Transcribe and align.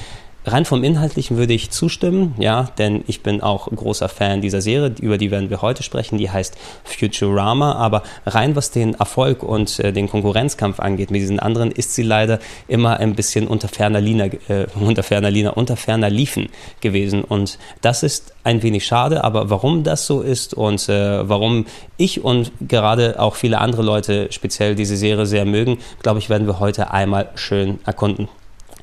Rein 0.49 0.65
vom 0.65 0.85
Inhaltlichen 0.85 1.39
würde 1.39 1.55
ich 1.55 1.71
zustimmen, 1.71 2.37
ja, 2.39 2.69
denn 2.79 3.03
ich 3.09 3.25
bin 3.25 3.41
auch 3.41 3.67
großer 3.67 4.09
Fan 4.09 4.41
dieser 4.41 4.61
Serie, 4.61 4.95
über 5.01 5.19
die 5.19 5.33
werden 5.33 5.51
wir 5.51 5.61
heute 5.61 5.83
sprechen, 5.83 6.19
die 6.19 6.31
heißt 6.31 6.57
Futurama, 6.85 7.73
aber 7.73 8.05
rein 8.25 8.55
was 8.55 8.71
den 8.71 8.95
Erfolg 8.95 9.43
und 9.43 9.81
äh, 9.81 9.93
den 9.93 10.09
Konkurrenzkampf 10.09 10.79
angeht 10.79 11.11
mit 11.11 11.21
diesen 11.21 11.41
anderen, 11.41 11.73
ist 11.73 11.97
sie 11.97 12.05
leider 12.05 12.39
immer 12.69 12.99
ein 12.99 13.17
bisschen 13.17 13.49
unter 13.49 13.67
ferner 13.67 14.01
Lina, 14.01 14.27
äh, 14.27 14.67
unter 14.81 15.03
ferner 15.03 15.33
Lina, 15.33 15.51
unter 15.51 15.77
ferner 15.77 16.11
Liefen 16.11 16.49
gewesen 16.81 17.25
und 17.25 17.59
das 17.81 18.05
ist 18.05 18.33
ein 18.45 18.63
wenig 18.63 18.87
schade, 18.87 19.25
aber 19.25 19.51
warum 19.51 19.83
das 19.83 20.07
so 20.07 20.23
ist 20.23 20.55
und 20.55 20.89
äh, 20.89 21.29
warum 21.29 21.67
ich 21.97 22.23
und 22.23 22.53
gerade 22.61 23.19
auch 23.19 23.35
viele 23.35 23.59
andere 23.59 23.83
Leute 23.83 24.29
speziell 24.31 24.77
diese 24.77 24.97
Serie 24.97 25.27
sehr 25.27 25.45
mögen, 25.45 25.79
glaube 26.05 26.21
ich, 26.21 26.31
werden 26.31 26.47
wir 26.47 26.61
heute 26.61 26.93
einmal 26.93 27.31
schön 27.35 27.81
erkunden. 27.85 28.29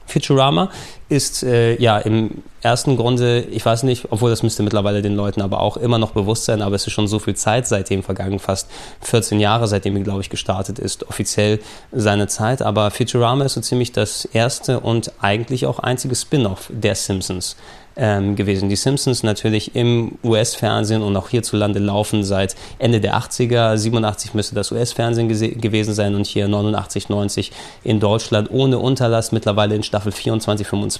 Futurama 0.05 0.69
ist 1.13 1.43
äh, 1.43 1.79
ja 1.79 1.99
im 1.99 2.41
ersten 2.61 2.97
Grunde, 2.97 3.41
ich 3.41 3.63
weiß 3.63 3.83
nicht, 3.83 4.07
obwohl 4.09 4.31
das 4.31 4.41
müsste 4.41 4.63
mittlerweile 4.63 5.03
den 5.03 5.15
Leuten 5.15 5.41
aber 5.41 5.61
auch 5.61 5.77
immer 5.77 5.99
noch 5.99 6.11
bewusst 6.11 6.45
sein, 6.45 6.63
aber 6.63 6.75
es 6.75 6.87
ist 6.87 6.93
schon 6.93 7.07
so 7.07 7.19
viel 7.19 7.35
Zeit 7.35 7.67
seitdem 7.67 8.01
vergangen, 8.01 8.39
fast 8.39 8.67
14 9.01 9.39
Jahre 9.39 9.67
seitdem 9.67 9.95
er, 9.95 10.01
glaube 10.01 10.21
ich, 10.21 10.31
gestartet 10.31 10.79
ist, 10.79 11.07
offiziell 11.07 11.59
seine 11.91 12.27
Zeit. 12.27 12.63
Aber 12.63 12.89
Futurama 12.89 13.45
ist 13.45 13.53
so 13.53 13.61
ziemlich 13.61 13.91
das 13.91 14.25
erste 14.25 14.79
und 14.79 15.11
eigentlich 15.21 15.67
auch 15.67 15.77
einzige 15.77 16.15
Spin-off 16.15 16.69
der 16.71 16.95
Simpsons 16.95 17.57
ähm, 17.95 18.35
gewesen. 18.35 18.69
Die 18.69 18.75
Simpsons 18.75 19.23
natürlich 19.23 19.75
im 19.75 20.17
US-Fernsehen 20.23 21.01
und 21.01 21.15
auch 21.15 21.29
hierzulande 21.29 21.79
laufen 21.79 22.23
seit 22.23 22.55
Ende 22.79 22.99
der 22.99 23.15
80er. 23.15 23.77
87 23.77 24.33
müsste 24.33 24.55
das 24.55 24.71
US-Fernsehen 24.71 25.27
gewesen 25.27 25.93
sein 25.93 26.15
und 26.15 26.25
hier 26.25 26.47
89, 26.47 27.09
90 27.09 27.51
in 27.83 27.99
Deutschland 27.99 28.49
ohne 28.51 28.79
Unterlass. 28.79 29.31
Mittlerweile 29.31 29.75
in 29.75 29.83
Staffel 29.83 30.11
24, 30.11 30.67
25 30.67 30.99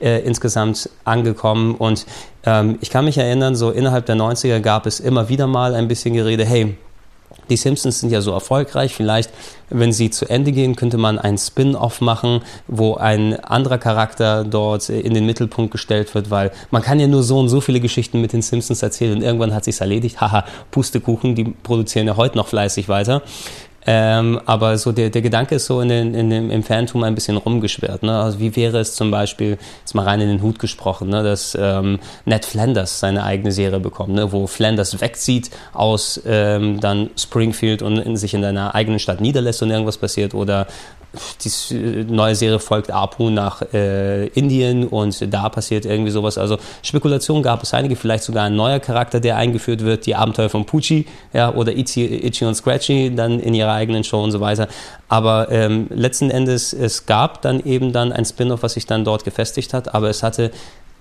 äh, 0.00 0.20
insgesamt 0.20 0.90
angekommen. 1.04 1.74
Und 1.74 2.06
ähm, 2.44 2.78
ich 2.80 2.90
kann 2.90 3.04
mich 3.04 3.18
erinnern, 3.18 3.56
so 3.56 3.70
innerhalb 3.70 4.06
der 4.06 4.16
90er 4.16 4.60
gab 4.60 4.86
es 4.86 5.00
immer 5.00 5.28
wieder 5.28 5.46
mal 5.46 5.74
ein 5.74 5.88
bisschen 5.88 6.14
Gerede, 6.14 6.44
hey, 6.44 6.76
die 7.50 7.56
Simpsons 7.56 8.00
sind 8.00 8.10
ja 8.10 8.20
so 8.20 8.32
erfolgreich. 8.32 8.94
Vielleicht, 8.94 9.30
wenn 9.68 9.92
sie 9.92 10.10
zu 10.10 10.28
Ende 10.28 10.52
gehen, 10.52 10.76
könnte 10.76 10.98
man 10.98 11.18
einen 11.18 11.38
Spin-off 11.38 12.00
machen, 12.00 12.40
wo 12.66 12.94
ein 12.94 13.38
anderer 13.44 13.78
Charakter 13.78 14.44
dort 14.44 14.88
in 14.88 15.14
den 15.14 15.26
Mittelpunkt 15.26 15.70
gestellt 15.70 16.14
wird, 16.14 16.30
weil 16.30 16.52
man 16.70 16.82
kann 16.82 17.00
ja 17.00 17.06
nur 17.06 17.22
so 17.22 17.38
und 17.38 17.48
so 17.48 17.60
viele 17.60 17.80
Geschichten 17.80 18.20
mit 18.20 18.32
den 18.32 18.42
Simpsons 18.42 18.82
erzählen 18.82 19.16
und 19.16 19.22
irgendwann 19.22 19.54
hat 19.54 19.64
sich's 19.64 19.80
erledigt. 19.80 20.20
Haha, 20.20 20.44
Pustekuchen, 20.70 21.34
die 21.34 21.44
produzieren 21.44 22.06
ja 22.06 22.16
heute 22.16 22.36
noch 22.36 22.48
fleißig 22.48 22.88
weiter. 22.88 23.22
Ähm, 23.86 24.40
aber 24.46 24.78
so 24.78 24.92
der, 24.92 25.10
der 25.10 25.22
Gedanke 25.22 25.56
ist 25.56 25.66
so 25.66 25.80
in 25.80 25.88
den, 25.88 26.14
in 26.14 26.30
dem, 26.30 26.50
im 26.50 26.62
Phantom 26.62 27.04
ein 27.04 27.14
bisschen 27.14 27.36
rumgeschwert. 27.36 28.02
Ne? 28.02 28.18
Also 28.18 28.40
wie 28.40 28.56
wäre 28.56 28.78
es 28.78 28.94
zum 28.94 29.10
Beispiel, 29.10 29.58
jetzt 29.80 29.94
mal 29.94 30.04
rein 30.04 30.20
in 30.20 30.28
den 30.28 30.42
Hut 30.42 30.58
gesprochen, 30.58 31.10
ne? 31.10 31.22
dass 31.22 31.56
ähm, 31.60 31.98
Ned 32.24 32.44
Flanders 32.44 33.00
seine 33.00 33.24
eigene 33.24 33.52
Serie 33.52 33.80
bekommt, 33.80 34.14
ne? 34.14 34.32
wo 34.32 34.46
Flanders 34.46 35.00
wegzieht 35.00 35.50
aus 35.72 36.20
ähm, 36.26 36.80
dann 36.80 37.10
Springfield 37.18 37.82
und 37.82 37.98
in, 37.98 38.16
sich 38.16 38.34
in 38.34 38.42
seiner 38.42 38.74
eigenen 38.74 38.98
Stadt 38.98 39.20
niederlässt 39.20 39.62
und 39.62 39.70
irgendwas 39.70 39.98
passiert 39.98 40.34
oder 40.34 40.66
die 41.44 42.04
neue 42.04 42.34
Serie 42.34 42.58
folgt 42.58 42.90
Apu 42.90 43.30
nach 43.30 43.62
äh, 43.72 44.26
Indien 44.28 44.86
und 44.86 45.32
da 45.32 45.48
passiert 45.48 45.84
irgendwie 45.84 46.10
sowas. 46.10 46.38
Also 46.38 46.58
Spekulationen 46.82 47.42
gab 47.42 47.62
es 47.62 47.74
einige, 47.74 47.96
vielleicht 47.96 48.24
sogar 48.24 48.44
ein 48.44 48.56
neuer 48.56 48.80
Charakter, 48.80 49.20
der 49.20 49.36
eingeführt 49.36 49.82
wird, 49.82 50.06
die 50.06 50.14
Abenteuer 50.14 50.48
von 50.48 50.64
Pucci 50.64 51.06
ja, 51.32 51.52
oder 51.54 51.76
Itchy, 51.76 52.04
Itchy 52.04 52.44
und 52.44 52.54
Scratchy 52.54 53.14
dann 53.14 53.40
in 53.40 53.54
ihrer 53.54 53.72
eigenen 53.72 54.04
Show 54.04 54.22
und 54.22 54.32
so 54.32 54.40
weiter. 54.40 54.68
Aber 55.08 55.50
ähm, 55.50 55.86
letzten 55.90 56.30
Endes, 56.30 56.72
es 56.72 57.06
gab 57.06 57.42
dann 57.42 57.64
eben 57.64 57.92
dann 57.92 58.12
ein 58.12 58.24
Spin-off, 58.24 58.62
was 58.62 58.74
sich 58.74 58.86
dann 58.86 59.04
dort 59.04 59.24
gefestigt 59.24 59.74
hat, 59.74 59.94
aber 59.94 60.08
es 60.08 60.22
hatte 60.22 60.50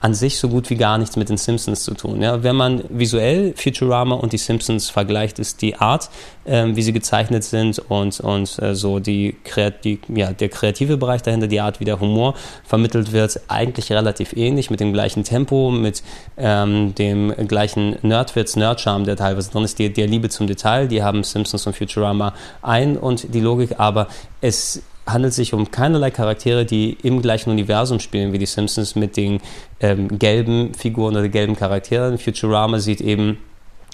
an 0.03 0.13
sich 0.13 0.37
so 0.37 0.49
gut 0.49 0.69
wie 0.69 0.75
gar 0.75 0.97
nichts 0.97 1.15
mit 1.15 1.29
den 1.29 1.37
Simpsons 1.37 1.85
zu 1.85 1.93
tun. 1.93 2.21
Ja, 2.21 2.43
wenn 2.43 2.57
man 2.57 2.83
visuell 2.89 3.53
Futurama 3.55 4.15
und 4.15 4.33
die 4.33 4.37
Simpsons 4.37 4.89
vergleicht, 4.89 5.39
ist 5.39 5.61
die 5.61 5.77
Art, 5.77 6.09
ähm, 6.45 6.75
wie 6.75 6.81
sie 6.81 6.91
gezeichnet 6.91 7.45
sind 7.45 7.79
und, 7.79 8.19
und 8.19 8.61
äh, 8.61 8.75
so 8.75 8.99
die, 8.99 9.37
die, 9.85 9.99
ja, 10.13 10.33
der 10.33 10.49
kreative 10.49 10.97
Bereich 10.97 11.21
dahinter, 11.21 11.47
die 11.47 11.61
Art, 11.61 11.79
wie 11.79 11.85
der 11.85 12.01
Humor 12.01 12.35
vermittelt 12.65 13.13
wird, 13.13 13.39
eigentlich 13.47 13.93
relativ 13.93 14.33
ähnlich, 14.33 14.69
mit 14.69 14.81
dem 14.81 14.91
gleichen 14.91 15.23
Tempo, 15.23 15.71
mit 15.71 16.03
ähm, 16.35 16.93
dem 16.95 17.33
gleichen 17.47 17.95
Nerdwitz, 18.01 18.57
Nerdcharme, 18.57 19.05
der 19.05 19.15
teilweise 19.15 19.51
drin 19.51 19.63
ist, 19.63 19.79
die, 19.79 19.93
der 19.93 20.07
Liebe 20.07 20.27
zum 20.27 20.47
Detail, 20.47 20.89
die 20.89 21.01
haben 21.01 21.23
Simpsons 21.23 21.65
und 21.65 21.77
Futurama 21.77 22.33
ein 22.61 22.97
und 22.97 23.33
die 23.33 23.39
Logik, 23.39 23.79
aber 23.79 24.09
es 24.41 24.83
handelt 25.05 25.33
sich 25.33 25.53
um 25.53 25.69
keinerlei 25.71 26.11
Charaktere, 26.11 26.65
die 26.65 26.97
im 27.03 27.21
gleichen 27.21 27.49
Universum 27.49 27.99
spielen 27.99 28.33
wie 28.33 28.37
die 28.37 28.45
Simpsons 28.45 28.95
mit 28.95 29.17
den 29.17 29.41
ähm, 29.79 30.19
gelben 30.19 30.73
Figuren 30.73 31.15
oder 31.15 31.29
gelben 31.29 31.55
Charakteren. 31.55 32.17
Futurama 32.17 32.79
sieht 32.79 33.01
eben 33.01 33.37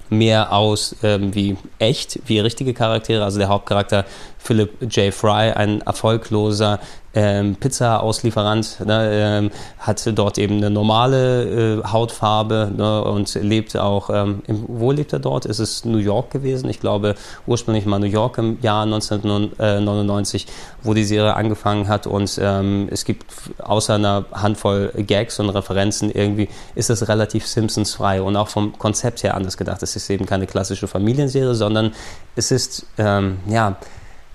mehr 0.10 0.52
aus 0.54 0.96
ähm, 1.04 1.34
wie 1.36 1.58
echt, 1.78 2.20
wie 2.26 2.40
richtige 2.40 2.74
Charaktere. 2.74 3.24
Also 3.24 3.40
der 3.40 3.50
Hauptcharakter 3.50 4.06
Philip 4.40 4.82
J. 4.82 5.14
Fry, 5.14 5.52
ein 5.52 5.82
erfolgloser 5.82 6.80
ähm, 7.14 7.56
Pizza-Auslieferant, 7.56 8.86
ne, 8.86 9.10
ähm, 9.12 9.52
hat 9.80 10.02
dort 10.18 10.38
eben 10.38 10.58
eine 10.58 10.70
normale 10.70 11.80
äh, 11.80 11.84
Hautfarbe 11.84 12.72
ne, 12.76 13.04
und 13.04 13.34
lebt 13.36 13.76
auch, 13.76 14.10
ähm, 14.12 14.44
im, 14.48 14.66
wo 14.68 14.92
lebt 14.92 15.12
er 15.14 15.20
dort? 15.20 15.46
Ist 15.46 15.60
es 15.60 15.86
New 15.86 15.98
York 15.98 16.32
gewesen? 16.32 16.70
Ich 16.70 16.80
glaube 16.80 17.16
ursprünglich 17.48 17.86
mal 17.86 18.00
New 18.00 18.06
York 18.06 18.38
im 18.38 18.60
Jahr 18.62 18.84
1999, 18.84 20.46
wo 20.84 20.94
die 20.94 21.04
Serie 21.04 21.36
angefangen 21.36 21.88
hat 21.88 22.06
und 22.06 22.40
ähm, 22.42 22.88
es 22.92 23.06
gibt 23.06 23.26
außer 23.58 23.96
einer 23.96 24.26
Handvoll 24.32 24.94
Gags 24.96 25.40
und 25.40 25.50
Referenzen 25.50 26.12
irgendwie, 26.12 26.48
ist 26.76 26.90
es 26.90 27.08
relativ 27.08 27.48
Simpsons-frei 27.48 28.22
und 28.22 28.36
auch 28.36 28.50
vom 28.50 28.78
Konzept 28.78 29.24
her 29.24 29.36
anders 29.36 29.58
gedacht. 29.58 29.82
Es 29.82 29.96
ist 29.96 30.10
eben 30.10 30.26
keine 30.28 30.46
klassische 30.46 30.88
Familienserie, 30.88 31.56
sondern 31.56 31.92
es 32.36 32.52
ist, 32.52 32.86
ähm, 32.98 33.40
ja, 33.48 33.78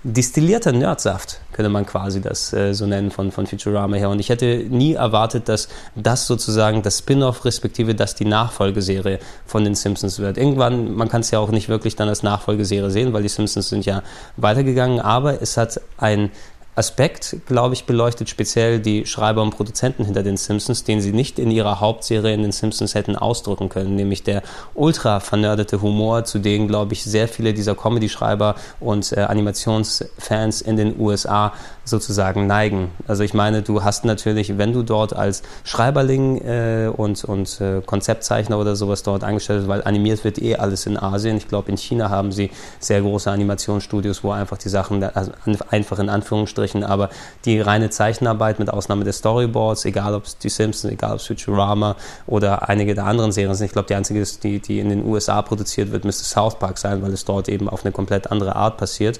distillierter 0.07 0.71
Nerdsaft, 0.71 1.39
könnte 1.51 1.69
man 1.69 1.83
quasi 1.83 2.21
das 2.21 2.53
äh, 2.53 2.73
so 2.75 2.85
nennen 2.85 3.09
von, 3.09 3.31
von 3.31 3.47
Futurama 3.47 3.95
her. 3.97 4.11
Und 4.11 4.19
ich 4.19 4.29
hätte 4.29 4.63
nie 4.69 4.93
erwartet, 4.93 5.49
dass 5.49 5.67
das 5.95 6.27
sozusagen 6.27 6.83
das 6.83 6.99
Spin-off, 6.99 7.43
respektive 7.43 7.95
dass 7.95 8.13
die 8.13 8.25
Nachfolgeserie 8.25 9.17
von 9.47 9.63
den 9.63 9.73
Simpsons 9.73 10.19
wird. 10.19 10.37
Irgendwann, 10.37 10.93
man 10.93 11.09
kann 11.09 11.21
es 11.21 11.31
ja 11.31 11.39
auch 11.39 11.49
nicht 11.49 11.69
wirklich 11.69 11.95
dann 11.95 12.07
als 12.07 12.21
Nachfolgeserie 12.21 12.91
sehen, 12.91 13.13
weil 13.13 13.23
die 13.23 13.29
Simpsons 13.29 13.69
sind 13.69 13.83
ja 13.87 14.03
weitergegangen, 14.37 14.99
aber 14.99 15.41
es 15.41 15.57
hat 15.57 15.81
ein 15.97 16.29
Aspekt, 16.75 17.37
glaube 17.45 17.73
ich, 17.73 17.85
beleuchtet 17.85 18.29
speziell 18.29 18.79
die 18.79 19.05
Schreiber 19.05 19.41
und 19.41 19.51
Produzenten 19.51 20.03
hinter 20.03 20.23
den 20.23 20.35
Simpsons, 20.35 20.83
den 20.83 20.99
sie 20.99 21.13
nicht 21.13 21.39
in 21.39 21.49
ihrer 21.49 21.79
Hauptserie 21.79 22.33
in 22.33 22.41
den 22.41 22.51
Simpsons 22.51 22.95
hätten 22.95 23.15
ausdrücken 23.15 23.69
können, 23.69 23.95
nämlich 23.95 24.23
der 24.23 24.43
ultra 24.73 25.21
vernördete 25.21 25.81
Humor, 25.81 26.25
zu 26.25 26.39
dem, 26.39 26.67
glaube 26.67 26.93
ich, 26.93 27.03
sehr 27.03 27.29
viele 27.29 27.53
dieser 27.53 27.75
Comedy-Schreiber 27.75 28.55
und 28.81 29.13
äh, 29.13 29.21
Animationsfans 29.21 30.61
in 30.61 30.75
den 30.75 30.99
USA 30.99 31.53
sozusagen 31.85 32.47
neigen. 32.47 32.91
Also 33.07 33.23
ich 33.23 33.33
meine, 33.33 33.61
du 33.61 33.83
hast 33.83 34.03
natürlich, 34.03 34.57
wenn 34.57 34.73
du 34.73 34.83
dort 34.83 35.15
als 35.15 35.43
Schreiberling 35.63 36.41
äh, 36.41 36.91
und, 36.93 37.23
und 37.23 37.61
äh, 37.61 37.81
Konzeptzeichner 37.85 38.59
oder 38.59 38.75
sowas 38.75 39.03
dort 39.03 39.23
angestellt 39.23 39.59
bist, 39.59 39.69
weil 39.69 39.83
animiert 39.83 40.23
wird 40.23 40.41
eh 40.41 40.55
alles 40.55 40.87
in 40.87 40.97
Asien. 40.97 41.37
Ich 41.37 41.47
glaube, 41.47 41.69
in 41.69 41.77
China 41.77 42.09
haben 42.09 42.31
sie 42.31 42.49
sehr 42.79 43.01
große 43.01 43.29
Animationsstudios, 43.31 44.23
wo 44.23 44.31
einfach 44.31 44.57
die 44.57 44.69
Sachen, 44.69 45.03
also 45.03 45.31
einfach 45.69 45.99
in 45.99 46.09
Anführungsstrichen, 46.09 46.64
aber 46.73 47.09
die 47.45 47.59
reine 47.59 47.89
Zeichenarbeit 47.89 48.59
mit 48.59 48.69
Ausnahme 48.69 49.03
der 49.03 49.13
Storyboards, 49.13 49.85
egal 49.85 50.15
ob 50.15 50.25
es 50.25 50.37
die 50.37 50.49
Simpsons, 50.49 50.93
egal 50.93 51.11
ob 51.11 51.19
es 51.19 51.27
Futurama 51.27 51.95
oder 52.27 52.69
einige 52.69 52.95
der 52.95 53.05
anderen 53.05 53.31
Serien 53.31 53.55
sind. 53.55 53.67
Ich 53.67 53.73
glaube, 53.73 53.87
die 53.87 53.95
einzige, 53.95 54.23
die, 54.43 54.59
die 54.59 54.79
in 54.79 54.89
den 54.89 55.05
USA 55.05 55.41
produziert 55.41 55.91
wird, 55.91 56.05
müsste 56.05 56.23
South 56.23 56.59
Park 56.59 56.77
sein, 56.77 57.01
weil 57.01 57.13
es 57.13 57.25
dort 57.25 57.49
eben 57.49 57.69
auf 57.69 57.85
eine 57.85 57.91
komplett 57.91 58.31
andere 58.31 58.55
Art 58.55 58.77
passiert. 58.77 59.19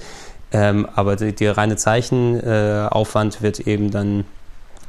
Ähm, 0.51 0.87
aber 0.95 1.15
die 1.15 1.47
reine 1.47 1.75
Zeichenaufwand 1.75 3.37
äh, 3.37 3.41
wird 3.41 3.59
eben 3.61 3.91
dann 3.91 4.25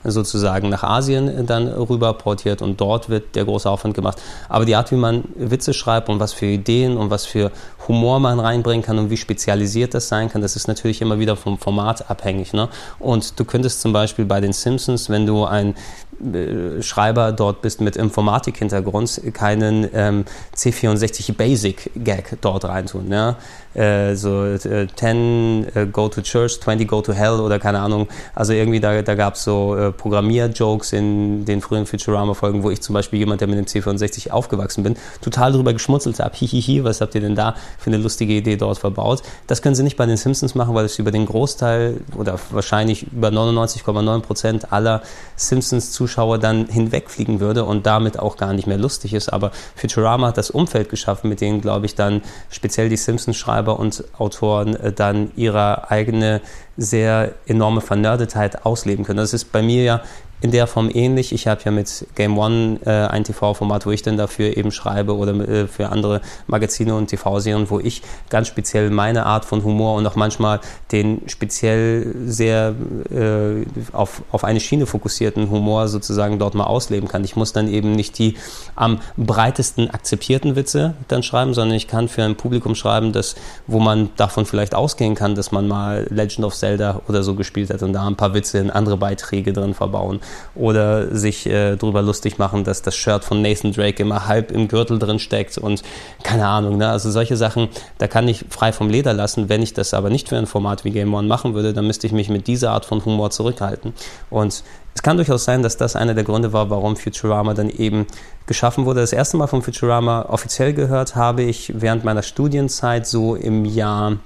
sozusagen 0.06 0.69
nach 0.69 0.82
Asien 0.82 1.47
dann 1.47 1.69
rüber 1.69 2.12
portiert 2.14 2.62
und 2.62 2.81
dort 2.81 3.08
wird 3.08 3.35
der 3.35 3.44
große 3.44 3.69
Aufwand 3.69 3.94
gemacht. 3.94 4.20
Aber 4.49 4.64
die 4.64 4.75
Art, 4.76 4.91
wie 4.91 4.97
man 4.97 5.25
Witze 5.35 5.75
schreibt 5.75 6.08
und 6.08 6.20
was 6.20 6.32
für 6.32 6.47
Ideen 6.47 6.97
und 6.97 7.11
was 7.11 7.26
für 7.26 7.50
Humor 7.88 8.20
man 8.20 8.41
reinbringen 8.41 8.85
kann 8.85 8.99
und 8.99 9.11
wie 9.11 9.17
spezialisiert 9.17 9.94
das 9.94 10.08
sein 10.08 10.29
kann, 10.29 10.43
das 10.43 10.56
ist 10.56 10.67
natürlich 10.69 11.00
immer 11.00 11.19
wieder 11.19 11.37
vom 11.37 11.58
Format 11.58 12.11
abhängig. 12.11 12.53
Ne? 12.53 12.69
Und 12.99 13.38
du 13.38 13.44
könntest 13.44 13.81
zum 13.81 13.93
Beispiel 13.93 14.25
bei 14.25 14.41
den 14.41 14.53
Simpsons, 14.53 15.08
wenn 15.08 15.26
du 15.26 15.44
ein 15.44 15.75
äh, 16.20 16.82
Schreiber 16.82 17.32
dort 17.32 17.62
bist 17.62 17.81
mit 17.81 17.97
Informatik-Hintergrund, 17.97 19.20
keinen 19.35 19.88
ähm, 19.93 20.25
C64 20.56 21.35
Basic 21.35 21.91
Gag 21.94 22.38
dort 22.41 22.64
reintun. 22.64 23.11
Ja? 23.11 23.37
Äh, 23.76 24.14
so 24.17 24.44
äh, 24.44 24.87
10 24.94 25.67
äh, 25.75 25.87
Go 25.87 26.08
to 26.08 26.23
Church, 26.23 26.61
20 26.61 26.88
Go 26.88 27.02
to 27.02 27.12
Hell 27.12 27.40
oder 27.40 27.58
keine 27.58 27.81
Ahnung. 27.81 28.08
Also 28.34 28.55
irgendwie 28.55 28.81
da, 28.81 29.02
da 29.02 29.14
gab 29.14 29.34
es 29.34 29.44
so 29.44 29.76
äh, 29.76 29.93
Programmier-Jokes 29.93 30.94
in 30.94 31.44
den 31.44 31.61
frühen 31.61 31.84
Futurama-Folgen, 31.84 32.62
wo 32.62 32.70
ich 32.70 32.81
zum 32.81 32.94
Beispiel 32.94 33.19
jemand, 33.19 33.43
der 33.43 33.49
mit 33.49 33.58
dem 33.58 33.67
C64 33.67 34.31
aufgewachsen 34.31 34.82
bin, 34.82 34.96
total 35.20 35.52
drüber 35.52 35.75
geschmunzelt 35.75 36.19
habe. 36.20 36.34
Hihihi, 36.34 36.84
was 36.84 37.02
habt 37.02 37.14
ihr 37.14 37.20
denn 37.20 37.34
da 37.34 37.56
für 37.78 37.90
eine 37.90 37.99
lustige 37.99 38.32
Idee 38.32 38.56
dort 38.56 38.78
verbaut? 38.78 39.23
Das 39.46 39.61
können 39.61 39.75
sie 39.75 39.82
nicht 39.82 39.99
bei 39.99 40.06
den 40.06 40.17
Simpsons 40.17 40.55
machen, 40.55 40.75
weil 40.75 40.87
es 40.87 40.99
über 40.99 41.11
den 41.11 41.26
Großteil 41.26 41.99
oder 42.17 42.38
wahrscheinlich 42.50 43.12
über 43.12 43.28
99,9 43.28 44.20
Prozent 44.20 44.73
aller 44.73 45.02
Simpsons 45.37 45.93
zu 45.93 46.06
Zuschauer 46.06 46.38
dann 46.38 46.69
hinwegfliegen 46.69 47.40
würde 47.40 47.64
und 47.64 47.84
damit 47.84 48.19
auch 48.20 48.37
gar 48.37 48.52
nicht 48.52 48.69
mehr 48.69 48.78
lustig 48.78 49.12
ist. 49.12 49.32
Aber 49.32 49.50
Futurama 49.75 50.28
hat 50.28 50.38
das 50.38 50.50
Umfeld 50.50 50.88
geschaffen, 50.88 51.28
mit 51.28 51.40
dem, 51.40 51.61
glaube 51.61 51.87
ich, 51.87 51.96
dann 51.96 52.23
speziell 52.49 52.88
die 52.88 52.96
Simpsons-Schreiber 52.96 53.66
und 53.73 54.05
Autoren 54.19 54.77
äh, 54.77 54.93
dann 54.93 55.31
ihre 55.37 55.91
eigene 55.91 56.41
sehr 56.77 57.33
enorme 57.47 57.81
Vernördetheit 57.81 58.65
ausleben 58.67 59.05
können. 59.05 59.19
Das 59.19 59.33
ist 59.33 59.53
bei 59.53 59.63
mir 59.63 59.83
ja 59.83 60.03
in 60.41 60.50
der 60.50 60.67
Form 60.67 60.91
ähnlich. 60.93 61.33
Ich 61.33 61.47
habe 61.47 61.62
ja 61.65 61.71
mit 61.71 62.06
Game 62.15 62.37
One 62.37 62.79
äh, 62.85 62.91
ein 62.91 63.25
TV-Format, 63.25 63.87
wo 63.87 63.91
ich 63.91 64.03
dann 64.03 64.17
dafür 64.17 64.56
eben 64.56 64.71
schreibe 64.71 65.17
oder 65.17 65.35
äh, 65.49 65.67
für 65.67 65.88
andere 65.88 66.21
Magazine 66.47 66.94
und 66.94 67.09
TV-Serien, 67.09 67.71
wo 67.71 67.81
ich 67.81 68.03
ganz 68.29 68.49
speziell 68.49 68.91
meine 68.91 69.25
Art 69.25 69.44
von 69.44 69.65
Humor 69.65 69.97
und 69.97 70.06
auch 70.06 70.17
manchmal 70.17 70.61
den 70.93 71.23
speziell 71.27 72.15
sehr 72.27 72.75
äh, 73.11 73.65
auf, 73.93 74.23
auf 74.31 74.44
eine 74.44 74.61
Schiene 74.61 74.87
fokussierten 74.87 75.49
Humor 75.50 75.88
sozusagen 75.88 76.38
dort 76.38 76.55
mal 76.55 76.65
ausleben 76.65 77.09
kann. 77.09 77.25
Ich 77.25 77.37
muss 77.37 77.53
dann 77.53 77.69
eben 77.69 77.93
nicht 77.93 78.19
die 78.19 78.37
am 78.75 79.00
breitesten 79.17 79.91
akzeptierten 79.91 80.55
Witze 80.55 80.94
dann 81.09 81.23
schreiben, 81.23 81.55
sondern 81.55 81.77
ich 81.77 81.88
kann 81.88 82.09
für 82.09 82.23
ein 82.23 82.37
Publikum 82.37 82.75
schreiben, 82.75 83.12
das, 83.12 83.37
wo 83.67 83.79
man 83.81 84.11
davon 84.17 84.44
vielleicht 84.44 84.75
ausgehen 84.75 85.15
kann, 85.15 85.35
dass 85.35 85.50
man 85.50 85.67
mal 85.67 86.06
Legend 86.11 86.44
of 86.44 86.55
Zelda 86.55 87.00
oder 87.09 87.23
so 87.23 87.35
gespielt 87.35 87.71
hat 87.71 87.83
und 87.83 87.94
da 87.94 88.06
ein 88.06 88.17
paar 88.17 88.35
Witze 88.35 88.59
in 88.59 88.71
andere 88.71 88.99
Beiträge 88.99 89.55
drin 89.55 89.73
verbauen 89.73 90.21
oder 90.55 91.14
sich 91.14 91.46
äh, 91.46 91.76
darüber 91.76 92.02
lustig 92.02 92.38
machen, 92.38 92.64
dass 92.64 92.82
das 92.82 92.96
Shirt 92.96 93.25
von 93.25 93.43
Nathan 93.43 93.73
Drake 93.73 94.02
immer 94.02 94.26
halb 94.26 94.50
im 94.50 94.69
Gürtel 94.69 94.99
drin 94.99 95.19
steckt 95.19 95.58
und 95.58 95.82
keine 96.23 96.46
Ahnung. 96.46 96.78
Ne? 96.78 96.88
Also 96.88 97.11
solche 97.11 97.37
Sachen, 97.37 97.69
da 97.99 98.08
kann 98.08 98.26
ich 98.28 98.44
frei 98.49 98.73
vom 98.73 98.88
Leder 98.88 99.12
lassen. 99.12 99.49
Wenn 99.49 99.62
ich 99.62 99.75
das 99.75 99.94
aber 99.94 100.11
nicht 100.11 100.28
für 100.28 100.37
ein 100.37 100.46
Format 100.46 100.84
wie 100.84 100.90
Game 100.90 101.12
One 101.14 101.28
machen 101.28 101.55
würde, 101.55 101.73
dann 101.73 101.87
müsste 101.87 102.06
ich 102.06 102.12
mich 102.12 102.28
mit 102.28 102.46
dieser 102.46 102.70
Art 102.70 102.84
von 102.84 103.05
Humor 103.05 103.31
zurückhalten. 103.31 103.93
Und 104.31 104.62
es 104.94 105.02
kann 105.02 105.19
durchaus 105.19 105.44
sein, 105.44 105.62
dass 105.62 105.76
das 105.76 105.94
einer 105.94 106.14
der 106.14 106.25
Gründe 106.25 106.55
war, 106.55 106.70
warum 106.70 106.96
Futurama 106.96 107.52
dann 107.52 107.69
eben 107.69 108.06
geschaffen 108.46 108.87
wurde. 108.87 109.00
Das 109.00 109.12
erste 109.12 109.37
Mal 109.37 109.46
von 109.46 109.61
Futurama 109.61 110.26
offiziell 110.31 110.73
gehört 110.73 111.17
habe 111.17 111.43
ich 111.43 111.73
während 111.76 112.05
meiner 112.05 112.23
Studienzeit 112.23 113.06
so 113.06 113.34
im 113.34 113.67
Jahr 113.67 114.17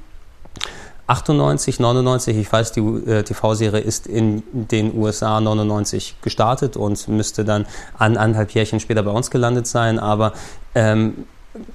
98, 1.11 1.81
99, 1.81 2.37
ich 2.37 2.53
weiß, 2.53 2.71
die 2.71 2.81
äh, 2.81 3.25
TV-Serie 3.25 3.81
ist 3.81 4.07
in 4.07 4.45
den 4.53 4.97
USA 4.97 5.41
99 5.41 6.17
gestartet 6.23 6.77
und 6.77 7.09
müsste 7.09 7.45
dann 7.45 7.67
an 7.99 8.17
anderthalb 8.17 8.53
Jährchen 8.53 8.79
später 8.79 9.03
bei 9.03 9.11
uns 9.11 9.31
gelandet 9.31 9.67
sein, 9.67 9.99
aber 9.99 10.33
ähm, 10.77 11.25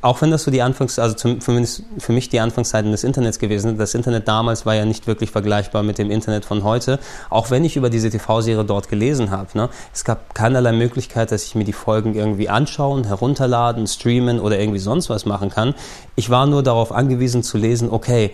auch 0.02 0.22
wenn 0.22 0.32
das 0.32 0.44
so 0.44 0.52
die 0.52 0.62
Anfangs, 0.62 1.00
also 1.00 1.16
zumindest 1.16 1.84
für 1.98 2.14
mich 2.14 2.30
die 2.30 2.40
Anfangszeiten 2.40 2.92
des 2.92 3.04
Internets 3.04 3.40
gewesen 3.40 3.68
sind, 3.68 3.80
das 3.80 3.94
Internet 3.94 4.26
damals 4.26 4.66
war 4.66 4.74
ja 4.74 4.86
nicht 4.86 5.06
wirklich 5.06 5.32
vergleichbar 5.32 5.84
mit 5.84 5.98
dem 5.98 6.12
Internet 6.12 6.46
von 6.46 6.64
heute, 6.64 6.98
auch 7.30 7.52
wenn 7.52 7.66
ich 7.66 7.76
über 7.76 7.90
diese 7.90 8.10
TV-Serie 8.10 8.64
dort 8.64 8.88
gelesen 8.88 9.32
habe. 9.32 9.50
Ne, 9.54 9.70
es 9.94 10.06
gab 10.06 10.34
keinerlei 10.34 10.72
Möglichkeit, 10.72 11.34
dass 11.34 11.44
ich 11.44 11.56
mir 11.56 11.66
die 11.66 11.74
Folgen 11.74 12.16
irgendwie 12.16 12.48
anschauen, 12.48 13.04
herunterladen, 13.04 13.86
streamen 13.86 14.40
oder 14.40 14.58
irgendwie 14.58 14.80
sonst 14.80 15.10
was 15.10 15.26
machen 15.26 15.50
kann. 15.50 15.76
Ich 16.16 16.30
war 16.30 16.46
nur 16.46 16.64
darauf 16.64 16.94
angewiesen 16.94 17.44
zu 17.44 17.58
lesen, 17.58 17.90
okay, 17.92 18.32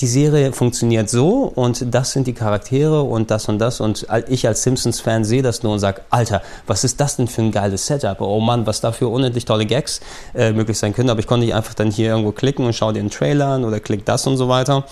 die 0.00 0.06
Serie 0.06 0.52
funktioniert 0.52 1.10
so 1.10 1.52
und 1.54 1.94
das 1.94 2.12
sind 2.12 2.26
die 2.26 2.32
Charaktere 2.32 3.02
und 3.02 3.30
das 3.30 3.48
und 3.48 3.58
das 3.58 3.80
und 3.80 4.06
ich 4.28 4.46
als 4.46 4.62
Simpsons-Fan 4.62 5.24
sehe 5.24 5.42
das 5.42 5.62
nur 5.62 5.72
und 5.72 5.78
sage, 5.78 6.00
Alter, 6.08 6.42
was 6.66 6.84
ist 6.84 7.00
das 7.00 7.16
denn 7.16 7.28
für 7.28 7.42
ein 7.42 7.52
geiles 7.52 7.86
Setup? 7.86 8.20
Oh 8.20 8.40
Mann, 8.40 8.66
was 8.66 8.80
da 8.80 8.92
für 8.92 9.08
unendlich 9.08 9.44
tolle 9.44 9.66
Gags 9.66 10.00
äh, 10.34 10.52
möglich 10.52 10.78
sein 10.78 10.94
können. 10.94 11.10
Aber 11.10 11.20
ich 11.20 11.26
konnte 11.26 11.44
nicht 11.44 11.54
einfach 11.54 11.74
dann 11.74 11.90
hier 11.90 12.10
irgendwo 12.10 12.32
klicken 12.32 12.64
und 12.64 12.74
schau 12.74 12.92
dir 12.92 13.00
einen 13.00 13.10
Trailer 13.10 13.48
an 13.48 13.64
oder 13.64 13.78
klick 13.78 14.06
das 14.06 14.26
und 14.26 14.36
so 14.36 14.48
weiter 14.48 14.84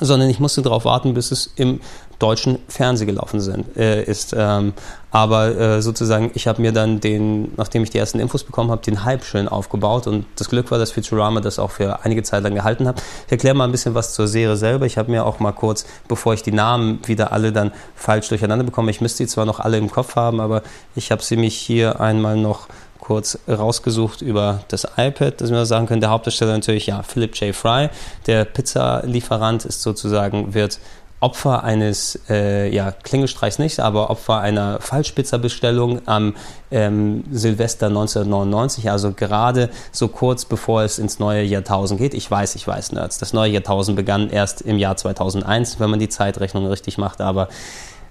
sondern 0.00 0.28
ich 0.30 0.40
musste 0.40 0.62
darauf 0.62 0.84
warten, 0.84 1.14
bis 1.14 1.30
es 1.30 1.52
im 1.56 1.80
deutschen 2.18 2.58
Fernsehen 2.68 3.06
gelaufen 3.06 3.40
sind, 3.40 3.76
äh, 3.76 4.02
ist. 4.02 4.34
Ähm, 4.36 4.72
aber 5.10 5.56
äh, 5.56 5.82
sozusagen, 5.82 6.30
ich 6.34 6.46
habe 6.46 6.60
mir 6.60 6.72
dann 6.72 7.00
den, 7.00 7.52
nachdem 7.56 7.82
ich 7.82 7.90
die 7.90 7.98
ersten 7.98 8.18
Infos 8.18 8.44
bekommen 8.44 8.70
habe, 8.70 8.82
den 8.82 9.04
Hype 9.04 9.24
schön 9.24 9.48
aufgebaut 9.48 10.06
und 10.06 10.26
das 10.36 10.50
Glück 10.50 10.70
war, 10.70 10.78
dass 10.78 10.90
Futurama 10.90 11.40
das 11.40 11.58
auch 11.58 11.70
für 11.70 12.04
einige 12.04 12.22
Zeit 12.22 12.42
lang 12.42 12.54
gehalten 12.54 12.86
hat. 12.86 13.00
Ich 13.26 13.32
erkläre 13.32 13.54
mal 13.54 13.64
ein 13.64 13.70
bisschen 13.70 13.94
was 13.94 14.14
zur 14.14 14.26
Serie 14.26 14.56
selber. 14.56 14.84
Ich 14.84 14.98
habe 14.98 15.10
mir 15.10 15.24
auch 15.24 15.38
mal 15.38 15.52
kurz, 15.52 15.86
bevor 16.08 16.34
ich 16.34 16.42
die 16.42 16.52
Namen 16.52 16.98
wieder 17.06 17.32
alle 17.32 17.52
dann 17.52 17.72
falsch 17.94 18.28
durcheinander 18.28 18.64
bekomme, 18.64 18.90
ich 18.90 19.00
müsste 19.00 19.22
die 19.22 19.28
zwar 19.28 19.46
noch 19.46 19.60
alle 19.60 19.78
im 19.78 19.90
Kopf 19.90 20.16
haben, 20.16 20.40
aber 20.40 20.62
ich 20.94 21.10
habe 21.10 21.22
sie 21.22 21.36
mich 21.36 21.56
hier 21.56 22.00
einmal 22.00 22.36
noch 22.36 22.68
kurz 23.08 23.38
rausgesucht 23.48 24.20
über 24.20 24.60
das 24.68 24.86
iPad, 24.98 25.40
dass 25.40 25.50
wir 25.50 25.64
sagen 25.64 25.86
können. 25.86 26.02
Der 26.02 26.10
Hauptdarsteller 26.10 26.52
natürlich, 26.52 26.88
ja, 26.88 27.02
Philip 27.02 27.34
J. 27.36 27.56
Fry. 27.56 27.88
Der 28.26 28.44
Pizzalieferant 28.44 29.64
ist 29.64 29.80
sozusagen, 29.80 30.52
wird 30.52 30.78
Opfer 31.20 31.64
eines, 31.64 32.20
äh, 32.28 32.68
ja, 32.68 32.92
Klingelstreichs 32.92 33.58
nicht, 33.58 33.80
aber 33.80 34.10
Opfer 34.10 34.40
einer 34.40 34.78
Fallspitzerbestellung 34.80 36.06
am 36.06 36.36
ähm, 36.70 37.24
Silvester 37.32 37.86
1999, 37.86 38.90
also 38.90 39.12
gerade 39.12 39.70
so 39.90 40.08
kurz 40.08 40.44
bevor 40.44 40.82
es 40.82 40.98
ins 40.98 41.18
neue 41.18 41.42
Jahrtausend 41.42 41.98
geht. 41.98 42.12
Ich 42.12 42.30
weiß, 42.30 42.56
ich 42.56 42.68
weiß, 42.68 42.92
Nerds, 42.92 43.16
das 43.16 43.32
neue 43.32 43.50
Jahrtausend 43.50 43.96
begann 43.96 44.28
erst 44.28 44.60
im 44.60 44.76
Jahr 44.76 44.98
2001, 44.98 45.80
wenn 45.80 45.88
man 45.88 45.98
die 45.98 46.10
Zeitrechnung 46.10 46.66
richtig 46.66 46.98
macht, 46.98 47.22
aber 47.22 47.48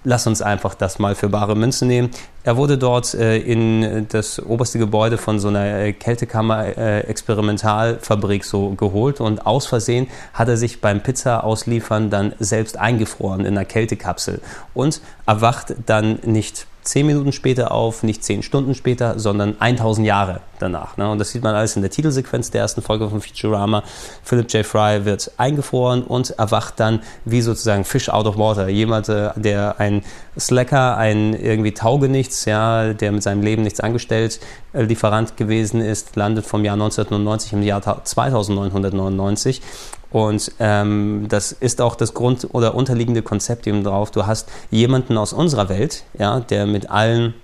lass 0.04 0.26
uns 0.26 0.42
einfach 0.42 0.74
das 0.74 0.98
mal 0.98 1.14
für 1.14 1.28
bare 1.28 1.56
Münze 1.56 1.86
nehmen. 1.86 2.10
Er 2.42 2.56
wurde 2.56 2.76
dort 2.78 3.14
äh, 3.14 3.38
in 3.38 4.06
das 4.08 4.40
oberste 4.40 4.78
Gebäude 4.78 5.18
von 5.18 5.38
so 5.38 5.48
einer 5.48 5.64
äh, 5.64 5.92
Kältekammer-Experimentalfabrik 5.92 8.42
äh, 8.42 8.46
so 8.46 8.70
geholt 8.70 9.20
und 9.20 9.46
aus 9.46 9.66
Versehen 9.66 10.06
hat 10.32 10.48
er 10.48 10.56
sich 10.56 10.80
beim 10.80 11.02
Pizza 11.02 11.44
ausliefern 11.44 12.10
dann 12.10 12.32
selbst 12.38 12.78
eingefroren 12.78 13.40
in 13.40 13.56
einer 13.56 13.64
Kältekapsel 13.64 14.40
und 14.74 15.00
erwacht 15.26 15.74
dann 15.86 16.18
nicht 16.24 16.66
zehn 16.88 17.06
Minuten 17.06 17.32
später 17.32 17.72
auf, 17.72 18.02
nicht 18.02 18.24
zehn 18.24 18.42
Stunden 18.42 18.74
später, 18.74 19.18
sondern 19.18 19.56
1000 19.60 20.06
Jahre 20.06 20.40
danach. 20.58 20.96
Ne? 20.96 21.10
Und 21.10 21.18
das 21.18 21.30
sieht 21.30 21.42
man 21.42 21.54
alles 21.54 21.76
in 21.76 21.82
der 21.82 21.90
Titelsequenz 21.90 22.50
der 22.50 22.62
ersten 22.62 22.82
Folge 22.82 23.08
von 23.08 23.20
Futurama. 23.20 23.82
Philip 24.22 24.52
J. 24.52 24.64
Fry 24.64 25.04
wird 25.04 25.30
eingefroren 25.36 26.02
und 26.02 26.30
erwacht 26.30 26.80
dann 26.80 27.00
wie 27.24 27.42
sozusagen 27.42 27.84
Fish 27.84 28.08
out 28.08 28.26
of 28.26 28.38
water. 28.38 28.68
Jemand, 28.68 29.08
äh, 29.08 29.30
der 29.36 29.78
ein 29.78 30.02
Slacker, 30.38 30.96
ein 30.96 31.34
irgendwie 31.34 31.72
Taugenichts, 31.72 32.44
ja, 32.46 32.92
der 32.94 33.12
mit 33.12 33.22
seinem 33.22 33.42
Leben 33.42 33.62
nichts 33.62 33.80
angestellt, 33.80 34.40
äh, 34.72 34.82
Lieferant 34.82 35.36
gewesen 35.36 35.80
ist, 35.80 36.16
landet 36.16 36.46
vom 36.46 36.64
Jahr 36.64 36.74
1999 36.74 37.52
im 37.52 37.62
Jahr 37.62 37.82
2999 38.04 39.60
und 40.10 40.52
ähm, 40.58 41.26
das 41.28 41.52
ist 41.52 41.80
auch 41.80 41.94
das 41.94 42.14
Grund- 42.14 42.48
oder 42.52 42.74
unterliegende 42.74 43.22
Konzept 43.22 43.66
eben 43.66 43.84
drauf. 43.84 44.10
Du 44.10 44.26
hast 44.26 44.48
jemanden 44.70 45.18
aus 45.18 45.32
unserer 45.32 45.68
Welt, 45.68 46.04
ja, 46.18 46.40
der 46.40 46.66
mit 46.66 46.90
allen 46.90 47.34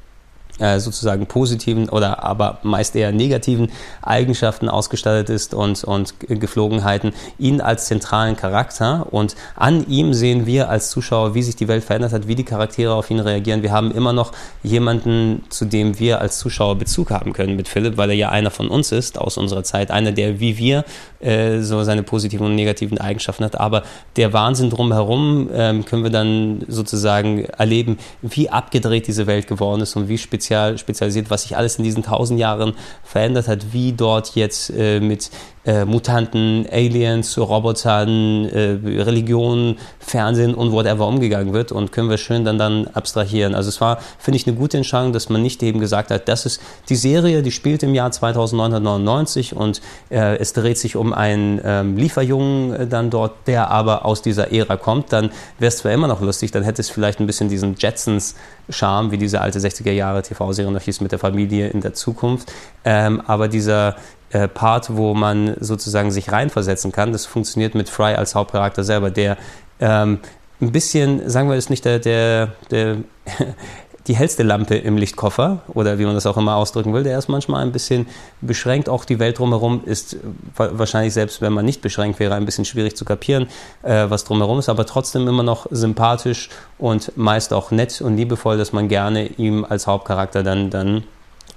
äh, 0.58 0.78
sozusagen 0.78 1.26
positiven 1.26 1.88
oder 1.88 2.22
aber 2.22 2.58
meist 2.62 2.94
eher 2.94 3.10
negativen 3.10 3.72
Eigenschaften 4.02 4.68
ausgestattet 4.68 5.28
ist 5.28 5.52
und, 5.52 5.82
und 5.82 6.14
Geflogenheiten, 6.20 7.12
ihn 7.38 7.60
als 7.60 7.86
zentralen 7.86 8.36
Charakter. 8.36 9.06
Und 9.10 9.34
an 9.56 9.84
ihm 9.88 10.14
sehen 10.14 10.46
wir 10.46 10.68
als 10.68 10.90
Zuschauer, 10.90 11.34
wie 11.34 11.42
sich 11.42 11.56
die 11.56 11.66
Welt 11.66 11.82
verändert 11.82 12.12
hat, 12.12 12.28
wie 12.28 12.36
die 12.36 12.44
Charaktere 12.44 12.94
auf 12.94 13.10
ihn 13.10 13.18
reagieren. 13.18 13.62
Wir 13.62 13.72
haben 13.72 13.90
immer 13.90 14.12
noch 14.12 14.30
jemanden, 14.62 15.42
zu 15.48 15.64
dem 15.64 15.98
wir 15.98 16.20
als 16.20 16.38
Zuschauer 16.38 16.76
Bezug 16.76 17.10
haben 17.10 17.32
können 17.32 17.56
mit 17.56 17.66
Philipp, 17.66 17.96
weil 17.96 18.10
er 18.10 18.16
ja 18.16 18.28
einer 18.28 18.52
von 18.52 18.68
uns 18.68 18.92
ist 18.92 19.18
aus 19.18 19.36
unserer 19.36 19.64
Zeit, 19.64 19.90
einer, 19.90 20.12
der 20.12 20.38
wie 20.38 20.56
wir 20.56 20.84
äh, 21.18 21.62
so 21.62 21.82
seine 21.82 22.04
positiven 22.04 22.46
und 22.46 22.54
negativen 22.54 22.98
Eigenschaften 22.98 23.44
hat, 23.44 23.58
aber 23.58 23.82
der 24.14 24.32
Wahnsinn 24.32 24.70
drumherum 24.70 25.50
äh, 25.52 25.82
können 25.82 26.04
wir 26.04 26.10
dann 26.10 26.64
sozusagen 26.68 27.44
erleben, 27.44 27.98
wie 28.22 28.50
abgedreht 28.50 29.08
diese 29.08 29.26
Welt 29.26 29.48
geworden 29.48 29.80
ist 29.80 29.96
und 29.96 30.08
wie 30.08 30.16
speziell 30.18 30.43
spezial, 30.44 30.78
spezialisiert, 30.78 31.30
was 31.30 31.42
sich 31.42 31.56
alles 31.56 31.76
in 31.76 31.84
diesen 31.84 32.02
tausend 32.02 32.38
Jahren 32.38 32.74
verändert 33.02 33.48
hat, 33.48 33.72
wie 33.72 33.92
dort 33.92 34.34
jetzt 34.34 34.70
äh, 34.70 35.00
mit 35.00 35.30
äh, 35.66 35.84
Mutanten, 35.84 36.66
Aliens, 36.70 37.38
Robotern, 37.38 38.46
äh, 38.48 38.78
Religionen, 39.02 39.78
Fernsehen 39.98 40.54
und 40.54 40.72
whatever 40.72 41.06
umgegangen 41.06 41.52
wird 41.52 41.72
und 41.72 41.92
können 41.92 42.10
wir 42.10 42.18
schön 42.18 42.44
dann, 42.44 42.58
dann 42.58 42.86
abstrahieren. 42.88 43.54
Also 43.54 43.68
es 43.70 43.80
war, 43.80 43.98
finde 44.18 44.36
ich, 44.36 44.46
eine 44.46 44.56
gute 44.56 44.76
Entscheidung, 44.76 45.12
dass 45.12 45.28
man 45.28 45.42
nicht 45.42 45.62
eben 45.62 45.80
gesagt 45.80 46.10
hat, 46.10 46.28
das 46.28 46.46
ist 46.46 46.60
die 46.88 46.96
Serie, 46.96 47.42
die 47.42 47.50
spielt 47.50 47.82
im 47.82 47.94
Jahr 47.94 48.10
2999 48.10 49.56
und 49.56 49.80
äh, 50.10 50.36
es 50.36 50.52
dreht 50.52 50.78
sich 50.78 50.96
um 50.96 51.12
einen 51.12 51.60
ähm, 51.64 51.96
Lieferjungen 51.96 52.74
äh, 52.74 52.86
dann 52.86 53.10
dort, 53.10 53.32
der 53.46 53.70
aber 53.70 54.04
aus 54.04 54.22
dieser 54.22 54.52
Ära 54.52 54.76
kommt, 54.76 55.12
dann 55.12 55.30
wäre 55.58 55.68
es 55.68 55.78
zwar 55.78 55.92
immer 55.92 56.08
noch 56.08 56.20
lustig, 56.20 56.50
dann 56.50 56.62
hätte 56.62 56.82
es 56.82 56.90
vielleicht 56.90 57.20
ein 57.20 57.26
bisschen 57.26 57.48
diesen 57.48 57.74
Jetsons-Charme, 57.76 59.10
wie 59.10 59.18
diese 59.18 59.40
alte 59.40 59.58
60er 59.58 59.92
Jahre 59.92 60.22
TV-Serie 60.22 60.70
noch 60.70 60.82
hieß 60.82 61.00
mit 61.00 61.12
der 61.12 61.18
Familie 61.18 61.68
in 61.68 61.80
der 61.80 61.94
Zukunft, 61.94 62.52
ähm, 62.84 63.22
aber 63.26 63.48
dieser 63.48 63.96
äh, 64.34 64.48
Part, 64.48 64.96
wo 64.96 65.14
man 65.14 65.54
sozusagen 65.60 66.10
sich 66.10 66.32
reinversetzen 66.32 66.90
kann. 66.90 67.12
Das 67.12 67.24
funktioniert 67.24 67.74
mit 67.74 67.88
Fry 67.88 68.14
als 68.14 68.34
Hauptcharakter 68.34 68.82
selber, 68.82 69.10
der 69.10 69.36
ähm, 69.78 70.18
ein 70.60 70.72
bisschen, 70.72 71.28
sagen 71.30 71.48
wir, 71.48 71.56
ist 71.56 71.70
nicht 71.70 71.84
der, 71.84 72.00
der, 72.00 72.48
der 72.70 72.96
die 74.08 74.16
hellste 74.16 74.42
Lampe 74.42 74.74
im 74.74 74.96
Lichtkoffer 74.96 75.62
oder 75.68 75.98
wie 75.98 76.04
man 76.04 76.14
das 76.14 76.26
auch 76.26 76.36
immer 76.36 76.56
ausdrücken 76.56 76.92
will, 76.92 77.04
der 77.04 77.16
ist 77.16 77.28
manchmal 77.28 77.62
ein 77.62 77.70
bisschen 77.70 78.06
beschränkt. 78.40 78.88
Auch 78.88 79.04
die 79.04 79.20
Welt 79.20 79.38
drumherum 79.38 79.82
ist 79.84 80.16
wahrscheinlich 80.56 81.14
selbst, 81.14 81.40
wenn 81.40 81.52
man 81.52 81.64
nicht 81.64 81.80
beschränkt 81.80 82.18
wäre, 82.18 82.34
ein 82.34 82.44
bisschen 82.44 82.64
schwierig 82.64 82.96
zu 82.96 83.04
kapieren, 83.04 83.46
äh, 83.82 84.06
was 84.08 84.24
drumherum 84.24 84.58
ist, 84.58 84.68
aber 84.68 84.84
trotzdem 84.84 85.28
immer 85.28 85.44
noch 85.44 85.66
sympathisch 85.70 86.50
und 86.76 87.16
meist 87.16 87.52
auch 87.52 87.70
nett 87.70 88.02
und 88.02 88.16
liebevoll, 88.16 88.58
dass 88.58 88.72
man 88.72 88.88
gerne 88.88 89.26
ihm 89.26 89.64
als 89.64 89.86
Hauptcharakter 89.86 90.42
dann, 90.42 90.70
dann 90.70 91.04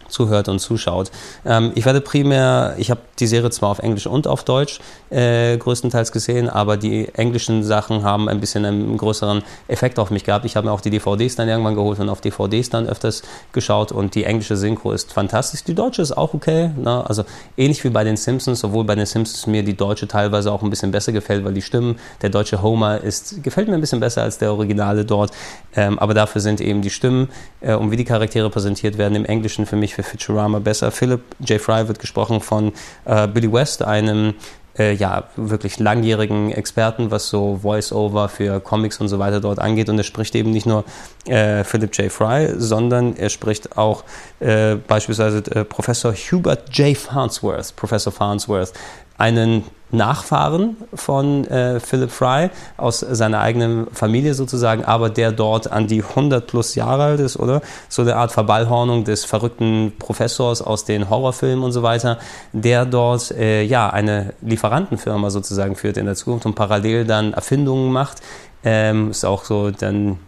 zuhört 0.09 0.49
und 0.49 0.59
zuschaut. 0.59 1.11
Ähm, 1.45 1.71
ich 1.75 1.85
werde 1.85 2.01
primär, 2.01 2.75
ich 2.77 2.91
habe 2.91 3.01
die 3.19 3.27
Serie 3.27 3.49
zwar 3.49 3.69
auf 3.69 3.79
Englisch 3.79 4.07
und 4.07 4.27
auf 4.27 4.43
Deutsch 4.43 4.79
äh, 5.09 5.57
größtenteils 5.57 6.11
gesehen, 6.11 6.49
aber 6.49 6.77
die 6.77 7.09
englischen 7.13 7.63
Sachen 7.63 8.03
haben 8.03 8.29
ein 8.29 8.39
bisschen 8.39 8.65
einen 8.65 8.97
größeren 8.97 9.43
Effekt 9.67 9.99
auf 9.99 10.11
mich 10.11 10.23
gehabt. 10.23 10.45
Ich 10.45 10.55
habe 10.55 10.67
mir 10.67 10.73
auch 10.73 10.81
die 10.81 10.89
DVDs 10.89 11.35
dann 11.35 11.47
irgendwann 11.47 11.75
geholt 11.75 11.99
und 11.99 12.09
auf 12.09 12.21
DVDs 12.21 12.69
dann 12.69 12.87
öfters 12.87 13.23
geschaut 13.51 13.91
und 13.91 14.15
die 14.15 14.23
englische 14.23 14.57
Synchro 14.57 14.91
ist 14.91 15.13
fantastisch. 15.13 15.63
Die 15.63 15.75
deutsche 15.75 16.01
ist 16.01 16.15
auch 16.15 16.33
okay, 16.33 16.71
ne? 16.75 17.03
also 17.07 17.23
ähnlich 17.55 17.83
wie 17.83 17.89
bei 17.89 18.03
den 18.03 18.17
Simpsons, 18.17 18.63
obwohl 18.63 18.83
bei 18.83 18.95
den 18.95 19.05
Simpsons 19.05 19.47
mir 19.47 19.63
die 19.63 19.75
deutsche 19.75 20.07
teilweise 20.07 20.51
auch 20.51 20.61
ein 20.61 20.69
bisschen 20.69 20.91
besser 20.91 21.11
gefällt, 21.11 21.45
weil 21.45 21.53
die 21.53 21.61
Stimmen, 21.61 21.97
der 22.21 22.29
deutsche 22.29 22.61
Homer 22.61 23.01
ist, 23.01 23.43
gefällt 23.43 23.67
mir 23.67 23.75
ein 23.75 23.81
bisschen 23.81 23.99
besser 23.99 24.23
als 24.23 24.37
der 24.37 24.51
Originale 24.51 25.05
dort, 25.05 25.31
ähm, 25.77 25.99
aber 25.99 26.13
dafür 26.13 26.41
sind 26.41 26.59
eben 26.59 26.81
die 26.81 26.89
Stimmen 26.89 27.29
äh, 27.61 27.75
und 27.75 27.91
wie 27.91 27.95
die 27.95 28.03
Charaktere 28.03 28.49
präsentiert 28.49 28.97
werden 28.97 29.15
im 29.15 29.25
Englischen 29.25 29.65
für 29.67 29.75
mich 29.75 29.93
für 29.93 30.03
Futurama 30.03 30.59
besser. 30.59 30.91
Philip 30.91 31.21
J. 31.39 31.61
Fry 31.61 31.87
wird 31.87 31.99
gesprochen 31.99 32.41
von 32.41 32.73
äh, 33.05 33.27
Billy 33.27 33.53
West, 33.53 33.83
einem 33.83 34.33
äh, 34.77 34.93
ja, 34.93 35.25
wirklich 35.35 35.79
langjährigen 35.79 36.51
Experten, 36.51 37.11
was 37.11 37.29
so 37.29 37.59
Voice-Over 37.61 38.27
für 38.27 38.59
Comics 38.59 38.99
und 38.99 39.07
so 39.07 39.19
weiter 39.19 39.39
dort 39.39 39.59
angeht. 39.59 39.89
Und 39.89 39.97
er 39.99 40.03
spricht 40.03 40.35
eben 40.35 40.51
nicht 40.51 40.65
nur 40.65 40.83
äh, 41.25 41.63
Philip 41.63 41.95
J. 41.95 42.11
Fry, 42.11 42.53
sondern 42.57 43.15
er 43.15 43.29
spricht 43.29 43.77
auch 43.77 44.03
äh, 44.39 44.75
beispielsweise 44.75 45.43
äh, 45.51 45.63
Professor 45.63 46.13
Hubert 46.13 46.75
J. 46.75 46.97
Farnsworth, 46.97 47.75
Professor 47.75 48.11
Farnsworth, 48.11 48.73
einen 49.17 49.63
Nachfahren 49.91 50.75
von 50.93 51.45
äh, 51.45 51.79
Philip 51.79 52.11
Fry 52.11 52.49
aus 52.75 52.99
seiner 52.99 53.39
eigenen 53.39 53.87
Familie 53.91 54.33
sozusagen, 54.33 54.83
aber 54.83 55.09
der 55.09 55.31
dort 55.31 55.71
an 55.71 55.87
die 55.87 56.03
100 56.03 56.45
plus 56.45 56.75
Jahre 56.75 57.03
alt 57.03 57.19
ist, 57.19 57.37
oder? 57.37 57.61
So 57.87 58.01
eine 58.01 58.15
Art 58.15 58.31
Verballhornung 58.31 59.05
des 59.05 59.25
verrückten 59.25 59.93
Professors 59.97 60.61
aus 60.61 60.85
den 60.85 61.09
Horrorfilmen 61.09 61.63
und 61.63 61.71
so 61.71 61.83
weiter, 61.83 62.17
der 62.51 62.85
dort 62.85 63.31
äh, 63.31 63.63
ja 63.63 63.89
eine 63.89 64.33
Lieferantenfirma 64.41 65.29
sozusagen 65.29 65.75
führt 65.75 65.97
in 65.97 66.05
der 66.05 66.15
Zukunft 66.15 66.45
und 66.45 66.55
parallel 66.55 67.05
dann 67.05 67.33
Erfindungen 67.33 67.91
macht. 67.91 68.17
Ähm, 68.63 69.11
ist 69.11 69.23
auch 69.23 69.45
so 69.45 69.71
dann 69.71 70.19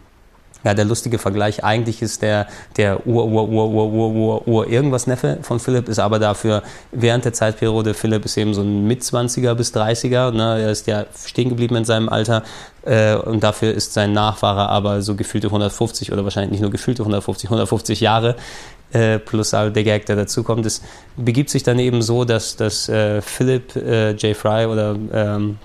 ja, 0.64 0.74
der 0.74 0.84
lustige 0.84 1.18
Vergleich 1.18 1.64
eigentlich 1.64 2.02
ist 2.02 2.22
der, 2.22 2.46
der 2.76 3.06
Ur, 3.06 3.26
Ur, 3.26 3.48
Ur, 3.48 3.70
Ur, 3.70 3.92
Ur, 3.92 4.10
Ur, 4.10 4.48
Ur 4.48 4.68
irgendwas 4.68 5.06
Neffe 5.06 5.38
von 5.42 5.60
Philipp, 5.60 5.88
ist 5.88 5.98
aber 5.98 6.18
dafür 6.18 6.62
während 6.92 7.24
der 7.24 7.32
Zeitperiode, 7.32 7.94
Philipp 7.94 8.24
ist 8.24 8.36
eben 8.36 8.54
so 8.54 8.62
ein 8.62 8.86
Mitzwanziger 8.86 9.54
bis 9.54 9.74
30er, 9.74 10.32
ne, 10.32 10.62
er 10.62 10.70
ist 10.70 10.86
ja 10.86 11.06
stehen 11.24 11.48
geblieben 11.48 11.76
in 11.76 11.84
seinem 11.84 12.08
Alter 12.08 12.42
äh, 12.82 13.14
und 13.14 13.42
dafür 13.42 13.72
ist 13.72 13.92
sein 13.94 14.12
Nachfahrer 14.12 14.68
aber 14.68 15.02
so 15.02 15.14
gefühlte 15.14 15.48
150 15.48 16.12
oder 16.12 16.24
wahrscheinlich 16.24 16.52
nicht 16.52 16.62
nur 16.62 16.70
gefühlte 16.70 17.02
150, 17.02 17.48
150 17.48 18.00
Jahre 18.00 18.36
äh, 18.92 19.18
plus 19.18 19.54
all 19.54 19.70
der 19.72 19.84
Gag, 19.84 20.06
der 20.06 20.16
dazukommt. 20.16 20.66
Es 20.66 20.82
begibt 21.16 21.50
sich 21.50 21.62
dann 21.62 21.78
eben 21.78 22.02
so, 22.02 22.24
dass, 22.24 22.56
dass 22.56 22.88
äh, 22.88 23.22
Philip 23.22 23.76
äh, 23.76 24.12
J. 24.12 24.36
Fry 24.36 24.66
oder 24.66 24.96
ähm, 25.12 25.58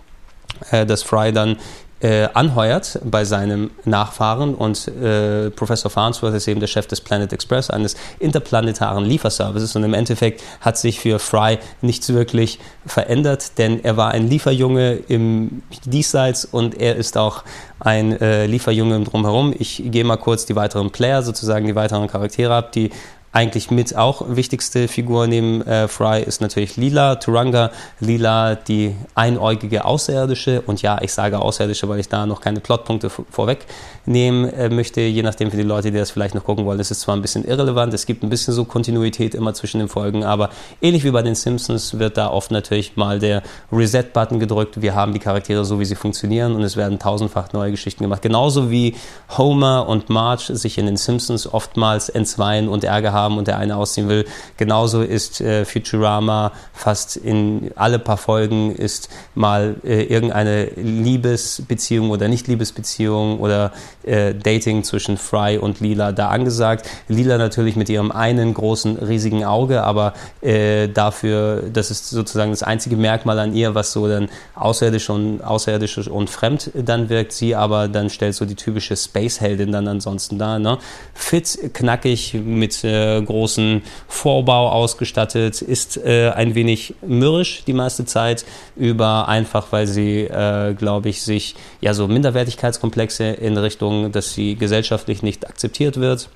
äh, 0.71 0.85
dass 0.85 1.03
Fry 1.03 1.31
dann 1.31 1.57
äh, 2.05 2.29
anheuert 2.35 2.99
bei 3.03 3.25
seinem 3.25 3.71
Nachfahren 3.83 4.53
und 4.53 4.87
äh, 4.89 5.49
Professor 5.49 5.89
Farnsworth 5.89 6.35
ist 6.35 6.47
eben 6.47 6.59
der 6.59 6.67
Chef 6.67 6.85
des 6.85 7.01
Planet 7.01 7.33
Express, 7.33 7.71
eines 7.71 7.95
interplanetaren 8.19 9.03
Lieferservices 9.03 9.75
und 9.75 9.83
im 9.83 9.95
Endeffekt 9.95 10.43
hat 10.61 10.77
sich 10.77 10.99
für 10.99 11.17
Fry 11.17 11.57
nichts 11.81 12.13
wirklich 12.13 12.59
verändert, 12.85 13.57
denn 13.57 13.83
er 13.83 13.97
war 13.97 14.11
ein 14.11 14.29
Lieferjunge 14.29 14.99
im 15.07 15.63
Diesseits 15.85 16.45
und 16.45 16.79
er 16.79 16.95
ist 16.95 17.17
auch 17.17 17.43
ein 17.79 18.21
äh, 18.21 18.45
Lieferjunge 18.45 19.03
Drumherum. 19.03 19.55
Ich 19.57 19.81
gehe 19.87 20.03
mal 20.03 20.17
kurz 20.17 20.45
die 20.45 20.55
weiteren 20.55 20.91
Player, 20.91 21.23
sozusagen 21.23 21.65
die 21.65 21.73
weiteren 21.73 22.07
Charaktere 22.07 22.53
ab, 22.53 22.71
die 22.71 22.91
eigentlich 23.35 23.69
mit 23.69 23.97
auch 23.97 24.23
wichtigste 24.29 24.87
Figur 24.87 25.27
neben 25.27 25.61
äh, 25.63 25.89
Fry 25.89 26.23
ist 26.23 26.39
natürlich 26.39 26.77
Lila, 26.77 27.15
Turanga. 27.15 27.69
Lila, 27.99 28.55
die 28.55 28.95
einäugige 29.13 29.83
Außerirdische. 29.83 30.61
Und 30.61 30.81
ja, 30.81 31.01
ich 31.01 31.11
sage 31.11 31.39
Außerirdische, 31.39 31.89
weil 31.89 31.99
ich 31.99 32.07
da 32.07 32.25
noch 32.25 32.39
keine 32.39 32.61
Plotpunkte 32.61 33.09
vorwegnehmen 33.09 34.49
äh, 34.53 34.69
möchte, 34.69 35.01
je 35.01 35.21
nachdem 35.21 35.51
für 35.51 35.57
die 35.57 35.63
Leute, 35.63 35.91
die 35.91 35.97
das 35.97 36.11
vielleicht 36.11 36.33
noch 36.33 36.45
gucken 36.45 36.65
wollen. 36.65 36.77
Das 36.77 36.91
ist 36.91 37.01
zwar 37.01 37.13
ein 37.13 37.21
bisschen 37.21 37.43
irrelevant, 37.43 37.93
es 37.93 38.05
gibt 38.05 38.23
ein 38.23 38.29
bisschen 38.29 38.53
so 38.53 38.63
Kontinuität 38.63 39.35
immer 39.35 39.53
zwischen 39.53 39.79
den 39.79 39.89
Folgen, 39.89 40.23
aber 40.23 40.49
ähnlich 40.81 41.03
wie 41.03 41.11
bei 41.11 41.21
den 41.21 41.35
Simpsons 41.35 41.99
wird 41.99 42.15
da 42.15 42.29
oft 42.29 42.51
natürlich 42.51 42.95
mal 42.95 43.19
der 43.19 43.43
Reset-Button 43.69 44.39
gedrückt. 44.39 44.81
Wir 44.81 44.95
haben 44.95 45.11
die 45.11 45.19
Charaktere 45.19 45.65
so, 45.65 45.77
wie 45.81 45.85
sie 45.85 45.95
funktionieren 45.95 46.55
und 46.55 46.63
es 46.63 46.77
werden 46.77 46.99
tausendfach 46.99 47.51
neue 47.51 47.71
Geschichten 47.71 48.03
gemacht. 48.03 48.21
Genauso 48.21 48.71
wie 48.71 48.95
Homer 49.37 49.89
und 49.89 50.09
Marge 50.09 50.55
sich 50.55 50.77
in 50.77 50.85
den 50.85 50.95
Simpsons 50.95 51.51
oftmals 51.53 52.07
entzweien 52.07 52.69
und 52.69 52.85
Ärger 52.85 53.11
haben 53.11 53.24
haben 53.25 53.37
und 53.37 53.47
der 53.47 53.57
eine 53.57 53.75
ausziehen 53.75 54.07
will. 54.07 54.25
Genauso 54.57 55.01
ist 55.01 55.41
äh, 55.41 55.65
Futurama 55.65 56.51
fast 56.73 57.17
in 57.17 57.71
alle 57.75 57.99
paar 57.99 58.17
Folgen 58.17 58.75
ist 58.75 59.09
mal 59.33 59.75
äh, 59.83 60.03
irgendeine 60.03 60.65
Liebesbeziehung 60.75 62.09
oder 62.11 62.27
Nicht-Liebesbeziehung 62.27 63.39
oder 63.39 63.71
äh, 64.03 64.33
Dating 64.33 64.83
zwischen 64.83 65.17
Fry 65.17 65.57
und 65.57 65.79
Lila 65.79 66.11
da 66.11 66.29
angesagt. 66.29 66.87
Lila 67.07 67.37
natürlich 67.37 67.75
mit 67.75 67.89
ihrem 67.89 68.11
einen 68.11 68.53
großen, 68.53 68.97
riesigen 68.97 69.43
Auge, 69.43 69.83
aber 69.83 70.13
äh, 70.41 70.87
dafür, 70.87 71.63
das 71.71 71.91
ist 71.91 72.09
sozusagen 72.09 72.51
das 72.51 72.63
einzige 72.63 72.95
Merkmal 72.95 73.39
an 73.39 73.53
ihr, 73.53 73.75
was 73.75 73.91
so 73.91 74.07
dann 74.07 74.29
außerirdisch 74.55 75.09
und, 75.09 75.41
außerirdisch 75.41 76.07
und 76.07 76.29
fremd 76.29 76.71
dann 76.75 77.09
wirkt. 77.09 77.31
Sie 77.33 77.55
aber 77.55 77.87
dann 77.87 78.09
stellt 78.09 78.35
so 78.35 78.45
die 78.45 78.55
typische 78.55 78.95
Space-Heldin 78.95 79.71
dann 79.71 79.87
ansonsten 79.87 80.37
da. 80.37 80.59
Ne? 80.59 80.77
Fit, 81.13 81.73
knackig 81.73 82.33
mit 82.33 82.83
äh, 82.83 83.14
großen 83.21 83.81
Vorbau 84.07 84.69
ausgestattet, 84.69 85.61
ist 85.61 85.97
äh, 85.97 86.31
ein 86.31 86.55
wenig 86.55 86.95
mürrisch 87.05 87.63
die 87.65 87.73
meiste 87.73 88.05
Zeit 88.05 88.45
über, 88.75 89.27
einfach 89.27 89.67
weil 89.71 89.87
sie, 89.87 90.21
äh, 90.21 90.73
glaube 90.73 91.09
ich, 91.09 91.21
sich 91.21 91.55
ja 91.81 91.93
so 91.93 92.07
Minderwertigkeitskomplexe 92.07 93.25
in 93.25 93.57
Richtung, 93.57 94.11
dass 94.11 94.33
sie 94.33 94.55
gesellschaftlich 94.55 95.23
nicht 95.23 95.47
akzeptiert 95.47 95.99
wird. 95.99 96.29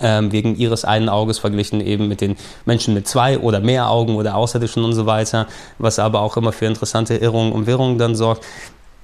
Ähm, 0.00 0.30
wegen 0.30 0.54
ihres 0.56 0.84
einen 0.84 1.08
Auges 1.08 1.40
verglichen 1.40 1.80
eben 1.80 2.06
mit 2.06 2.20
den 2.20 2.36
Menschen 2.64 2.94
mit 2.94 3.08
zwei 3.08 3.36
oder 3.36 3.58
mehr 3.58 3.90
Augen 3.90 4.14
oder 4.14 4.36
Außerirdischen 4.36 4.84
und 4.84 4.92
so 4.92 5.06
weiter, 5.06 5.48
was 5.78 5.98
aber 5.98 6.20
auch 6.20 6.36
immer 6.36 6.52
für 6.52 6.66
interessante 6.66 7.16
Irrungen 7.16 7.50
und 7.50 7.66
Wirrungen 7.66 7.98
dann 7.98 8.14
sorgt. 8.14 8.44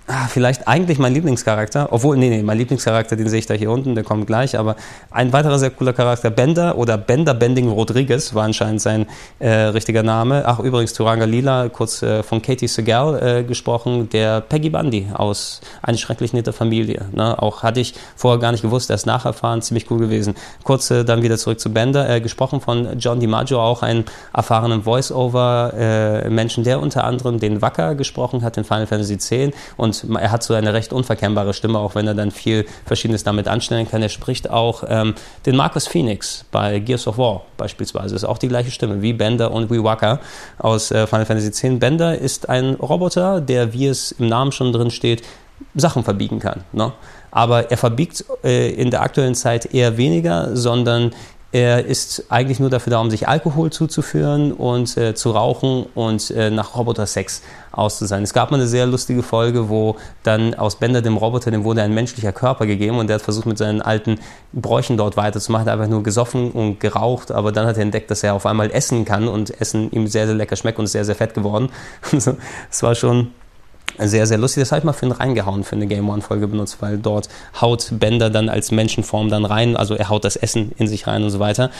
Ah, 0.06 0.26
vielleicht 0.28 0.68
eigentlich 0.68 0.98
mein 0.98 1.14
Lieblingscharakter, 1.14 1.88
obwohl, 1.90 2.18
nee, 2.18 2.28
nee, 2.28 2.42
mein 2.42 2.58
Lieblingscharakter, 2.58 3.16
den 3.16 3.26
sehe 3.30 3.38
ich 3.38 3.46
da 3.46 3.54
hier 3.54 3.70
unten, 3.70 3.94
der 3.94 4.04
kommt 4.04 4.26
gleich, 4.26 4.58
aber 4.58 4.76
ein 5.10 5.32
weiterer 5.32 5.58
sehr 5.58 5.70
cooler 5.70 5.94
Charakter, 5.94 6.28
Bender 6.28 6.76
oder 6.76 6.98
Bender 6.98 7.32
Bending 7.32 7.70
Rodriguez 7.70 8.34
war 8.34 8.44
anscheinend 8.44 8.82
sein 8.82 9.06
äh, 9.38 9.48
richtiger 9.48 10.02
Name. 10.02 10.42
Ach, 10.44 10.60
übrigens, 10.60 10.92
Turanga 10.92 11.24
Lila, 11.24 11.70
kurz 11.70 12.02
äh, 12.02 12.22
von 12.22 12.42
Katie 12.42 12.68
Segal 12.68 13.22
äh, 13.22 13.44
gesprochen, 13.44 14.10
der 14.10 14.42
Peggy 14.42 14.68
Bundy 14.68 15.06
aus 15.14 15.62
Eine 15.80 15.96
schrecklich 15.96 16.34
nette 16.34 16.52
Familie. 16.52 17.06
Ne? 17.12 17.42
Auch 17.42 17.62
hatte 17.62 17.80
ich 17.80 17.94
vorher 18.14 18.38
gar 18.38 18.52
nicht 18.52 18.60
gewusst, 18.60 18.90
erst 18.90 19.06
nacherfahren, 19.06 19.62
ziemlich 19.62 19.90
cool 19.90 20.00
gewesen. 20.00 20.34
Kurz 20.64 20.90
äh, 20.90 21.06
dann 21.06 21.22
wieder 21.22 21.38
zurück 21.38 21.60
zu 21.60 21.72
Bender, 21.72 22.10
äh, 22.10 22.20
gesprochen 22.20 22.60
von 22.60 22.98
John 22.98 23.20
DiMaggio, 23.20 23.58
auch 23.58 23.82
einen 23.82 24.04
erfahrenen 24.34 24.82
Voice-Over-Menschen, 24.82 26.62
äh, 26.62 26.64
der 26.64 26.80
unter 26.80 27.04
anderem 27.04 27.40
den 27.40 27.62
Wacker 27.62 27.94
gesprochen 27.94 28.42
hat 28.42 28.58
in 28.58 28.64
Final 28.64 28.86
Fantasy 28.86 29.14
X 29.14 29.30
und 29.78 29.93
und 30.02 30.16
er 30.16 30.32
hat 30.32 30.42
so 30.42 30.54
eine 30.54 30.72
recht 30.74 30.92
unverkennbare 30.92 31.54
Stimme, 31.54 31.78
auch 31.78 31.94
wenn 31.94 32.06
er 32.06 32.14
dann 32.14 32.30
viel 32.30 32.66
Verschiedenes 32.86 33.22
damit 33.22 33.46
anstellen 33.46 33.88
kann. 33.88 34.02
Er 34.02 34.08
spricht 34.08 34.50
auch 34.50 34.82
ähm, 34.88 35.14
den 35.46 35.54
Marcus 35.54 35.86
Phoenix 35.86 36.44
bei 36.50 36.80
Gears 36.80 37.06
of 37.06 37.18
War 37.18 37.42
beispielsweise. 37.56 38.16
Ist 38.16 38.24
auch 38.24 38.38
die 38.38 38.48
gleiche 38.48 38.70
Stimme 38.70 39.02
wie 39.02 39.12
Bender 39.12 39.52
und 39.52 39.70
wie 39.70 39.82
Waka 39.82 40.20
aus 40.58 40.90
äh, 40.90 41.06
Final 41.06 41.26
Fantasy 41.26 41.48
X. 41.48 41.78
Bender 41.78 42.18
ist 42.18 42.48
ein 42.48 42.74
Roboter, 42.74 43.40
der, 43.40 43.72
wie 43.72 43.86
es 43.86 44.12
im 44.12 44.28
Namen 44.28 44.50
schon 44.50 44.72
drin 44.72 44.90
steht, 44.90 45.22
Sachen 45.74 46.04
verbiegen 46.04 46.40
kann. 46.40 46.64
Ne? 46.72 46.92
Aber 47.30 47.70
er 47.70 47.76
verbiegt 47.76 48.24
äh, 48.44 48.70
in 48.70 48.90
der 48.90 49.02
aktuellen 49.02 49.34
Zeit 49.34 49.74
eher 49.74 49.96
weniger, 49.96 50.56
sondern 50.56 51.12
er 51.54 51.86
ist 51.86 52.24
eigentlich 52.30 52.58
nur 52.58 52.68
dafür 52.68 52.90
da, 52.90 52.98
um 52.98 53.12
sich 53.12 53.28
Alkohol 53.28 53.70
zuzuführen 53.70 54.52
und 54.52 54.96
äh, 54.96 55.14
zu 55.14 55.30
rauchen 55.30 55.86
und 55.94 56.32
äh, 56.32 56.50
nach 56.50 56.74
Roboter-Sex 56.74 57.42
auszusein. 57.70 58.24
Es 58.24 58.32
gab 58.32 58.50
mal 58.50 58.56
eine 58.56 58.66
sehr 58.66 58.86
lustige 58.86 59.22
Folge, 59.22 59.68
wo 59.68 59.94
dann 60.24 60.54
aus 60.54 60.74
Bender, 60.74 61.00
dem 61.00 61.16
Roboter, 61.16 61.52
dem 61.52 61.62
wurde 61.62 61.82
ein 61.82 61.94
menschlicher 61.94 62.32
Körper 62.32 62.66
gegeben 62.66 62.98
und 62.98 63.06
der 63.06 63.14
hat 63.14 63.22
versucht, 63.22 63.46
mit 63.46 63.56
seinen 63.56 63.82
alten 63.82 64.18
Bräuchen 64.52 64.96
dort 64.96 65.16
weiterzumachen, 65.16 65.66
hat 65.66 65.72
einfach 65.72 65.88
nur 65.88 66.02
gesoffen 66.02 66.50
und 66.50 66.80
geraucht, 66.80 67.30
aber 67.30 67.52
dann 67.52 67.68
hat 67.68 67.76
er 67.76 67.82
entdeckt, 67.82 68.10
dass 68.10 68.24
er 68.24 68.34
auf 68.34 68.46
einmal 68.46 68.72
essen 68.72 69.04
kann 69.04 69.28
und 69.28 69.60
Essen 69.60 69.92
ihm 69.92 70.08
sehr, 70.08 70.26
sehr 70.26 70.34
lecker 70.34 70.56
schmeckt 70.56 70.80
und 70.80 70.86
ist 70.86 70.92
sehr, 70.92 71.04
sehr 71.04 71.14
fett 71.14 71.34
geworden. 71.34 71.68
Es 72.70 72.82
war 72.82 72.96
schon 72.96 73.30
sehr, 73.98 74.26
sehr 74.26 74.38
lustig. 74.38 74.62
Das 74.62 74.72
habe 74.72 74.80
ich 74.80 74.84
mal 74.84 74.92
für 74.92 75.06
ihn 75.06 75.12
reingehauen, 75.12 75.64
für 75.64 75.76
eine 75.76 75.86
Game 75.86 76.08
One-Folge 76.08 76.48
benutzt, 76.48 76.78
weil 76.80 76.98
dort 76.98 77.28
haut 77.60 77.88
Bender 77.92 78.30
dann 78.30 78.48
als 78.48 78.70
Menschenform 78.70 79.28
dann 79.30 79.44
rein, 79.44 79.76
also 79.76 79.94
er 79.94 80.08
haut 80.08 80.24
das 80.24 80.36
Essen 80.36 80.72
in 80.78 80.86
sich 80.88 81.06
rein 81.06 81.22
und 81.22 81.30
so 81.30 81.38
weiter. 81.38 81.70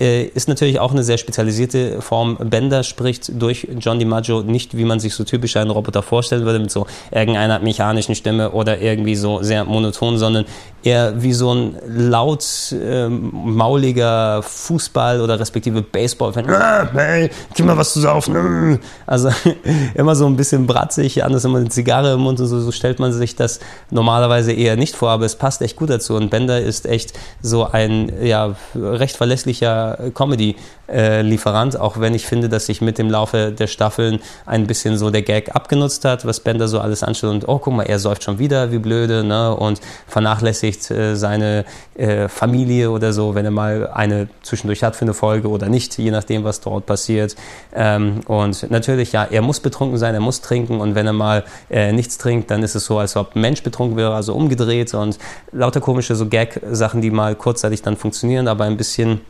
Äh, 0.00 0.24
ist 0.24 0.48
natürlich 0.48 0.80
auch 0.80 0.92
eine 0.92 1.02
sehr 1.02 1.18
spezialisierte 1.18 2.02
Form. 2.02 2.36
Bender 2.38 2.82
spricht 2.82 3.40
durch 3.40 3.68
John 3.78 3.98
DiMaggio 3.98 4.42
nicht, 4.42 4.76
wie 4.76 4.84
man 4.84 5.00
sich 5.00 5.14
so 5.14 5.24
typisch 5.24 5.56
einen 5.56 5.70
Roboter 5.70 6.02
vorstellen 6.02 6.44
würde, 6.44 6.58
mit 6.58 6.70
so 6.70 6.86
irgendeiner 7.10 7.58
mechanischen 7.58 8.14
Stimme 8.14 8.50
oder 8.50 8.80
irgendwie 8.80 9.14
so 9.14 9.42
sehr 9.42 9.64
monoton, 9.64 10.18
sondern 10.18 10.44
eher 10.82 11.22
wie 11.22 11.32
so 11.32 11.54
ein 11.54 11.76
laut 11.86 12.44
äh, 12.72 13.08
mauliger 13.08 14.40
Fußball- 14.42 15.20
oder 15.20 15.38
respektive 15.38 15.82
Baseball-Fan. 15.82 16.50
Ah, 16.50 16.88
hey, 16.92 17.30
gib 17.54 17.66
mal 17.66 17.76
was 17.76 17.92
zu 17.92 18.00
saufen. 18.00 18.78
Also 19.06 19.30
immer 19.94 20.14
so 20.14 20.26
ein 20.26 20.36
bisschen 20.36 20.66
bratzig, 20.66 21.24
anders 21.24 21.44
immer 21.44 21.58
eine 21.58 21.68
Zigarre 21.68 22.14
im 22.14 22.20
Mund 22.20 22.40
und 22.40 22.46
so, 22.46 22.60
so 22.60 22.72
stellt 22.72 22.98
man 22.98 23.12
sich 23.12 23.36
das 23.36 23.60
normalerweise 23.90 24.52
eher 24.52 24.76
nicht 24.76 24.96
vor, 24.96 25.10
aber 25.10 25.24
es 25.24 25.36
passt 25.36 25.62
echt 25.62 25.76
gut 25.76 25.90
dazu. 25.90 26.14
Und 26.14 26.30
Bender 26.30 26.60
ist 26.60 26.86
echt 26.86 27.12
so 27.40 27.64
ein 27.64 28.12
ja, 28.22 28.54
recht 28.74 29.16
verlässlicher 29.16 29.98
Comedy-Lieferant, 30.14 31.78
auch 31.78 32.00
wenn 32.00 32.14
ich 32.14 32.26
finde, 32.26 32.48
dass 32.48 32.66
sich 32.66 32.80
mit 32.80 32.98
dem 32.98 33.10
Laufe 33.10 33.52
der 33.52 33.66
Staffeln 33.66 34.20
ein 34.46 34.66
bisschen 34.66 34.98
so 34.98 35.10
der 35.10 35.22
Gag 35.22 35.54
abgenutzt 35.54 36.04
hat, 36.04 36.26
was 36.26 36.40
Bender 36.40 36.66
so 36.66 36.80
alles 36.80 37.02
anstellt. 37.02 37.32
Und 37.32 37.48
oh, 37.48 37.58
guck 37.58 37.74
mal, 37.74 37.84
er 37.84 37.98
säuft 37.98 38.24
schon 38.24 38.38
wieder, 38.38 38.72
wie 38.72 38.78
blöde, 38.78 39.22
ne? 39.22 39.54
Und 39.54 39.80
vernachlässigt 40.06 40.71
äh, 40.90 41.14
seine 41.14 41.64
äh, 41.94 42.28
Familie 42.28 42.90
oder 42.90 43.12
so, 43.12 43.34
wenn 43.34 43.44
er 43.44 43.50
mal 43.50 43.88
eine 43.88 44.28
zwischendurch 44.42 44.82
hat 44.82 44.96
für 44.96 45.02
eine 45.02 45.14
Folge 45.14 45.48
oder 45.48 45.68
nicht, 45.68 45.98
je 45.98 46.10
nachdem, 46.10 46.44
was 46.44 46.60
dort 46.60 46.86
passiert. 46.86 47.36
Ähm, 47.74 48.20
und 48.26 48.70
natürlich, 48.70 49.12
ja, 49.12 49.24
er 49.24 49.42
muss 49.42 49.60
betrunken 49.60 49.98
sein, 49.98 50.14
er 50.14 50.20
muss 50.20 50.40
trinken 50.40 50.80
und 50.80 50.94
wenn 50.94 51.06
er 51.06 51.12
mal 51.12 51.44
äh, 51.70 51.92
nichts 51.92 52.18
trinkt, 52.18 52.50
dann 52.50 52.62
ist 52.62 52.74
es 52.74 52.86
so, 52.86 52.98
als 52.98 53.16
ob 53.16 53.34
ein 53.34 53.40
Mensch 53.40 53.62
betrunken 53.62 53.96
wäre, 53.96 54.14
also 54.14 54.34
umgedreht 54.34 54.94
und 54.94 55.18
lauter 55.52 55.80
komische 55.80 56.16
so 56.16 56.26
Gag-Sachen, 56.26 57.00
die 57.00 57.10
mal 57.10 57.34
kurzzeitig 57.34 57.82
dann 57.82 57.96
funktionieren, 57.96 58.48
aber 58.48 58.64
ein 58.64 58.76
bisschen 58.76 59.20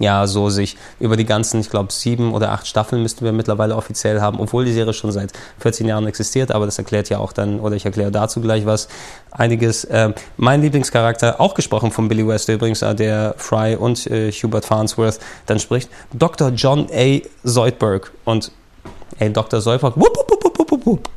ja, 0.00 0.26
so 0.26 0.48
sich 0.48 0.76
über 0.98 1.16
die 1.16 1.26
ganzen, 1.26 1.60
ich 1.60 1.70
glaube, 1.70 1.92
sieben 1.92 2.32
oder 2.32 2.52
acht 2.52 2.66
Staffeln 2.66 3.02
müssten 3.02 3.24
wir 3.24 3.32
mittlerweile 3.32 3.76
offiziell 3.76 4.20
haben, 4.20 4.40
obwohl 4.40 4.64
die 4.64 4.72
Serie 4.72 4.94
schon 4.94 5.12
seit 5.12 5.32
14 5.60 5.86
Jahren 5.86 6.06
existiert, 6.06 6.50
aber 6.50 6.64
das 6.64 6.78
erklärt 6.78 7.10
ja 7.10 7.18
auch 7.18 7.32
dann, 7.32 7.60
oder 7.60 7.76
ich 7.76 7.84
erkläre 7.84 8.10
dazu 8.10 8.40
gleich 8.40 8.64
was, 8.64 8.88
einiges. 9.30 9.86
Ähm, 9.90 10.14
mein 10.38 10.62
Lieblingscharakter, 10.62 11.38
auch 11.40 11.54
gesprochen 11.54 11.90
von 11.90 12.08
Billy 12.08 12.26
West 12.26 12.48
übrigens, 12.48 12.80
äh, 12.80 12.94
der 12.94 13.34
Fry 13.36 13.76
und 13.76 14.06
äh, 14.06 14.32
Hubert 14.32 14.64
Farnsworth 14.64 15.20
dann 15.44 15.60
spricht, 15.60 15.90
Dr. 16.14 16.48
John 16.50 16.88
A. 16.92 17.20
Zoidberg 17.46 18.10
und 18.24 18.50
ey, 19.18 19.30
Dr. 19.30 19.60
Zoidberg, 19.60 19.96
wupp, 19.96 20.16
wupp, 20.16 20.44
wupp, 20.44 20.58
wupp, 20.58 20.86
wupp, 20.86 21.10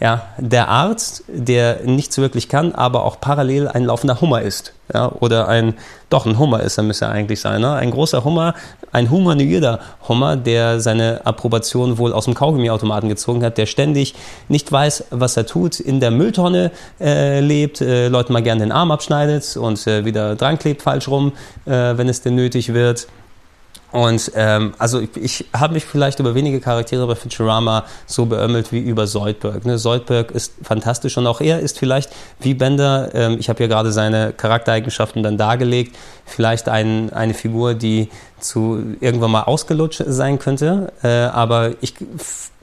ja, 0.00 0.22
der 0.38 0.68
Arzt, 0.68 1.24
der 1.28 1.80
nichts 1.84 2.16
wirklich 2.16 2.48
kann, 2.48 2.74
aber 2.74 3.04
auch 3.04 3.20
parallel 3.20 3.68
ein 3.68 3.84
laufender 3.84 4.20
Hummer 4.22 4.40
ist. 4.40 4.72
Ja, 4.92 5.12
oder 5.20 5.46
ein, 5.46 5.74
doch 6.08 6.26
ein 6.26 6.38
Hummer 6.38 6.62
ist 6.62 6.78
er, 6.78 6.84
müsste 6.84 7.04
er 7.04 7.12
eigentlich 7.12 7.40
sein. 7.40 7.60
Ne? 7.60 7.74
Ein 7.74 7.92
großer 7.92 8.24
Hummer, 8.24 8.54
ein 8.92 9.10
humanoider 9.10 9.78
Hummer, 10.08 10.36
der 10.36 10.80
seine 10.80 11.20
Approbation 11.24 11.98
wohl 11.98 12.12
aus 12.12 12.24
dem 12.24 12.34
Kaugummiautomaten 12.34 13.08
gezogen 13.08 13.44
hat, 13.44 13.58
der 13.58 13.66
ständig 13.66 14.14
nicht 14.48 14.72
weiß, 14.72 15.04
was 15.10 15.36
er 15.36 15.46
tut, 15.46 15.78
in 15.78 16.00
der 16.00 16.10
Mülltonne 16.10 16.72
äh, 16.98 17.40
lebt, 17.40 17.80
äh, 17.82 18.08
Leuten 18.08 18.32
mal 18.32 18.42
gerne 18.42 18.62
den 18.62 18.72
Arm 18.72 18.90
abschneidet 18.90 19.56
und 19.56 19.86
äh, 19.86 20.04
wieder 20.04 20.34
dran 20.34 20.58
klebt 20.58 20.82
falsch 20.82 21.06
rum, 21.08 21.32
äh, 21.66 21.70
wenn 21.70 22.08
es 22.08 22.22
denn 22.22 22.34
nötig 22.34 22.72
wird. 22.72 23.06
Und 23.92 24.32
ähm, 24.34 24.74
also 24.78 25.00
ich, 25.00 25.16
ich 25.16 25.44
habe 25.52 25.74
mich 25.74 25.84
vielleicht 25.84 26.20
über 26.20 26.34
wenige 26.34 26.60
Charaktere 26.60 27.06
bei 27.06 27.14
Futurama 27.14 27.84
so 28.06 28.26
beömmelt 28.26 28.72
wie 28.72 28.78
über 28.78 29.06
Soldberg. 29.06 29.64
Ne? 29.64 29.78
Soldberg 29.78 30.30
ist 30.30 30.54
fantastisch 30.62 31.16
und 31.18 31.26
auch 31.26 31.40
er 31.40 31.60
ist 31.60 31.78
vielleicht 31.78 32.10
wie 32.40 32.54
Bender, 32.54 33.10
ähm, 33.14 33.36
ich 33.38 33.48
habe 33.48 33.62
ja 33.62 33.68
gerade 33.68 33.92
seine 33.92 34.32
Charaktereigenschaften 34.32 35.22
dann 35.22 35.36
dargelegt, 35.36 35.96
vielleicht 36.24 36.68
ein, 36.68 37.12
eine 37.12 37.34
Figur, 37.34 37.74
die 37.74 38.08
zu 38.38 38.96
irgendwann 39.00 39.32
mal 39.32 39.42
ausgelutscht 39.42 40.02
sein 40.06 40.38
könnte. 40.38 40.92
Äh, 41.02 41.08
aber 41.08 41.72
ich 41.80 41.94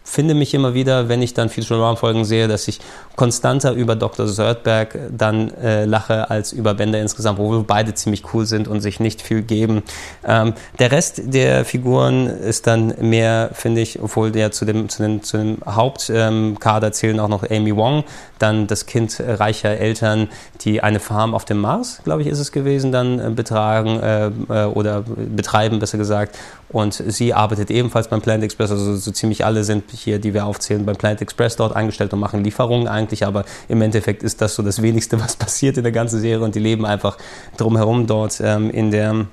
finde 0.07 0.33
mich 0.33 0.53
immer 0.53 0.73
wieder, 0.73 1.09
wenn 1.09 1.21
ich 1.21 1.33
dann 1.33 1.49
Futurama-Folgen 1.49 2.23
sehe, 2.23 2.47
dass 2.47 2.67
ich 2.67 2.79
konstanter 3.15 3.73
über 3.73 3.95
Dr. 3.95 4.27
Söldberg 4.27 4.97
dann 5.11 5.53
äh, 5.55 5.85
lache 5.85 6.29
als 6.29 6.53
über 6.53 6.73
Bender 6.73 7.01
insgesamt, 7.01 7.39
obwohl 7.39 7.63
beide 7.63 7.93
ziemlich 7.93 8.33
cool 8.33 8.45
sind 8.45 8.67
und 8.67 8.79
sich 8.79 8.99
nicht 8.99 9.21
viel 9.21 9.41
geben. 9.41 9.83
Ähm, 10.25 10.53
der 10.79 10.91
Rest 10.91 11.21
der 11.25 11.65
Figuren 11.65 12.27
ist 12.27 12.67
dann 12.67 12.93
mehr, 13.01 13.49
finde 13.53 13.81
ich, 13.81 14.01
obwohl 14.01 14.31
der 14.31 14.51
zu 14.51 14.65
dem, 14.65 14.87
zu 14.87 15.03
dem, 15.03 15.23
zu 15.23 15.37
dem 15.37 15.57
Hauptkader 15.65 16.87
ähm, 16.87 16.93
zählen 16.93 17.19
auch 17.19 17.27
noch 17.27 17.43
Amy 17.49 17.75
Wong, 17.75 18.05
dann 18.39 18.67
das 18.67 18.85
Kind 18.85 19.19
reicher 19.19 19.77
Eltern, 19.77 20.29
die 20.61 20.81
eine 20.81 20.99
Farm 20.99 21.33
auf 21.33 21.43
dem 21.43 21.59
Mars, 21.59 21.99
glaube 22.03 22.21
ich, 22.21 22.27
ist 22.27 22.39
es 22.39 22.51
gewesen, 22.51 22.91
dann 22.91 23.19
äh, 23.19 23.29
betragen 23.29 23.99
äh, 23.99 24.27
äh, 24.27 24.65
oder 24.67 25.01
betreiben, 25.01 25.79
besser 25.79 25.97
gesagt. 25.97 26.37
Und 26.69 26.93
sie 26.93 27.33
arbeitet 27.33 27.71
ebenfalls 27.71 28.09
beim 28.09 28.21
Planet 28.21 28.43
Express, 28.43 28.71
also 28.71 28.95
so 28.95 29.11
ziemlich 29.11 29.45
alle 29.45 29.63
sind 29.63 29.87
hier, 29.99 30.19
die 30.19 30.33
wir 30.33 30.45
aufzählen, 30.45 30.85
beim 30.85 30.95
Planet 30.95 31.21
Express 31.21 31.55
dort 31.55 31.75
angestellt 31.75 32.13
und 32.13 32.19
machen 32.19 32.43
Lieferungen 32.43 32.87
eigentlich, 32.87 33.25
aber 33.25 33.45
im 33.67 33.81
Endeffekt 33.81 34.23
ist 34.23 34.41
das 34.41 34.55
so 34.55 34.63
das 34.63 34.81
Wenigste, 34.81 35.19
was 35.19 35.35
passiert 35.35 35.77
in 35.77 35.83
der 35.83 35.91
ganzen 35.91 36.19
Serie. 36.19 36.43
Und 36.43 36.55
die 36.55 36.59
leben 36.59 36.85
einfach 36.85 37.17
drumherum 37.57 38.07
dort 38.07 38.39
ähm, 38.41 38.69
in 38.69 38.91
der 38.91 39.25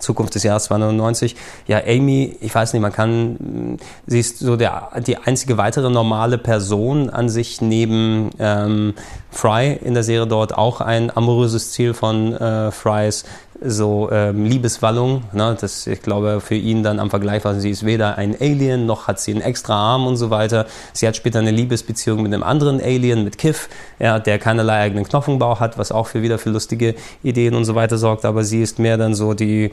Zukunft 0.00 0.34
des 0.34 0.42
Jahres 0.42 0.64
299. 0.64 1.36
Ja, 1.66 1.82
Amy, 1.86 2.36
ich 2.40 2.54
weiß 2.54 2.72
nicht, 2.72 2.82
man 2.82 2.92
kann, 2.92 3.78
sie 4.06 4.20
ist 4.20 4.38
so 4.38 4.56
der, 4.56 4.90
die 5.06 5.16
einzige 5.16 5.58
weitere 5.58 5.90
normale 5.90 6.38
Person 6.38 7.10
an 7.10 7.28
sich 7.28 7.60
neben 7.60 8.30
ähm, 8.38 8.94
Fry 9.30 9.78
in 9.82 9.94
der 9.94 10.02
Serie 10.02 10.26
dort. 10.26 10.56
Auch 10.56 10.80
ein 10.80 11.14
amoröses 11.14 11.72
Ziel 11.72 11.94
von 11.94 12.34
äh, 12.34 12.70
Frys 12.70 13.24
so 13.60 14.08
ähm, 14.12 14.44
Liebeswallung. 14.44 15.22
Ne? 15.32 15.56
Das, 15.60 15.86
ich 15.86 16.02
glaube, 16.02 16.40
für 16.40 16.54
ihn 16.54 16.82
dann 16.82 17.00
am 17.00 17.10
Vergleich 17.10 17.44
war, 17.44 17.54
sie 17.54 17.70
ist 17.70 17.84
weder 17.84 18.16
ein 18.18 18.36
Alien, 18.40 18.86
noch 18.86 19.08
hat 19.08 19.20
sie 19.20 19.32
einen 19.32 19.40
extra 19.40 19.74
Arm 19.74 20.06
und 20.06 20.16
so 20.16 20.30
weiter. 20.30 20.66
Sie 20.92 21.06
hat 21.06 21.16
später 21.16 21.38
eine 21.40 21.50
Liebesbeziehung 21.50 22.22
mit 22.22 22.32
einem 22.32 22.42
anderen 22.42 22.80
Alien, 22.80 23.24
mit 23.24 23.38
Kiff, 23.38 23.68
ja, 23.98 24.18
der 24.18 24.38
keinerlei 24.38 24.80
eigenen 24.80 25.04
Knochenbau 25.04 25.60
hat, 25.60 25.78
was 25.78 25.92
auch 25.92 26.06
für 26.06 26.22
wieder 26.22 26.38
für 26.38 26.50
lustige 26.50 26.94
Ideen 27.22 27.54
und 27.54 27.64
so 27.64 27.74
weiter 27.74 27.98
sorgt. 27.98 28.24
Aber 28.24 28.44
sie 28.44 28.62
ist 28.62 28.78
mehr 28.78 28.96
dann 28.96 29.14
so 29.14 29.34
die, 29.34 29.72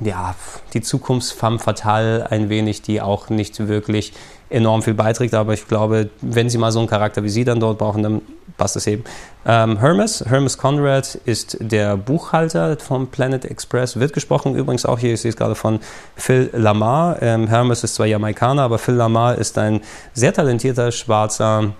ja, 0.00 0.34
die 0.72 0.80
Zukunftsfemme 0.80 1.58
fatale 1.58 2.30
ein 2.30 2.48
wenig, 2.48 2.82
die 2.82 3.00
auch 3.00 3.28
nicht 3.28 3.68
wirklich 3.68 4.12
enorm 4.48 4.82
viel 4.82 4.94
beiträgt. 4.94 5.34
Aber 5.34 5.54
ich 5.54 5.68
glaube, 5.68 6.10
wenn 6.20 6.50
sie 6.50 6.58
mal 6.58 6.72
so 6.72 6.80
einen 6.80 6.88
Charakter 6.88 7.22
wie 7.22 7.28
sie 7.28 7.44
dann 7.44 7.60
dort 7.60 7.78
brauchen, 7.78 8.02
dann 8.02 8.22
passt 8.56 8.76
es 8.76 8.86
eben. 8.86 9.04
Ähm, 9.46 9.78
Hermes, 9.78 10.24
Hermes 10.26 10.58
Conrad 10.58 11.14
ist 11.24 11.56
der 11.60 11.96
Buchhalter 11.96 12.76
vom 12.78 13.06
Planet 13.06 13.46
Express, 13.46 13.98
wird 13.98 14.12
gesprochen 14.12 14.54
übrigens 14.54 14.84
auch 14.84 14.98
hier, 14.98 15.14
ich 15.14 15.22
sehe 15.22 15.30
es 15.30 15.36
gerade 15.36 15.54
von 15.54 15.80
Phil 16.14 16.50
Lamar. 16.52 17.22
Ähm, 17.22 17.48
Hermes 17.48 17.84
ist 17.84 17.94
zwar 17.94 18.06
Jamaikaner, 18.06 18.62
aber 18.62 18.78
Phil 18.78 18.94
Lamar 18.94 19.38
ist 19.38 19.56
ein 19.56 19.80
sehr 20.12 20.34
talentierter 20.34 20.92
schwarzer 20.92 21.72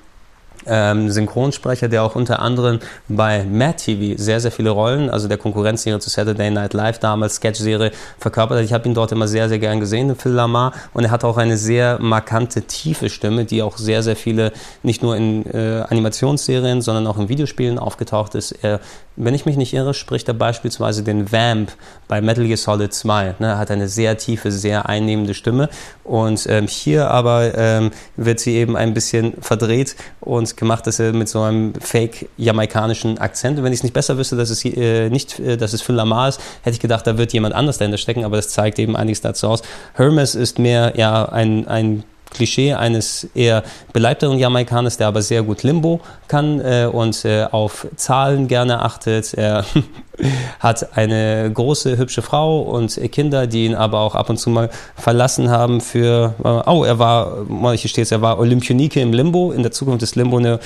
ähm, 0.67 1.11
Synchronsprecher, 1.11 1.89
der 1.89 2.03
auch 2.03 2.17
unter 2.17 2.41
anderem 2.41 2.81
bei 3.09 3.45
Mad 3.45 3.77
TV 3.77 4.21
sehr, 4.21 4.41
sehr 4.41 4.53
viele 4.53 4.71
Rollen, 4.71 5.11
also 5.11 5.29
der 5.29 5.39
Konkurrenzserie 5.39 5.99
zu 5.99 6.11
Saturday 6.11 6.51
Night 6.51 6.75
Live 6.75 6.99
damals, 6.99 7.37
Sketch-Serie, 7.37 7.93
verkörpert 8.19 8.59
hat. 8.59 8.65
Ich 8.65 8.73
habe 8.73 8.89
ihn 8.89 8.95
dort 8.95 9.13
immer 9.13 9.29
sehr, 9.29 9.49
sehr 9.49 9.59
gern 9.59 9.81
gesehen, 9.81 10.15
Phil 10.17 10.33
Lamar, 10.33 10.73
und 10.93 11.05
er 11.05 11.11
hat 11.11 11.25
auch 11.25 11.37
eine 11.37 11.57
sehr 11.57 11.99
markante, 12.01 12.63
tiefe 12.63 13.09
Stimme, 13.11 13.45
die 13.45 13.63
auch 13.63 13.79
sehr, 13.79 14.03
sehr 14.03 14.17
viele, 14.17 14.53
nicht 14.83 15.03
nur 15.03 15.17
in 15.17 15.47
äh, 15.47 15.85
Animationsserien, 15.89 16.83
sondern 16.83 17.07
auch 17.07 17.19
in 17.19 17.29
Videospielen 17.29 17.79
aufgetaucht 17.79 18.35
ist. 18.35 18.53
Er, 18.63 18.81
wenn 19.25 19.35
ich 19.35 19.47
mich 19.47 19.57
nicht 19.57 19.73
irre, 19.75 19.95
spricht 19.95 20.29
er 20.29 20.35
beispielsweise 20.35 21.03
den 21.03 21.31
Vamp 21.31 21.73
bei 22.09 22.21
Metal 22.21 22.47
Gear 22.47 22.57
Solid 22.57 22.93
2. 22.93 23.37
Ne? 23.39 23.47
Er 23.47 23.59
hat 23.59 23.71
eine 23.71 23.89
sehr 23.89 24.17
tiefe, 24.17 24.51
sehr 24.51 24.89
einnehmende 24.89 25.35
Stimme 25.35 25.69
und 26.05 26.47
ähm, 26.49 26.67
hier 26.67 27.11
aber 27.11 27.57
ähm, 27.57 27.91
wird 28.17 28.41
sie 28.41 28.55
eben 28.55 28.77
ein 28.77 28.95
bisschen 28.95 29.35
verdreht 29.41 29.97
und 30.21 30.57
gemacht, 30.57 30.87
dass 30.87 30.99
er 30.99 31.13
mit 31.13 31.29
so 31.29 31.43
einem 31.43 31.75
fake 31.75 32.29
jamaikanischen 32.37 33.19
Akzent. 33.19 33.59
Und 33.59 33.65
wenn 33.65 33.73
ich 33.73 33.81
es 33.81 33.85
nicht 33.85 33.95
besser 33.95 34.17
wüsste, 34.17 34.37
dass 34.37 34.51
es 34.51 34.65
äh, 34.65 35.11
nicht, 35.11 35.39
äh, 35.39 35.57
dass 35.57 35.73
es 35.73 35.83
Phil 35.83 35.95
Lamar 35.95 36.29
ist, 36.29 36.41
hätte 36.63 36.75
ich 36.75 36.81
gedacht, 36.81 37.07
da 37.07 37.19
wird 37.19 37.33
jemand 37.33 37.55
anders 37.55 37.79
dahinter 37.79 37.99
stecken, 37.99 38.25
aber 38.25 38.37
das 38.37 38.49
zeigt 38.49 38.79
eben 38.79 38.97
einiges 38.97 39.21
dazu 39.21 39.49
aus. 39.49 39.63
Hermes 39.95 40.35
ist 40.35 40.59
mehr 40.59 40.95
ja 40.97 41.27
ein, 41.27 41.69
ein 41.69 42.05
Klischee 42.31 42.75
eines 42.75 43.29
eher 43.35 43.63
beleibteren 43.93 44.39
Jamaikaners, 44.39 44.97
der 44.97 45.09
aber 45.09 45.23
sehr 45.23 45.43
gut 45.43 45.63
Limbo 45.63 46.01
kann 46.29 46.61
äh, 46.61 46.89
und 46.91 47.25
äh, 47.25 47.45
auf 47.51 47.87
Zahlen 47.97 48.49
gerne 48.49 48.83
achtet. 48.83 49.35
Er 49.35 49.65
hat 50.61 50.97
eine 50.97 51.51
große, 51.53 51.99
hübsche 51.99 52.23
Frau 52.23 52.61
und 52.61 52.99
Kinder, 53.13 53.47
die 53.47 53.67
ihn 53.67 53.75
aber 53.75 54.01
auch 54.01 54.15
ab 54.15 54.31
und 54.31 54.39
zu 54.39 54.51
mal 54.51 54.71
verlassen 54.95 55.51
haben 55.51 55.81
für, 55.81 56.35
äh, 56.43 56.71
oh, 56.71 56.85
er 56.85 56.99
war, 56.99 57.45
hier 57.75 57.91
steht 57.91 58.11
er 58.13 58.23
war 58.23 58.39
Olympionike 58.39 59.01
im 59.01 59.13
Limbo, 59.13 59.53
in 59.53 59.63
der 59.63 59.73
Zukunft 59.73 60.03
ist 60.03 60.17
Limbo 60.17 60.39
eine 60.39 60.61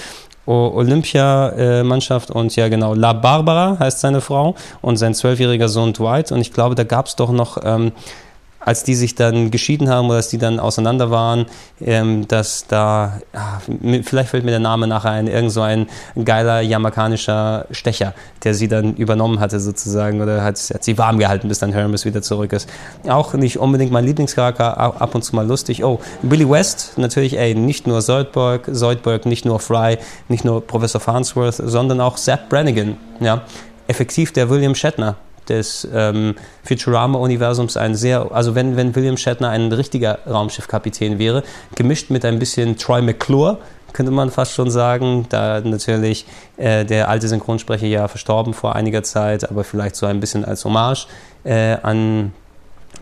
Olympiamannschaft 0.46 2.30
und 2.30 2.54
ja 2.54 2.68
genau, 2.68 2.92
La 2.94 3.14
Barbara 3.14 3.78
heißt 3.78 4.00
seine 4.00 4.20
Frau 4.20 4.54
und 4.82 4.98
sein 4.98 5.14
zwölfjähriger 5.14 5.68
Sohn 5.68 5.94
Dwight 5.94 6.32
und 6.32 6.40
ich 6.40 6.52
glaube, 6.52 6.74
da 6.74 6.84
gab 6.84 7.06
es 7.06 7.16
doch 7.16 7.30
noch 7.30 7.56
ähm, 7.64 7.92
als 8.64 8.82
die 8.82 8.94
sich 8.94 9.14
dann 9.14 9.50
geschieden 9.50 9.88
haben 9.88 10.06
oder 10.06 10.16
als 10.16 10.28
die 10.28 10.38
dann 10.38 10.58
auseinander 10.58 11.10
waren, 11.10 11.46
ähm, 11.80 12.26
dass 12.28 12.66
da, 12.66 13.20
ja, 13.32 13.60
vielleicht 14.02 14.30
fällt 14.30 14.44
mir 14.44 14.50
der 14.50 14.60
Name 14.60 14.86
nachher 14.86 15.10
ein, 15.10 15.26
irgend 15.26 15.52
so 15.52 15.60
ein 15.60 15.86
geiler 16.24 16.60
jamaicanischer 16.60 17.66
Stecher, 17.70 18.14
der 18.42 18.54
sie 18.54 18.68
dann 18.68 18.94
übernommen 18.94 19.40
hatte 19.40 19.60
sozusagen 19.60 20.22
oder 20.22 20.42
hat, 20.42 20.58
hat 20.72 20.84
sie 20.84 20.96
warm 20.98 21.18
gehalten, 21.18 21.48
bis 21.48 21.58
dann 21.58 21.72
Hermes 21.72 22.04
wieder 22.04 22.22
zurück 22.22 22.52
ist. 22.52 22.68
Auch 23.06 23.34
nicht 23.34 23.58
unbedingt 23.58 23.92
mein 23.92 24.04
Lieblingscharakter, 24.04 24.78
ab 24.78 25.14
und 25.14 25.22
zu 25.22 25.36
mal 25.36 25.46
lustig. 25.46 25.84
Oh, 25.84 26.00
Billy 26.22 26.48
West, 26.48 26.94
natürlich, 26.96 27.38
ey, 27.38 27.54
nicht 27.54 27.86
nur 27.86 28.00
Zoidberg, 28.00 28.74
Zoidberg, 28.74 29.26
nicht 29.26 29.44
nur 29.44 29.60
Fry, 29.60 29.98
nicht 30.28 30.44
nur 30.44 30.66
Professor 30.66 31.00
Farnsworth, 31.00 31.56
sondern 31.56 32.00
auch 32.00 32.16
Zap 32.16 32.48
Brannigan, 32.48 32.96
ja. 33.20 33.42
Effektiv 33.86 34.32
der 34.32 34.48
William 34.48 34.74
Shatner 34.74 35.16
des 35.48 35.86
ähm, 35.92 36.34
Futurama-Universums 36.64 37.76
ein 37.76 37.94
sehr, 37.94 38.32
also 38.32 38.54
wenn, 38.54 38.76
wenn 38.76 38.94
William 38.94 39.16
Shatner 39.16 39.50
ein 39.50 39.72
richtiger 39.72 40.18
Raumschiffkapitän 40.26 41.18
wäre, 41.18 41.42
gemischt 41.74 42.10
mit 42.10 42.24
ein 42.24 42.38
bisschen 42.38 42.76
Troy 42.76 43.02
McClure, 43.02 43.58
könnte 43.92 44.10
man 44.10 44.30
fast 44.30 44.52
schon 44.52 44.70
sagen, 44.70 45.26
da 45.28 45.60
natürlich 45.60 46.26
äh, 46.56 46.84
der 46.84 47.08
alte 47.08 47.28
Synchronsprecher 47.28 47.86
ja 47.86 48.08
verstorben 48.08 48.52
vor 48.52 48.74
einiger 48.74 49.02
Zeit, 49.02 49.48
aber 49.48 49.64
vielleicht 49.64 49.96
so 49.96 50.06
ein 50.06 50.20
bisschen 50.20 50.44
als 50.44 50.64
Hommage 50.64 51.06
äh, 51.44 51.76
an 51.82 52.32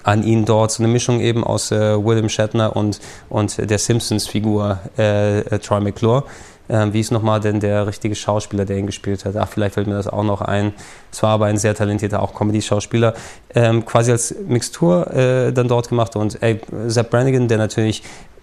an 0.04 0.24
ihn 0.24 0.44
dort 0.44 0.72
so 0.72 0.82
eine 0.82 0.92
Mischung 0.92 1.20
eben 1.20 1.44
aus 1.44 1.70
äh, 1.70 2.04
William 2.04 2.28
Shatner 2.28 2.74
und, 2.74 3.00
und 3.28 3.70
der 3.70 3.78
Simpsons-Figur 3.78 4.78
äh, 4.98 5.40
äh, 5.40 5.58
Troy 5.58 5.80
McClure. 5.80 6.24
Ähm, 6.68 6.92
wie 6.92 7.00
ist 7.00 7.10
nochmal 7.10 7.40
denn 7.40 7.60
der 7.60 7.86
richtige 7.86 8.14
Schauspieler, 8.14 8.64
der 8.64 8.78
ihn 8.78 8.86
gespielt 8.86 9.24
hat? 9.24 9.36
Ach, 9.36 9.48
vielleicht 9.48 9.74
fällt 9.74 9.86
mir 9.86 9.94
das 9.94 10.08
auch 10.08 10.24
noch 10.24 10.40
ein. 10.40 10.72
Es 11.10 11.22
war 11.22 11.30
aber 11.30 11.46
ein 11.46 11.58
sehr 11.58 11.74
talentierter, 11.74 12.22
auch 12.22 12.34
Comedy-Schauspieler. 12.34 13.14
Ähm, 13.54 13.84
quasi 13.84 14.12
als 14.12 14.34
Mixtur 14.46 15.12
äh, 15.12 15.52
dann 15.52 15.68
dort 15.68 15.88
gemacht. 15.88 16.16
Und 16.16 16.42
ey, 16.42 16.60
Zap 16.88 17.10
Brannigan, 17.10 17.48
der 17.48 17.58
natürlich 17.58 18.02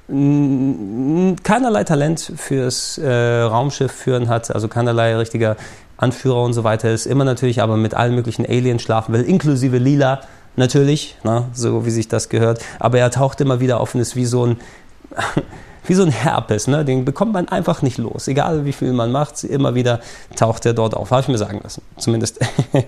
keinerlei 0.09 1.83
Talent 1.83 2.33
fürs 2.35 2.97
äh, 2.97 3.41
Raumschiff 3.41 3.91
führen 3.91 4.27
hat, 4.27 4.49
also 4.49 4.67
keinerlei 4.67 5.15
richtiger 5.15 5.55
Anführer 5.97 6.41
und 6.41 6.53
so 6.53 6.63
weiter 6.63 6.89
ist, 6.89 7.05
immer 7.05 7.25
natürlich 7.25 7.61
aber 7.61 7.77
mit 7.77 7.93
allen 7.93 8.15
möglichen 8.15 8.43
Aliens 8.43 8.81
schlafen 8.81 9.13
will, 9.13 9.21
inklusive 9.21 9.77
Lila 9.77 10.21
natürlich, 10.55 11.15
na, 11.23 11.41
ne, 11.41 11.45
so 11.53 11.85
wie 11.85 11.91
sich 11.91 12.07
das 12.07 12.29
gehört. 12.29 12.63
Aber 12.79 12.97
er 12.97 13.11
taucht 13.11 13.39
immer 13.41 13.59
wieder 13.59 13.79
auf 13.79 13.93
und 13.93 14.01
ist 14.01 14.15
wie 14.15 14.25
so 14.25 14.47
ein 14.47 14.59
wie 15.85 15.93
so 15.93 16.03
ein 16.03 16.11
Herpes, 16.11 16.67
ne? 16.67 16.85
den 16.85 17.05
bekommt 17.05 17.33
man 17.33 17.47
einfach 17.47 17.81
nicht 17.81 17.97
los. 17.97 18.27
Egal 18.27 18.65
wie 18.65 18.73
viel 18.73 18.93
man 18.93 19.11
macht, 19.11 19.43
immer 19.43 19.75
wieder 19.75 19.99
taucht 20.35 20.65
er 20.65 20.73
dort 20.73 20.95
auf. 20.95 21.11
Habe 21.11 21.21
ich 21.21 21.27
mir 21.27 21.37
sagen 21.37 21.59
lassen. 21.63 21.81
Zumindest. 21.97 22.39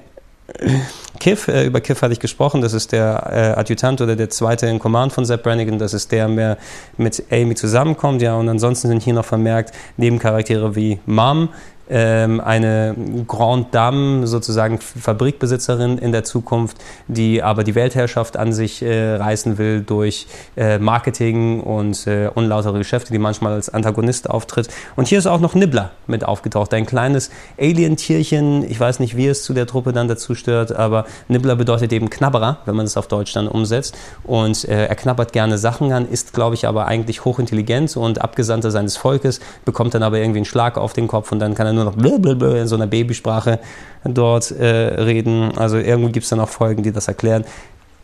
Kiff, 1.20 1.48
äh, 1.48 1.66
über 1.66 1.82
Kiff 1.82 2.02
hatte 2.02 2.14
ich 2.14 2.20
gesprochen, 2.20 2.62
das 2.62 2.74
ist 2.74 2.92
der 2.92 3.54
äh, 3.56 3.60
Adjutant 3.60 4.02
oder 4.02 4.16
der 4.16 4.30
zweite 4.30 4.68
in 4.68 4.80
Command 4.80 5.14
von 5.14 5.26
Zeb 5.26 5.44
Brannigan, 5.44 5.80
das 5.80 5.94
ist 5.94 6.12
der, 6.12 6.28
der 6.28 6.58
mit 6.98 7.24
Amy 7.32 7.56
zusammenkommt, 7.56 8.22
ja, 8.22 8.36
und 8.36 8.50
ansonsten 8.50 8.88
sind 8.88 9.04
hier 9.04 9.14
noch 9.14 9.26
vermerkt 9.26 9.74
Nebencharaktere 9.98 10.76
wie 10.76 11.00
Mom, 11.06 11.50
eine 11.98 12.96
Grand 13.28 13.74
Dame, 13.76 14.26
sozusagen 14.26 14.80
Fabrikbesitzerin 14.80 15.98
in 15.98 16.12
der 16.12 16.24
Zukunft, 16.24 16.78
die 17.08 17.44
aber 17.44 17.64
die 17.64 17.76
Weltherrschaft 17.76 18.38
an 18.38 18.54
sich 18.54 18.82
äh, 18.82 19.16
reißen 19.16 19.58
will 19.58 19.82
durch 19.82 20.28
äh, 20.56 20.80
Marketing 20.80 21.60
und 21.62 22.08
äh, 22.08 22.30
unlautere 22.34 22.78
Geschäfte, 22.78 23.12
die 23.12 23.20
manchmal 23.20 23.54
als 23.54 23.70
Antagonist 23.70 24.30
auftritt. 24.30 24.70
Und 24.96 25.08
hier 25.08 25.20
ist 25.20 25.28
auch 25.28 25.40
noch 25.40 25.54
Nibbler 25.54 25.92
mit 26.08 26.24
aufgetaucht, 26.24 26.74
ein 26.74 26.86
kleines 26.86 27.30
Alien-Tierchen. 27.60 28.64
Ich 28.70 28.80
weiß 28.80 29.00
nicht, 29.00 29.18
wie 29.18 29.28
es 29.28 29.44
zu 29.44 29.54
der 29.54 29.68
Truppe 29.68 29.94
dann 29.94 30.08
dazu 30.08 30.36
stört, 30.36 30.74
aber 30.74 31.06
Nibbler 31.28 31.56
bedeutet 31.56 31.92
eben 31.94 32.10
Knabberer, 32.10 32.60
wenn 32.66 32.76
man 32.76 32.86
es 32.86 32.98
auf 32.98 33.08
Deutsch 33.08 33.34
dann 33.34 33.48
umsetzt. 33.48 33.98
Und 34.24 34.66
äh, 34.66 34.86
er 34.88 34.96
knabbert 34.96 35.34
gerne 35.34 35.58
Sachen 35.58 35.92
an, 35.92 36.08
ist, 36.08 36.34
glaube 36.34 36.56
ich, 36.56 36.68
aber 36.68 36.88
eigentlich 36.88 37.26
hochintelligent 37.26 37.98
und 37.98 38.22
Abgesandter 38.22 38.72
seines 38.72 38.98
Volkes, 38.98 39.40
bekommt 39.66 39.94
dann 39.94 40.04
aber 40.04 40.20
irgendwie 40.20 40.40
einen 40.40 40.46
Schlag 40.46 40.78
auf 40.78 40.94
den 40.94 41.08
Kopf 41.08 41.32
und 41.32 41.40
dann 41.40 41.56
kann 41.56 41.68
er 41.68 41.74
nur 41.74 41.81
nur 41.84 41.94
noch 41.94 42.56
in 42.56 42.68
so 42.68 42.76
einer 42.76 42.88
Babysprache 42.88 43.60
dort 44.04 44.52
äh, 44.52 44.66
reden. 44.66 45.58
Also 45.58 45.78
irgendwo 45.78 46.10
gibt 46.10 46.24
es 46.24 46.30
dann 46.30 46.40
auch 46.40 46.50
Folgen, 46.50 46.84
die 46.84 46.92
das 46.92 47.08
erklären. 47.08 47.46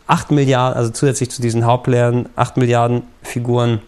8 0.06 0.30
Milliarden, 0.30 0.76
also 0.76 0.90
zusätzlich 0.90 1.30
zu 1.30 1.42
diesen 1.42 1.66
Hauptplayern, 1.66 2.28
8 2.36 2.56
Milliarden 2.56 3.02
Figuren 3.22 3.80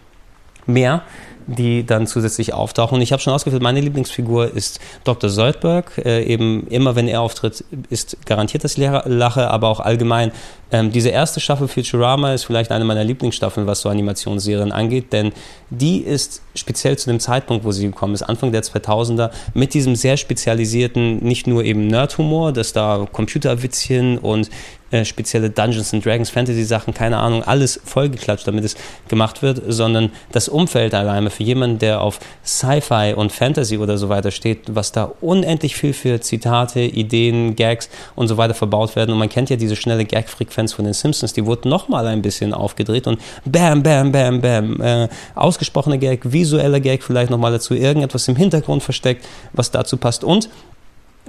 mehr 0.65 1.01
die 1.47 1.85
dann 1.85 2.07
zusätzlich 2.07 2.53
auftauchen. 2.53 2.95
Und 2.95 3.01
ich 3.01 3.11
habe 3.11 3.21
schon 3.21 3.33
ausgeführt, 3.33 3.61
meine 3.61 3.81
Lieblingsfigur 3.81 4.53
ist 4.53 4.79
Dr. 5.03 5.29
Soldberg. 5.29 5.97
Äh, 5.97 6.23
eben 6.23 6.67
immer, 6.67 6.95
wenn 6.95 7.07
er 7.07 7.21
auftritt, 7.21 7.63
ist 7.89 8.25
garantiert 8.25 8.63
das 8.63 8.77
Lache, 8.77 9.49
aber 9.49 9.67
auch 9.67 9.79
allgemein. 9.79 10.31
Ähm, 10.71 10.91
diese 10.91 11.09
erste 11.09 11.39
Staffel 11.39 11.67
Futurama 11.67 12.33
ist 12.33 12.45
vielleicht 12.45 12.71
eine 12.71 12.85
meiner 12.85 13.03
Lieblingsstaffeln, 13.03 13.67
was 13.67 13.81
so 13.81 13.89
Animationsserien 13.89 14.71
angeht, 14.71 15.11
denn 15.11 15.33
die 15.69 15.99
ist 15.99 16.41
speziell 16.55 16.97
zu 16.97 17.09
dem 17.09 17.19
Zeitpunkt, 17.19 17.65
wo 17.65 17.71
sie 17.71 17.85
gekommen 17.85 18.13
ist, 18.13 18.23
Anfang 18.23 18.51
der 18.51 18.63
2000er, 18.63 19.31
mit 19.53 19.73
diesem 19.73 19.95
sehr 19.95 20.17
spezialisierten, 20.17 21.17
nicht 21.19 21.47
nur 21.47 21.63
eben 21.63 21.87
Nerd-Humor, 21.87 22.53
dass 22.53 22.73
da 22.73 23.07
Computerwitzchen 23.11 24.17
und 24.17 24.49
äh, 24.91 25.05
spezielle 25.05 25.49
Dungeons 25.49 25.93
and 25.93 26.05
Dragons, 26.05 26.29
Fantasy-Sachen, 26.29 26.93
keine 26.93 27.17
Ahnung, 27.17 27.43
alles 27.43 27.79
vollgeklatscht, 27.85 28.45
damit 28.45 28.65
es 28.65 28.75
gemacht 29.07 29.41
wird, 29.41 29.61
sondern 29.65 30.11
das 30.33 30.49
Umfeld 30.49 30.93
alleine 30.93 31.29
für 31.29 31.43
jemanden, 31.43 31.79
der 31.79 32.01
auf 32.01 32.19
Sci-Fi 32.45 33.13
und 33.15 33.31
Fantasy 33.31 33.77
oder 33.77 33.97
so 33.97 34.09
weiter 34.09 34.31
steht, 34.31 34.75
was 34.75 34.91
da 34.91 35.11
unendlich 35.21 35.75
viel 35.75 35.93
für 35.93 36.19
Zitate, 36.19 36.81
Ideen, 36.81 37.55
Gags 37.55 37.89
und 38.15 38.27
so 38.27 38.35
weiter 38.35 38.53
verbaut 38.53 38.97
werden. 38.97 39.11
Und 39.11 39.19
man 39.19 39.29
kennt 39.29 39.49
ja 39.49 39.55
diese 39.55 39.77
schnelle 39.77 40.03
Gag-Frequenz 40.03 40.60
von 40.69 40.85
den 40.85 40.93
Simpsons, 40.93 41.33
die 41.33 41.45
wurde 41.45 41.67
nochmal 41.67 42.07
ein 42.07 42.21
bisschen 42.21 42.53
aufgedreht 42.53 43.07
und 43.07 43.19
bam, 43.45 43.83
bam, 43.83 44.11
bam, 44.11 44.41
bam, 44.41 44.81
äh, 44.81 45.09
ausgesprochener 45.35 45.97
Gag, 45.97 46.31
visueller 46.31 46.79
Gag 46.79 47.03
vielleicht 47.03 47.31
nochmal 47.31 47.51
dazu, 47.51 47.73
irgendetwas 47.73 48.27
im 48.27 48.35
Hintergrund 48.35 48.83
versteckt, 48.83 49.25
was 49.53 49.71
dazu 49.71 49.97
passt 49.97 50.23
und 50.23 50.49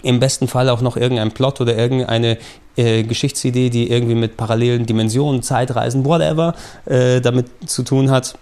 im 0.03 0.21
besten 0.21 0.49
Fall 0.49 0.68
auch 0.68 0.81
noch 0.81 0.97
irgendein 0.97 1.33
Plot 1.33 1.61
oder 1.61 1.77
irgendeine 1.77 2.38
äh, 2.77 3.03
Geschichtsidee, 3.03 3.71
die 3.71 3.90
irgendwie 3.90 4.14
mit 4.14 4.37
parallelen 4.37 4.87
Dimensionen, 4.87 5.42
Zeitreisen, 5.42 6.05
whatever, 6.05 6.55
äh, 6.87 7.21
damit 7.21 7.47
zu 7.66 7.83
tun 7.83 8.11
hat, 8.11 8.35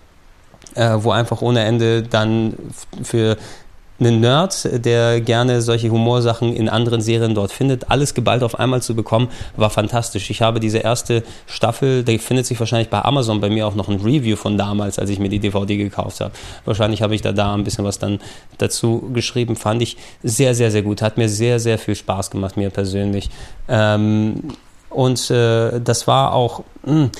äh, 0.74 0.96
wo 0.98 1.10
einfach 1.10 1.42
ohne 1.42 1.64
Ende 1.64 2.02
dann 2.02 2.54
für 3.02 3.36
einen 4.00 4.20
Nerd, 4.20 4.68
der 4.84 5.20
gerne 5.20 5.62
solche 5.62 5.90
Humorsachen 5.90 6.54
in 6.54 6.68
anderen 6.68 7.00
Serien 7.00 7.34
dort 7.34 7.52
findet, 7.52 7.90
alles 7.90 8.14
geballt 8.14 8.42
auf 8.42 8.58
einmal 8.58 8.82
zu 8.82 8.94
bekommen, 8.94 9.28
war 9.56 9.70
fantastisch. 9.70 10.30
Ich 10.30 10.42
habe 10.42 10.60
diese 10.60 10.78
erste 10.78 11.22
Staffel, 11.46 12.02
da 12.02 12.16
findet 12.18 12.46
sich 12.46 12.58
wahrscheinlich 12.58 12.88
bei 12.88 13.02
Amazon 13.04 13.40
bei 13.40 13.50
mir 13.50 13.66
auch 13.66 13.74
noch 13.74 13.88
ein 13.88 14.00
Review 14.00 14.36
von 14.36 14.56
damals, 14.56 14.98
als 14.98 15.10
ich 15.10 15.18
mir 15.18 15.28
die 15.28 15.38
DVD 15.38 15.76
gekauft 15.76 16.20
habe. 16.20 16.32
Wahrscheinlich 16.64 17.02
habe 17.02 17.14
ich 17.14 17.22
da 17.22 17.32
da 17.32 17.54
ein 17.54 17.64
bisschen 17.64 17.84
was 17.84 17.98
dann 17.98 18.20
dazu 18.58 19.10
geschrieben. 19.12 19.56
Fand 19.56 19.82
ich 19.82 19.96
sehr, 20.22 20.54
sehr, 20.54 20.70
sehr 20.70 20.82
gut. 20.82 21.02
Hat 21.02 21.18
mir 21.18 21.28
sehr, 21.28 21.60
sehr 21.60 21.78
viel 21.78 21.94
Spaß 21.94 22.30
gemacht, 22.30 22.56
mir 22.56 22.70
persönlich. 22.70 23.30
Ähm, 23.68 24.42
und 24.90 25.30
äh, 25.30 25.80
das 25.80 26.06
war 26.06 26.32
auch, 26.32 26.64
mh, 26.84 26.92
hm, 26.92 27.10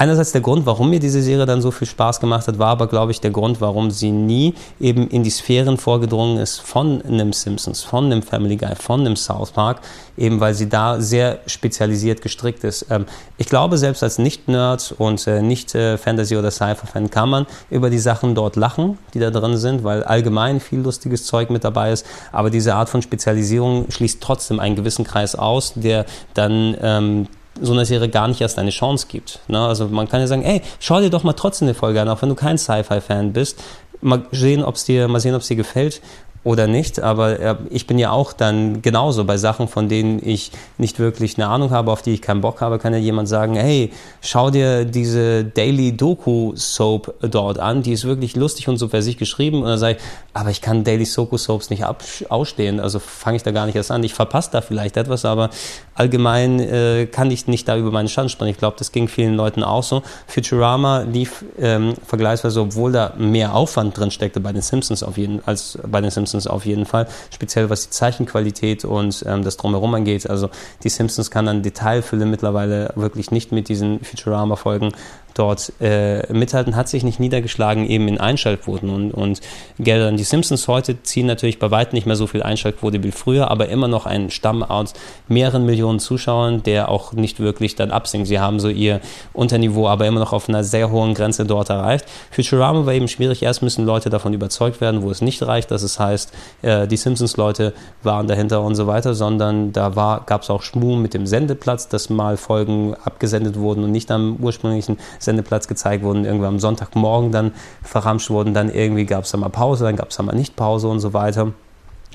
einerseits 0.00 0.32
der 0.32 0.40
Grund, 0.40 0.64
warum 0.64 0.88
mir 0.88 0.98
diese 0.98 1.20
Serie 1.20 1.44
dann 1.44 1.60
so 1.60 1.70
viel 1.70 1.86
Spaß 1.86 2.20
gemacht 2.20 2.48
hat, 2.48 2.58
war 2.58 2.68
aber, 2.68 2.86
glaube 2.86 3.12
ich, 3.12 3.20
der 3.20 3.30
Grund, 3.30 3.60
warum 3.60 3.90
sie 3.90 4.10
nie 4.10 4.54
eben 4.80 5.06
in 5.08 5.22
die 5.22 5.30
Sphären 5.30 5.76
vorgedrungen 5.76 6.38
ist 6.38 6.58
von 6.58 7.02
einem 7.02 7.34
Simpsons, 7.34 7.82
von 7.82 8.06
einem 8.06 8.22
Family 8.22 8.56
Guy, 8.56 8.74
von 8.76 9.00
einem 9.00 9.14
South 9.14 9.50
Park, 9.50 9.82
eben 10.16 10.40
weil 10.40 10.54
sie 10.54 10.70
da 10.70 11.00
sehr 11.00 11.40
spezialisiert 11.46 12.22
gestrickt 12.22 12.64
ist. 12.64 12.86
Ähm, 12.88 13.04
ich 13.36 13.46
glaube, 13.46 13.76
selbst 13.76 14.02
als 14.02 14.18
Nicht-Nerd 14.18 14.94
und 14.96 15.26
äh, 15.26 15.42
Nicht-Fantasy- 15.42 16.36
oder 16.38 16.50
Sci-Fi-Fan 16.50 17.10
kann 17.10 17.28
man 17.28 17.46
über 17.68 17.90
die 17.90 17.98
Sachen 17.98 18.34
dort 18.34 18.56
lachen, 18.56 18.96
die 19.12 19.18
da 19.18 19.30
drin 19.30 19.58
sind, 19.58 19.84
weil 19.84 20.02
allgemein 20.02 20.60
viel 20.60 20.80
lustiges 20.80 21.26
Zeug 21.26 21.50
mit 21.50 21.62
dabei 21.62 21.92
ist. 21.92 22.06
Aber 22.32 22.48
diese 22.48 22.74
Art 22.74 22.88
von 22.88 23.02
Spezialisierung 23.02 23.90
schließt 23.90 24.22
trotzdem 24.22 24.60
einen 24.60 24.76
gewissen 24.76 25.04
Kreis 25.04 25.34
aus, 25.34 25.74
der 25.76 26.06
dann 26.32 26.74
ähm, 26.80 27.26
so 27.60 27.72
einer 27.72 27.84
Serie 27.84 28.08
gar 28.08 28.28
nicht 28.28 28.40
erst 28.40 28.58
eine 28.58 28.70
Chance 28.70 29.06
gibt. 29.08 29.40
Ne? 29.48 29.58
Also 29.58 29.88
man 29.88 30.08
kann 30.08 30.20
ja 30.20 30.26
sagen, 30.26 30.42
ey, 30.42 30.62
schau 30.78 31.00
dir 31.00 31.10
doch 31.10 31.24
mal 31.24 31.32
trotzdem 31.32 31.68
eine 31.68 31.74
Folge 31.74 32.00
an, 32.00 32.08
auch 32.08 32.22
wenn 32.22 32.28
du 32.28 32.34
kein 32.34 32.58
Sci-Fi-Fan 32.58 33.32
bist. 33.32 33.62
Mal 34.00 34.24
sehen, 34.30 34.64
ob 34.64 34.76
es 34.76 34.84
dir, 34.84 35.08
mal 35.08 35.20
sehen, 35.20 35.34
ob 35.34 35.42
es 35.42 35.48
dir 35.48 35.56
gefällt 35.56 36.00
oder 36.42 36.66
nicht, 36.66 37.00
aber 37.00 37.38
äh, 37.38 37.56
ich 37.68 37.86
bin 37.86 37.98
ja 37.98 38.12
auch 38.12 38.32
dann 38.32 38.80
genauso 38.80 39.24
bei 39.24 39.36
Sachen, 39.36 39.68
von 39.68 39.90
denen 39.90 40.26
ich 40.26 40.52
nicht 40.78 40.98
wirklich 40.98 41.36
eine 41.36 41.48
Ahnung 41.48 41.70
habe, 41.70 41.92
auf 41.92 42.00
die 42.00 42.14
ich 42.14 42.22
keinen 42.22 42.40
Bock 42.40 42.62
habe, 42.62 42.78
kann 42.78 42.94
ja 42.94 42.98
jemand 42.98 43.28
sagen, 43.28 43.56
hey, 43.56 43.92
schau 44.22 44.50
dir 44.50 44.86
diese 44.86 45.44
Daily 45.44 45.94
Doku 45.94 46.52
Soap 46.56 47.14
dort 47.20 47.58
an, 47.58 47.82
die 47.82 47.92
ist 47.92 48.06
wirklich 48.06 48.36
lustig 48.36 48.68
und 48.68 48.78
so 48.78 48.88
für 48.88 49.02
sich 49.02 49.18
geschrieben 49.18 49.58
und 49.58 49.68
dann 49.68 49.78
sage 49.78 49.98
ich, 49.98 50.02
aber 50.32 50.48
ich 50.48 50.62
kann 50.62 50.82
Daily 50.82 51.04
Soku 51.04 51.36
Soaps 51.36 51.68
nicht 51.68 51.84
ausstehen, 52.30 52.80
also 52.80 53.00
fange 53.00 53.36
ich 53.36 53.42
da 53.42 53.50
gar 53.50 53.66
nicht 53.66 53.76
erst 53.76 53.90
an. 53.90 54.02
Ich 54.02 54.14
verpasse 54.14 54.50
da 54.52 54.62
vielleicht 54.62 54.96
etwas, 54.96 55.26
aber 55.26 55.50
allgemein 55.94 56.58
äh, 56.60 57.06
kann 57.06 57.30
ich 57.30 57.48
nicht 57.48 57.68
da 57.68 57.76
über 57.76 57.90
meinen 57.90 58.08
Stand 58.08 58.30
sprechen. 58.30 58.50
Ich 58.50 58.58
glaube, 58.58 58.76
das 58.78 58.92
ging 58.92 59.08
vielen 59.08 59.34
Leuten 59.34 59.62
auch 59.62 59.82
so. 59.82 60.02
Futurama 60.26 61.00
lief 61.00 61.44
ähm, 61.58 61.94
vergleichsweise, 62.06 62.62
obwohl 62.62 62.92
da 62.92 63.12
mehr 63.18 63.54
Aufwand 63.54 63.98
drin 63.98 64.10
steckte 64.10 64.40
bei 64.40 64.52
den 64.52 64.62
Simpsons 64.62 65.02
auf 65.02 65.18
jeden 65.18 65.42
als 65.44 65.78
bei 65.86 66.00
den 66.00 66.10
Simpsons 66.10 66.29
Simpsons 66.30 66.46
auf 66.46 66.64
jeden 66.64 66.86
Fall, 66.86 67.08
speziell 67.32 67.70
was 67.70 67.84
die 67.84 67.90
Zeichenqualität 67.90 68.84
und 68.84 69.24
ähm, 69.26 69.42
das 69.42 69.56
Drumherum 69.56 69.94
angeht. 69.94 70.28
Also 70.28 70.50
die 70.82 70.88
Simpsons 70.88 71.30
kann 71.30 71.48
an 71.48 71.62
Detailfülle 71.62 72.26
mittlerweile 72.26 72.92
wirklich 72.94 73.30
nicht 73.30 73.52
mit 73.52 73.68
diesen 73.68 74.00
Futurama-Folgen 74.00 74.92
dort 75.34 75.72
äh, 75.80 76.32
mithalten, 76.32 76.76
hat 76.76 76.88
sich 76.88 77.04
nicht 77.04 77.20
niedergeschlagen 77.20 77.88
eben 77.88 78.08
in 78.08 78.18
Einschaltquoten 78.18 78.90
und, 78.90 79.12
und 79.12 79.40
Geldern. 79.78 80.16
Die 80.16 80.24
Simpsons 80.24 80.68
heute 80.68 81.02
ziehen 81.02 81.26
natürlich 81.26 81.58
bei 81.58 81.70
weitem 81.70 81.96
nicht 81.96 82.06
mehr 82.06 82.16
so 82.16 82.26
viel 82.26 82.42
Einschaltquote 82.42 83.02
wie 83.02 83.12
früher, 83.12 83.50
aber 83.50 83.68
immer 83.68 83.88
noch 83.88 84.06
einen 84.06 84.30
Stamm 84.30 84.62
aus 84.62 84.94
mehreren 85.28 85.66
Millionen 85.66 85.98
Zuschauern, 85.98 86.62
der 86.62 86.88
auch 86.88 87.12
nicht 87.12 87.40
wirklich 87.40 87.76
dann 87.76 87.90
absinkt. 87.90 88.28
Sie 88.28 88.40
haben 88.40 88.60
so 88.60 88.68
ihr 88.68 89.00
Unterniveau 89.32 89.88
aber 89.88 90.06
immer 90.06 90.20
noch 90.20 90.32
auf 90.32 90.48
einer 90.48 90.64
sehr 90.64 90.90
hohen 90.90 91.14
Grenze 91.14 91.44
dort 91.44 91.70
erreicht. 91.70 92.06
Futurama 92.30 92.86
war 92.86 92.92
eben 92.92 93.08
schwierig. 93.08 93.42
Erst 93.42 93.62
müssen 93.62 93.84
Leute 93.84 94.10
davon 94.10 94.32
überzeugt 94.32 94.80
werden, 94.80 95.02
wo 95.02 95.10
es 95.10 95.20
nicht 95.20 95.42
reicht, 95.42 95.70
dass 95.70 95.82
es 95.82 95.98
heißt, 95.98 96.32
äh, 96.62 96.86
die 96.86 96.96
Simpsons-Leute 96.96 97.72
waren 98.02 98.26
dahinter 98.26 98.62
und 98.62 98.74
so 98.74 98.86
weiter, 98.86 99.14
sondern 99.14 99.72
da 99.72 99.88
gab 100.26 100.42
es 100.42 100.50
auch 100.50 100.62
Schmuh 100.62 100.96
mit 100.96 101.14
dem 101.14 101.26
Sendeplatz, 101.26 101.88
dass 101.88 102.10
mal 102.10 102.36
Folgen 102.36 102.94
abgesendet 103.04 103.58
wurden 103.58 103.84
und 103.84 103.92
nicht 103.92 104.10
am 104.10 104.36
ursprünglichen 104.36 104.98
Sendeplatz 105.20 105.68
gezeigt 105.68 106.02
wurden, 106.02 106.24
irgendwann 106.24 106.54
am 106.54 106.58
Sonntagmorgen 106.58 107.30
dann 107.30 107.52
verramscht 107.82 108.30
wurden, 108.30 108.54
dann 108.54 108.70
irgendwie 108.70 109.06
gab 109.06 109.24
es 109.24 109.30
da 109.30 109.38
mal 109.38 109.48
Pause, 109.48 109.84
dann 109.84 109.96
gab 109.96 110.10
es 110.10 110.16
da 110.16 110.22
mal 110.22 110.34
nicht 110.34 110.56
Pause 110.56 110.88
und 110.88 110.98
so 110.98 111.12
weiter. 111.12 111.52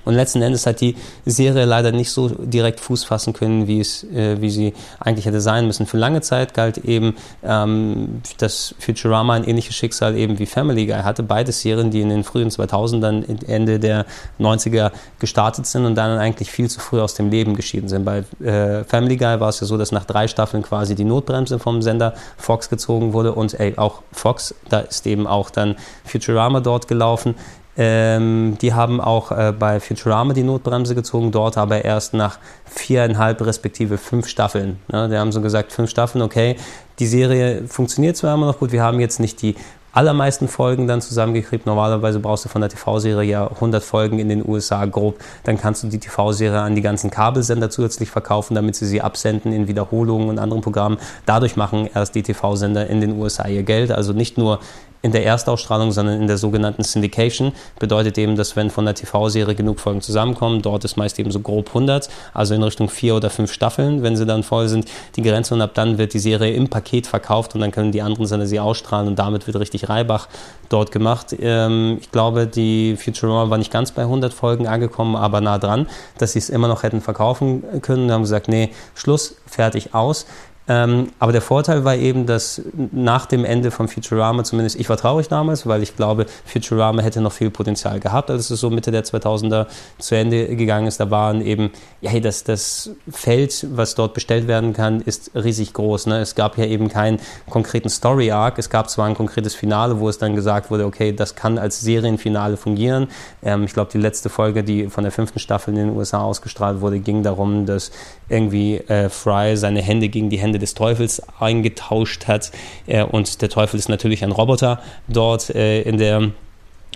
Und 0.05 0.13
letzten 0.13 0.41
Endes 0.41 0.65
hat 0.65 0.81
die 0.81 0.95
Serie 1.25 1.65
leider 1.65 1.91
nicht 1.91 2.11
so 2.11 2.29
direkt 2.29 2.79
Fuß 2.79 3.03
fassen 3.03 3.33
können, 3.33 3.67
wie, 3.67 3.79
es, 3.79 4.03
äh, 4.05 4.39
wie 4.39 4.49
sie 4.49 4.73
eigentlich 4.99 5.25
hätte 5.25 5.41
sein 5.41 5.67
müssen. 5.67 5.85
Für 5.85 5.97
lange 5.97 6.21
Zeit 6.21 6.53
galt 6.53 6.77
eben, 6.77 7.15
ähm, 7.43 8.21
dass 8.37 8.75
Futurama 8.79 9.33
ein 9.33 9.43
ähnliches 9.43 9.75
Schicksal 9.75 10.15
eben 10.15 10.39
wie 10.39 10.45
Family 10.45 10.85
Guy 10.85 11.01
hatte. 11.01 11.23
Beide 11.23 11.51
Serien, 11.51 11.91
die 11.91 12.01
in 12.01 12.09
den 12.09 12.23
frühen 12.23 12.49
2000ern, 12.49 13.45
Ende 13.47 13.79
der 13.79 14.05
90er 14.39 14.91
gestartet 15.19 15.65
sind 15.65 15.85
und 15.85 15.95
dann 15.95 16.17
eigentlich 16.17 16.51
viel 16.51 16.69
zu 16.69 16.79
früh 16.79 17.01
aus 17.01 17.15
dem 17.15 17.29
Leben 17.29 17.55
geschieden 17.55 17.89
sind. 17.89 18.05
Bei 18.05 18.23
äh, 18.43 18.83
Family 18.83 19.17
Guy 19.17 19.39
war 19.39 19.49
es 19.49 19.59
ja 19.59 19.67
so, 19.67 19.77
dass 19.77 19.91
nach 19.91 20.05
drei 20.05 20.27
Staffeln 20.27 20.63
quasi 20.63 20.95
die 20.95 21.03
Notbremse 21.03 21.59
vom 21.59 21.81
Sender 21.81 22.13
Fox 22.37 22.69
gezogen 22.69 23.13
wurde 23.13 23.33
und 23.33 23.59
ey, 23.59 23.77
auch 23.77 24.01
Fox, 24.11 24.55
da 24.69 24.79
ist 24.79 25.05
eben 25.07 25.27
auch 25.27 25.49
dann 25.49 25.75
Futurama 26.03 26.59
dort 26.59 26.87
gelaufen. 26.87 27.35
Ähm, 27.77 28.57
die 28.61 28.73
haben 28.73 29.01
auch 29.01 29.31
äh, 29.31 29.53
bei 29.57 29.79
Futurama 29.79 30.33
die 30.33 30.43
Notbremse 30.43 30.95
gezogen, 30.95 31.31
dort 31.31 31.57
aber 31.57 31.83
erst 31.83 32.13
nach 32.13 32.39
viereinhalb 32.65 33.45
respektive 33.45 33.97
fünf 33.97 34.27
Staffeln. 34.27 34.79
Ne? 34.87 35.09
Die 35.09 35.17
haben 35.17 35.31
so 35.31 35.41
gesagt, 35.41 35.73
fünf 35.73 35.89
Staffeln, 35.89 36.21
okay, 36.21 36.55
die 36.99 37.07
Serie 37.07 37.63
funktioniert 37.67 38.15
zwar 38.15 38.33
immer 38.33 38.45
noch 38.45 38.59
gut, 38.59 38.71
wir 38.71 38.81
haben 38.81 38.99
jetzt 39.01 39.19
nicht 39.19 39.41
die 39.41 39.55
allermeisten 39.95 40.47
Folgen 40.49 40.87
dann 40.87 41.01
zusammengekriegt. 41.01 41.65
Normalerweise 41.65 42.19
brauchst 42.19 42.45
du 42.45 42.49
von 42.49 42.61
der 42.61 42.69
TV-Serie 42.69 43.29
ja 43.29 43.47
100 43.47 43.81
Folgen 43.81 44.19
in 44.19 44.27
den 44.27 44.47
USA 44.47 44.85
grob. 44.85 45.19
Dann 45.43 45.57
kannst 45.57 45.83
du 45.83 45.87
die 45.87 45.99
TV-Serie 45.99 46.59
an 46.59 46.75
die 46.75 46.81
ganzen 46.81 47.09
Kabelsender 47.09 47.69
zusätzlich 47.69 48.09
verkaufen, 48.09 48.55
damit 48.55 48.75
sie 48.75 48.85
sie 48.85 49.01
absenden 49.01 49.53
in 49.53 49.69
Wiederholungen 49.69 50.27
und 50.29 50.37
anderen 50.37 50.61
Programmen. 50.61 50.97
Dadurch 51.25 51.55
machen 51.55 51.89
erst 51.93 52.13
die 52.13 52.23
TV-Sender 52.23 52.87
in 52.87 52.99
den 52.99 53.17
USA 53.17 53.47
ihr 53.47 53.63
Geld. 53.63 53.91
Also 53.91 54.11
nicht 54.11 54.37
nur 54.37 54.59
in 55.05 55.11
der 55.11 55.23
Erstausstrahlung, 55.23 55.91
sondern 55.91 56.19
in 56.19 56.25
der 56.25 56.39
sogenannten 56.39 56.83
Syndication. 56.83 57.51
Bedeutet 57.77 58.17
eben, 58.17 58.35
dass 58.35 58.55
wenn 58.55 58.71
von 58.71 58.85
der 58.85 58.95
TV-Serie 58.95 59.53
genug 59.53 59.79
Folgen 59.79 60.01
zusammenkommen, 60.01 60.63
dort 60.63 60.83
ist 60.83 60.97
meist 60.97 61.19
eben 61.19 61.29
so 61.29 61.41
grob 61.41 61.67
100, 61.67 62.09
also 62.33 62.55
in 62.55 62.63
Richtung 62.63 62.89
vier 62.89 63.15
oder 63.15 63.29
fünf 63.29 63.53
Staffeln, 63.53 64.01
wenn 64.01 64.17
sie 64.17 64.25
dann 64.25 64.41
voll 64.41 64.67
sind, 64.67 64.87
die 65.15 65.21
Grenze 65.21 65.53
und 65.53 65.61
ab 65.61 65.75
dann 65.75 65.99
wird 65.99 66.15
die 66.15 66.19
Serie 66.19 66.55
im 66.55 66.69
Paket 66.69 67.05
verkauft 67.05 67.53
und 67.53 67.61
dann 67.61 67.69
können 67.69 67.91
die 67.91 68.01
anderen 68.01 68.25
Sender 68.25 68.47
sie 68.47 68.59
ausstrahlen 68.59 69.07
und 69.07 69.19
damit 69.19 69.45
wird 69.45 69.59
richtig 69.59 69.89
Reibach 69.89 70.27
dort 70.69 70.91
gemacht. 70.91 71.35
Ähm, 71.39 71.99
ich 72.01 72.09
glaube, 72.11 72.47
die 72.47 72.95
Futurama 72.97 73.51
war 73.51 73.59
nicht 73.59 73.71
ganz 73.71 73.91
bei 73.91 74.01
100 74.01 74.33
Folgen 74.33 74.65
angekommen, 74.65 75.15
aber 75.15 75.39
nah 75.39 75.59
dran, 75.59 75.87
dass 76.17 76.33
sie 76.33 76.39
es 76.39 76.49
immer 76.49 76.67
noch 76.67 76.81
hätten 76.81 77.01
verkaufen 77.01 77.63
können. 77.83 78.07
Wir 78.07 78.15
haben 78.15 78.23
gesagt, 78.23 78.47
nee, 78.47 78.71
Schluss, 78.95 79.35
fertig, 79.45 79.93
aus. 79.93 80.25
Ähm, 80.67 81.11
aber 81.19 81.31
der 81.31 81.41
Vorteil 81.41 81.83
war 81.83 81.95
eben, 81.95 82.25
dass 82.25 82.61
nach 82.91 83.27
dem 83.27 83.45
Ende 83.45 83.69
von 83.69 83.87
Futurama, 83.87 84.43
zumindest 84.43 84.79
ich 84.79 84.89
war 84.89 84.97
traurig 84.97 85.27
damals, 85.27 85.67
weil 85.67 85.83
ich 85.83 85.95
glaube, 85.95 86.25
Futurama 86.45 87.03
hätte 87.03 87.21
noch 87.21 87.33
viel 87.33 87.51
Potenzial 87.51 87.99
gehabt, 87.99 88.31
als 88.31 88.49
es 88.49 88.59
so 88.59 88.69
Mitte 88.69 88.91
der 88.91 89.03
2000er 89.03 89.67
zu 89.99 90.15
Ende 90.15 90.55
gegangen 90.55 90.87
ist. 90.87 90.99
Da 90.99 91.11
waren 91.11 91.41
eben, 91.41 91.71
ja, 92.01 92.09
hey, 92.09 92.21
das, 92.21 92.43
das 92.43 92.89
Feld, 93.09 93.67
was 93.71 93.93
dort 93.93 94.13
bestellt 94.15 94.47
werden 94.47 94.73
kann, 94.73 95.01
ist 95.01 95.31
riesig 95.35 95.73
groß. 95.73 96.07
Ne? 96.07 96.19
Es 96.19 96.33
gab 96.33 96.57
ja 96.57 96.65
eben 96.65 96.89
keinen 96.89 97.19
konkreten 97.49 97.89
Story-Arc. 97.89 98.57
Es 98.57 98.69
gab 98.69 98.89
zwar 98.89 99.05
ein 99.05 99.15
konkretes 99.15 99.53
Finale, 99.53 99.99
wo 99.99 100.09
es 100.09 100.17
dann 100.17 100.35
gesagt 100.35 100.71
wurde, 100.71 100.85
okay, 100.85 101.13
das 101.13 101.35
kann 101.35 101.59
als 101.59 101.81
Serienfinale 101.81 102.57
fungieren. 102.57 103.07
Ähm, 103.43 103.65
ich 103.65 103.73
glaube, 103.73 103.91
die 103.91 103.99
letzte 103.99 104.29
Folge, 104.29 104.63
die 104.63 104.89
von 104.89 105.03
der 105.03 105.11
fünften 105.11 105.37
Staffel 105.37 105.75
in 105.75 105.87
den 105.87 105.95
USA 105.95 106.21
ausgestrahlt 106.21 106.81
wurde, 106.81 106.99
ging 106.99 107.21
darum, 107.21 107.67
dass 107.67 107.91
irgendwie 108.29 108.77
äh, 108.77 109.09
Fry 109.09 109.55
seine 109.57 109.81
Hände 109.81 110.09
gegen 110.09 110.29
die 110.31 110.37
Hände 110.37 110.54
Hände 110.55 110.59
des 110.59 110.73
Teufels 110.73 111.21
eingetauscht 111.39 112.27
hat. 112.27 112.51
Äh, 112.87 113.03
und 113.03 113.41
der 113.41 113.49
Teufel 113.49 113.77
ist 113.77 113.89
natürlich 113.89 114.23
ein 114.23 114.31
Roboter 114.31 114.79
dort 115.07 115.49
äh, 115.49 115.81
in 115.81 115.97
der 115.97 116.31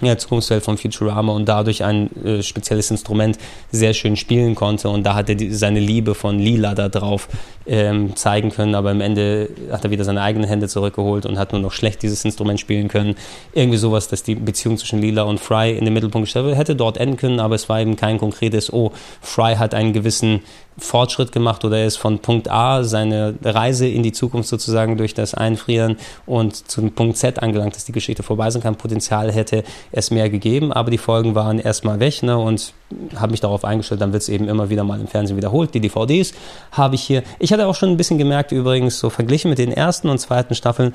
ja, 0.02 0.17
Zukunftswelt 0.17 0.63
von 0.63 0.78
Futurama 0.78 1.34
und 1.34 1.45
dadurch 1.45 1.84
ein 1.84 2.10
äh, 2.24 2.41
spezielles 2.41 2.89
Instrument 2.89 3.38
sehr 3.69 3.93
schön 3.93 4.15
spielen 4.15 4.56
konnte. 4.56 4.88
Und 4.88 5.04
da 5.04 5.13
hat 5.13 5.28
er 5.28 5.36
die, 5.36 5.54
seine 5.54 5.82
Liebe 5.82 6.15
von 6.15 6.39
Lila 6.39 6.74
da 6.74 6.88
drauf 6.88 7.28
ähm, 7.67 8.15
zeigen 8.15 8.50
können, 8.50 8.76
aber 8.76 8.91
am 8.91 9.02
Ende 9.02 9.50
hat 9.72 9.84
er 9.84 9.91
wieder 9.91 10.06
seine 10.06 10.22
eigenen 10.22 10.48
Hände 10.48 10.69
zurückgeholt 10.69 11.26
und 11.26 11.38
hat 11.38 11.52
nur 11.52 11.62
noch 11.62 11.74
schlecht 11.74 12.02
dieses 12.02 12.24
Instrument 12.24 12.62
spielen 12.62 12.88
können. 12.88 13.15
Irgendwie 13.54 13.78
sowas, 13.78 14.08
dass 14.08 14.24
die 14.24 14.36
Beziehung 14.36 14.78
zwischen 14.78 15.02
Lila 15.02 15.24
und 15.24 15.39
Fry 15.39 15.78
in 15.78 15.84
den 15.84 15.93
Mittelpunkt 15.93 16.28
gestellt 16.28 16.56
hätte 16.56 16.78
dort 16.78 16.98
enden 16.98 17.17
können, 17.17 17.41
aber 17.41 17.56
es 17.56 17.67
war 17.67 17.82
eben 17.82 17.98
kein 17.98 18.19
konkretes, 18.19 18.72
oh, 18.72 18.93
Fry 19.22 19.56
hat 19.56 19.74
einen 19.74 19.91
gewissen 19.91 20.41
Fortschritt 20.80 21.32
gemacht 21.32 21.63
oder 21.65 21.78
er 21.78 21.86
ist 21.86 21.98
von 21.98 22.20
Punkt 22.20 22.50
A 22.50 22.84
seine 22.84 23.36
Reise 23.44 23.88
in 23.88 24.04
die 24.04 24.12
Zukunft 24.12 24.50
sozusagen 24.50 24.98
durch 24.98 25.13
das 25.13 25.34
Einfrieren 25.34 25.98
und 26.26 26.56
zum 26.70 26.92
Punkt 26.92 27.18
Z 27.18 27.42
angelangt, 27.42 27.76
dass 27.76 27.86
die 27.86 27.92
Geschichte 27.92 28.24
vorbei 28.24 28.50
sein 28.50 28.62
kann. 28.62 28.76
Potenzial 28.76 29.32
hätte 29.32 29.63
es 29.92 30.12
mehr 30.12 30.30
gegeben, 30.30 30.72
aber 30.72 30.92
die 30.92 30.98
Folgen 30.98 31.36
waren 31.36 31.60
erstmal 31.60 32.00
weg 32.00 32.24
ne, 32.24 32.38
und 32.38 32.74
habe 33.15 33.32
mich 33.32 33.39
darauf 33.39 33.63
eingestellt, 33.63 34.02
dann 34.02 34.13
wird 34.13 34.24
es 34.24 34.30
eben 34.30 34.48
immer 34.48 34.70
wieder 34.70 34.84
mal 34.84 35.00
im 35.00 35.08
Fernsehen 35.08 35.38
wiederholt. 35.38 35.74
Die 35.74 35.80
DVDs 35.80 36.34
habe 36.72 36.96
ich 36.96 37.02
hier. 37.02 37.24
Ich 37.38 37.54
hatte 37.54 37.68
auch 37.68 37.76
schon 37.76 37.89
ein 37.89 37.98
bisschen 37.98 38.18
gemerkt, 38.18 38.52
übrigens, 38.52 39.00
so 39.00 39.10
verglichen 39.10 39.50
mit 39.50 39.60
den 39.60 39.72
ersten 39.72 40.10
und 40.10 40.18
zweiten 40.20 40.56
Staffeln, 40.56 40.94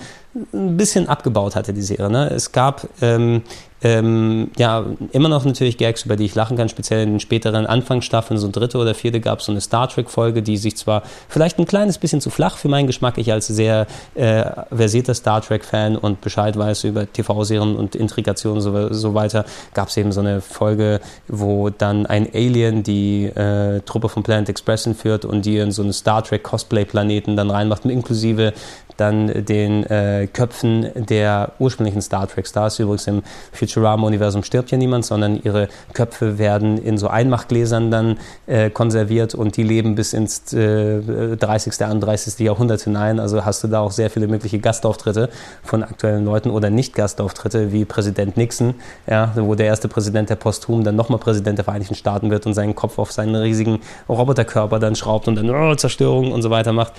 ein 0.52 0.76
bisschen 0.76 1.08
abgebaut 1.08 1.54
hatte 1.54 1.72
die 1.72 1.82
Serie. 1.82 2.10
Ne? 2.10 2.30
Es 2.30 2.52
gab 2.52 2.88
ähm, 3.00 3.42
ähm, 3.84 4.50
ja, 4.56 4.84
immer 5.12 5.28
noch 5.28 5.44
natürlich 5.44 5.76
Gags, 5.76 6.06
über 6.06 6.16
die 6.16 6.24
ich 6.24 6.34
lachen 6.34 6.56
kann, 6.56 6.70
speziell 6.70 7.02
in 7.02 7.10
den 7.10 7.20
späteren 7.20 7.66
Anfangsstaffeln, 7.66 8.38
so 8.40 8.48
dritte 8.50 8.78
oder 8.78 8.94
vierte 8.94 9.20
gab 9.20 9.40
es 9.40 9.44
so 9.44 9.52
eine 9.52 9.60
Star 9.60 9.88
Trek-Folge, 9.88 10.42
die 10.42 10.56
sich 10.56 10.76
zwar 10.76 11.02
vielleicht 11.28 11.58
ein 11.58 11.66
kleines 11.66 11.98
bisschen 11.98 12.22
zu 12.22 12.30
flach 12.30 12.56
für 12.56 12.68
meinen 12.68 12.86
Geschmack, 12.86 13.18
ich 13.18 13.30
als 13.30 13.46
sehr 13.46 13.86
äh, 14.14 14.44
versierter 14.74 15.12
Star 15.12 15.42
Trek-Fan 15.42 15.98
und 15.98 16.22
Bescheid 16.22 16.56
weiß 16.58 16.84
über 16.84 17.12
TV-Serien 17.12 17.76
und 17.76 17.94
Intrigationen 17.94 18.56
und 18.56 18.62
so, 18.62 18.92
so 18.94 19.14
weiter, 19.14 19.44
gab 19.74 19.88
es 19.88 19.96
eben 19.98 20.12
so 20.12 20.20
eine 20.20 20.40
Folge, 20.40 21.00
wo 21.28 21.68
dann 21.68 22.06
ein 22.06 22.26
Alien 22.32 22.84
die 22.84 23.26
äh, 23.26 23.80
Truppe 23.80 24.08
von 24.08 24.22
Planet 24.22 24.48
Express 24.48 24.86
entführt 24.86 25.26
und 25.26 25.44
die 25.44 25.58
in 25.58 25.72
so 25.72 25.82
einen 25.82 25.92
Star 25.92 26.24
Trek 26.24 26.42
Cosplay-Planeten 26.42 27.36
dann 27.36 27.50
reinmacht, 27.50 27.84
inklusive 27.84 28.54
dann 28.96 29.44
den 29.44 29.84
äh, 29.84 30.28
Köpfen 30.32 30.90
der 30.94 31.52
ursprünglichen 31.58 32.02
Star 32.02 32.28
Trek 32.28 32.46
Stars. 32.46 32.78
Übrigens 32.78 33.06
im 33.06 33.22
Futurama-Universum 33.52 34.42
stirbt 34.42 34.70
ja 34.70 34.78
niemand, 34.78 35.04
sondern 35.04 35.40
ihre 35.42 35.68
Köpfe 35.92 36.38
werden 36.38 36.78
in 36.78 36.98
so 36.98 37.08
Einmachgläsern 37.08 37.90
dann 37.90 38.18
äh, 38.46 38.70
konserviert 38.70 39.34
und 39.34 39.56
die 39.56 39.62
leben 39.62 39.94
bis 39.94 40.12
ins 40.12 40.52
äh, 40.52 41.36
30., 41.36 41.84
31. 41.84 42.38
Jahrhundert 42.40 42.82
hinein. 42.82 43.20
Also 43.20 43.44
hast 43.44 43.64
du 43.64 43.68
da 43.68 43.80
auch 43.80 43.92
sehr 43.92 44.10
viele 44.10 44.28
mögliche 44.28 44.58
Gastauftritte 44.58 45.28
von 45.62 45.82
aktuellen 45.82 46.24
Leuten 46.24 46.50
oder 46.50 46.70
Nicht-Gastauftritte 46.70 47.72
wie 47.72 47.84
Präsident 47.84 48.36
Nixon, 48.36 48.74
ja, 49.08 49.32
wo 49.36 49.54
der 49.54 49.66
erste 49.66 49.88
Präsident 49.88 50.30
der 50.30 50.36
posthum 50.36 50.84
dann 50.84 50.96
nochmal 50.96 51.18
Präsident 51.18 51.58
der 51.58 51.64
Vereinigten 51.64 51.94
Staaten 51.94 52.30
wird 52.30 52.46
und 52.46 52.54
seinen 52.54 52.74
Kopf 52.74 52.98
auf 52.98 53.12
seinen 53.12 53.34
riesigen 53.34 53.80
Roboterkörper 54.08 54.78
dann 54.78 54.96
schraubt 54.96 55.28
und 55.28 55.36
dann 55.36 55.50
oh, 55.50 55.74
Zerstörung 55.74 56.32
und 56.32 56.42
so 56.42 56.50
weiter 56.50 56.72
macht. 56.72 56.92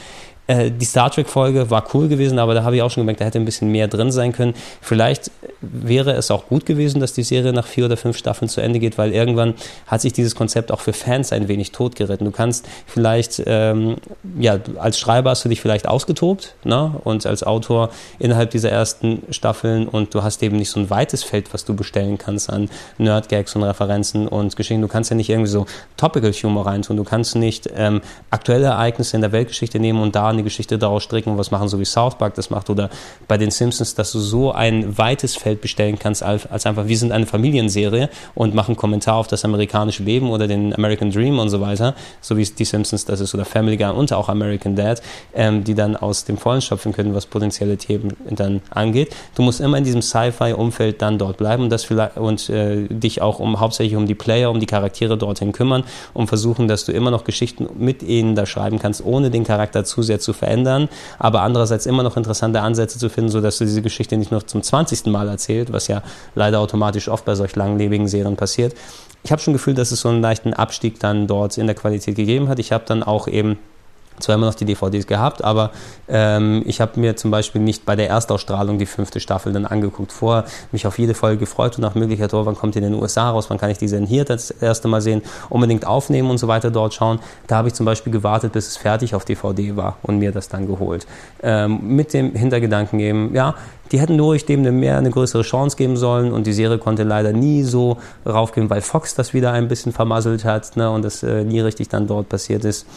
Äh, 0.48 0.72
die 0.72 0.86
Star 0.86 1.10
Trek-Folge 1.10 1.70
war 1.70 1.86
cool 1.94 2.08
gewesen, 2.08 2.40
aber 2.40 2.54
da 2.54 2.64
habe 2.64 2.76
ich 2.76 2.82
auch 2.82 2.92
schon 2.92 3.02
gemerkt, 3.02 3.22
da 3.22 3.26
hätte 3.26 3.40
ein 3.40 3.46
bisschen 3.46 3.72
mehr 3.72 3.88
drin 3.88 4.12
sein 4.12 4.32
können. 4.32 4.54
Vielleicht 4.82 5.32
wäre 5.62 6.12
es 6.12 6.30
auch 6.32 6.48
gut 6.48 6.66
gewesen, 6.66 7.02
dass 7.02 7.14
die 7.14 7.24
Serie 7.24 7.54
nach 7.54 7.66
vier 7.66 7.86
oder 7.86 7.98
fünf 7.98 8.18
Staffeln 8.18 8.50
zu 8.50 8.62
Ende 8.62 8.80
geht, 8.80 8.98
weil 8.98 9.12
irgendwann 9.12 9.56
hat 9.88 10.02
sich 10.02 10.14
dieses 10.14 10.36
Konzept 10.36 10.72
auch 10.72 10.82
für 10.82 10.94
Fans 10.94 11.32
ein 11.32 11.48
wenig 11.48 11.72
totgeritten. 11.72 12.26
Du 12.26 12.32
kannst 12.32 12.68
vielleicht, 12.86 13.42
ähm, 13.46 13.96
ja, 14.40 14.60
als 14.78 15.00
Schreiber 15.00 15.32
hast 15.32 15.46
du 15.46 15.50
dich 15.50 15.62
vielleicht 15.62 15.88
ausgetobt 15.88 16.56
ne? 16.64 16.94
und 17.04 17.26
als 17.26 17.44
Autor 17.44 17.90
innerhalb 18.20 18.52
dieser 18.52 18.70
ersten 18.70 19.24
Staffeln 19.32 19.88
und 19.88 20.14
du 20.14 20.24
hast 20.24 20.44
eben 20.44 20.58
nicht 20.58 20.70
so 20.70 20.80
ein 20.80 20.90
weites 20.90 21.24
Feld, 21.24 21.54
was 21.54 21.66
du 21.66 21.76
bestellen 21.76 22.18
kannst 22.18 22.50
an 22.50 22.70
Nerd-Gags 22.98 23.56
und 23.56 23.64
Referenzen 23.64 24.28
und 24.28 24.56
Geschichten. 24.56 24.82
Du 24.82 24.88
kannst 24.88 25.10
ja 25.10 25.16
nicht 25.16 25.30
irgendwie 25.30 25.50
so 25.50 25.66
Topical-Humor 25.98 26.68
reintun. 26.68 26.98
Du 26.98 27.04
kannst 27.04 27.36
nicht 27.36 27.70
ähm, 27.76 28.02
aktuelle 28.30 28.68
Ereignisse 28.68 29.16
in 29.16 29.22
der 29.22 29.32
Weltgeschichte 29.32 29.80
nehmen 29.80 30.02
und 30.02 30.16
da 30.16 30.35
eine 30.36 30.44
Geschichte 30.44 30.78
daraus 30.78 31.04
stricken 31.04 31.32
und 31.32 31.38
was 31.38 31.52
machen, 31.52 31.68
so 31.68 31.80
wie 31.80 31.86
South 31.86 32.18
Park 32.18 32.36
das 32.36 32.50
macht 32.50 32.70
oder 32.70 32.90
bei 33.28 33.38
den 33.38 33.52
Simpsons, 33.52 33.96
dass 33.96 34.12
du 34.12 34.20
so 34.20 34.52
ein 34.52 34.98
weites 34.98 35.36
Feld 35.36 35.62
bestellen 35.62 35.98
kannst, 36.00 36.24
als, 36.24 36.66
einfach, 36.66 36.88
wir 36.88 36.98
sind 36.98 37.12
eine 37.12 37.26
Familienserie 37.26 38.10
und 38.34 38.54
machen 38.54 38.76
Kommentar 38.76 39.16
auf 39.16 39.28
das 39.28 39.46
amerikanische 39.46 40.04
Leben 40.04 40.30
oder 40.30 40.48
den 40.48 40.74
American 40.74 41.12
Dream 41.12 41.40
und 41.40 41.50
so 41.50 41.62
weiter, 41.62 41.96
so 42.22 42.38
wie 42.38 42.44
die 42.44 42.66
Simpsons 42.66 43.06
das 43.06 43.20
ist 43.20 43.34
oder 43.34 43.46
Family 43.46 43.78
Guy 43.78 43.92
und 43.92 44.12
auch 44.14 44.30
American 44.30 44.76
Dad, 44.76 45.02
ähm, 45.34 45.64
die 45.64 45.74
dann 45.74 45.96
aus 45.96 46.26
dem 46.26 46.38
Vollen 46.38 46.62
schöpfen 46.62 46.94
können, 46.94 47.14
was 47.14 47.26
potenzielle 47.26 47.78
Themen 47.78 48.16
dann 48.30 48.62
angeht. 48.70 49.16
Du 49.36 49.42
musst 49.42 49.62
immer 49.62 49.78
in 49.78 49.84
diesem 49.84 50.02
Sci-Fi-Umfeld 50.02 51.02
dann 51.02 51.18
dort 51.18 51.38
bleiben 51.38 51.64
und, 51.64 51.70
das 51.70 51.84
vielleicht, 51.84 52.18
und 52.18 52.50
äh, 52.50 52.88
dich 52.88 53.22
auch 53.22 53.40
um 53.40 53.60
hauptsächlich 53.60 53.96
um 53.96 54.08
die 54.08 54.16
Player, 54.16 54.52
um 54.52 54.60
die 54.60 54.66
Charaktere 54.66 55.18
dorthin 55.18 55.52
kümmern 55.52 55.84
und 56.14 56.28
versuchen, 56.28 56.68
dass 56.68 56.86
du 56.86 56.92
immer 56.92 57.12
noch 57.12 57.24
Geschichten 57.24 57.68
mit 57.78 58.04
ihnen 58.04 58.36
da 58.36 58.46
schreiben 58.46 58.80
kannst, 58.80 59.04
ohne 59.06 59.30
den 59.30 59.44
Charakter 59.44 59.84
zu 59.84 60.02
sehr 60.02 60.20
verändern, 60.34 60.90
aber 61.20 61.42
andererseits 61.42 61.86
immer 61.86 62.04
noch 62.04 62.18
interessante 62.18 62.62
Ansätze 62.62 63.00
zu 63.00 63.10
finden, 63.10 63.30
sodass 63.30 63.58
du 63.58 63.66
diese 63.66 63.82
Geschichte 63.82 64.18
nicht 64.18 64.32
noch 64.32 64.44
zum 64.44 64.62
20. 64.62 65.06
Mal 65.08 65.28
erzählt, 65.28 65.72
was 65.72 65.88
ja 65.88 66.02
leider 66.36 66.60
automatisch 66.60 67.10
oft 67.10 67.26
bei 67.26 67.36
solch 67.36 67.56
langlebigen 67.56 68.08
Serien 68.08 68.36
passiert. 68.36 68.74
Ich 69.24 69.32
habe 69.32 69.42
schon 69.42 69.54
Gefühl, 69.54 69.74
dass 69.74 69.92
es 69.92 70.02
so 70.02 70.10
einen 70.10 70.22
leichten 70.22 70.54
Abstieg 70.54 71.00
dann 71.00 71.28
dort 71.28 71.58
in 71.58 71.66
der 71.66 71.76
Qualität 71.76 72.16
gegeben 72.16 72.48
hat. 72.48 72.60
Ich 72.60 72.72
habe 72.72 72.84
dann 72.88 73.02
auch 73.02 73.28
eben 73.28 73.58
zwar 74.20 74.36
immer 74.36 74.48
noch 74.48 74.56
die 74.56 74.66
DVDs 74.66 75.08
gehabt, 75.08 75.44
aber 75.44 75.72
ähm, 76.08 76.64
ich 76.66 76.82
habe 76.82 77.00
mir 77.00 77.16
zum 77.16 77.32
Beispiel 77.32 77.62
nicht 77.62 77.86
bei 77.86 77.96
der 77.96 78.10
Erstausstrahlung 78.10 78.78
die 78.78 78.86
fünfte 78.86 79.20
Staffel 79.20 79.54
dann 79.54 79.66
angeguckt. 79.66 80.12
Vorher 80.12 80.46
mich 80.72 80.88
auf 80.88 81.00
jede 81.00 81.14
Folge 81.14 81.40
gefreut 81.40 81.78
und 81.78 81.82
nach 81.82 81.96
Möglichkeit, 81.96 82.34
oh, 82.34 82.46
wann 82.46 82.56
kommt 82.56 82.76
die 82.76 82.80
in 82.80 82.86
den 82.86 82.94
USA 82.94 83.30
raus, 83.30 83.50
wann 83.50 83.58
kann 83.58 83.72
ich 83.72 83.78
diese 83.78 83.96
denn 83.96 84.06
hier 84.06 84.26
das 84.26 84.52
erste 84.52 84.88
Mal 84.88 85.02
sehen, 85.02 85.22
unbedingt 85.50 85.86
aufnehmen 85.88 86.30
und 86.30 86.38
so 86.38 86.48
weiter 86.48 86.72
dort 86.72 86.94
schauen. 86.94 87.20
Da 87.48 87.58
habe 87.58 87.70
ich 87.70 87.74
zum 87.74 87.86
Beispiel 87.86 88.14
gewartet, 88.14 88.54
bis 88.54 88.68
es 88.68 88.78
fertig 88.78 89.16
auf 89.16 89.26
DVD 89.26 89.76
war 89.76 89.98
und 90.04 90.20
mir 90.20 90.32
das 90.32 90.50
dann 90.50 90.68
geholt. 90.68 91.08
Ähm, 91.42 91.80
mit 91.96 92.14
dem 92.14 92.34
Hintergedanken 92.34 93.00
eben, 93.00 93.34
ja, 93.34 93.56
die 93.92 94.00
hätten 94.00 94.18
durch 94.18 94.46
dem 94.46 94.62
mehr 94.80 94.98
eine 94.98 95.12
größere 95.12 95.44
Chance 95.44 95.78
geben 95.78 95.96
sollen 95.96 96.32
und 96.32 96.48
die 96.48 96.54
Serie 96.54 96.78
konnte 96.78 97.04
leider 97.04 97.34
nie 97.34 97.64
so 97.64 97.98
raufgehen, 98.26 98.70
weil 98.70 98.82
Fox 98.82 99.14
das 99.16 99.34
wieder 99.34 99.52
ein 99.52 99.68
bisschen 99.68 99.92
vermasselt 99.92 100.44
hat 100.44 100.76
ne, 100.76 100.90
und 100.90 101.06
das 101.06 101.24
äh, 101.24 101.44
nie 101.44 101.60
richtig 101.60 101.90
dann 101.90 102.08
dort 102.08 102.30
passiert 102.30 102.66
ist. 102.66 102.88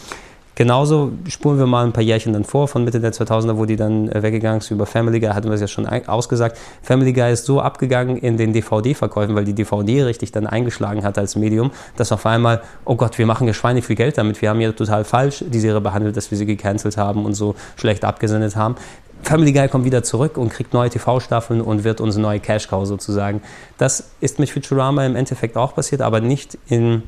Genauso 0.58 1.12
spuren 1.28 1.56
wir 1.56 1.66
mal 1.66 1.86
ein 1.86 1.92
paar 1.92 2.02
Jährchen 2.02 2.32
dann 2.32 2.42
vor, 2.42 2.66
von 2.66 2.82
Mitte 2.82 2.98
der 2.98 3.12
2000er, 3.12 3.58
wo 3.58 3.64
die 3.64 3.76
dann 3.76 4.08
äh, 4.08 4.24
weggegangen 4.24 4.58
ist 4.58 4.72
über 4.72 4.86
Family 4.86 5.20
Guy, 5.20 5.28
hatten 5.28 5.46
wir 5.46 5.54
es 5.54 5.60
ja 5.60 5.68
schon 5.68 5.86
ausgesagt. 5.86 6.58
Family 6.82 7.12
Guy 7.12 7.32
ist 7.32 7.46
so 7.46 7.60
abgegangen 7.60 8.16
in 8.16 8.36
den 8.36 8.52
DVD-Verkäufen, 8.52 9.36
weil 9.36 9.44
die 9.44 9.52
DVD 9.52 10.02
richtig 10.02 10.32
dann 10.32 10.48
eingeschlagen 10.48 11.04
hat 11.04 11.16
als 11.16 11.36
Medium, 11.36 11.70
dass 11.96 12.10
auf 12.10 12.26
einmal, 12.26 12.60
oh 12.84 12.96
Gott, 12.96 13.18
wir 13.18 13.26
machen 13.26 13.46
ja 13.46 13.54
Schweine 13.54 13.82
viel 13.82 13.94
Geld 13.94 14.18
damit, 14.18 14.42
wir 14.42 14.50
haben 14.50 14.60
ja 14.60 14.72
total 14.72 15.04
falsch 15.04 15.44
die 15.46 15.60
Serie 15.60 15.80
behandelt, 15.80 16.16
dass 16.16 16.32
wir 16.32 16.38
sie 16.38 16.46
gecancelt 16.46 16.96
haben 16.96 17.24
und 17.24 17.34
so 17.34 17.54
schlecht 17.76 18.04
abgesendet 18.04 18.56
haben. 18.56 18.74
Family 19.22 19.52
Guy 19.52 19.68
kommt 19.68 19.84
wieder 19.84 20.02
zurück 20.02 20.36
und 20.36 20.48
kriegt 20.48 20.74
neue 20.74 20.90
TV-Staffeln 20.90 21.60
und 21.60 21.84
wird 21.84 22.00
unsere 22.00 22.20
neue 22.20 22.40
Cash-Cow 22.40 22.84
sozusagen. 22.84 23.42
Das 23.76 24.10
ist 24.20 24.40
mit 24.40 24.50
Futurama 24.50 25.06
im 25.06 25.14
Endeffekt 25.14 25.56
auch 25.56 25.76
passiert, 25.76 26.02
aber 26.02 26.20
nicht 26.20 26.58
in 26.68 27.04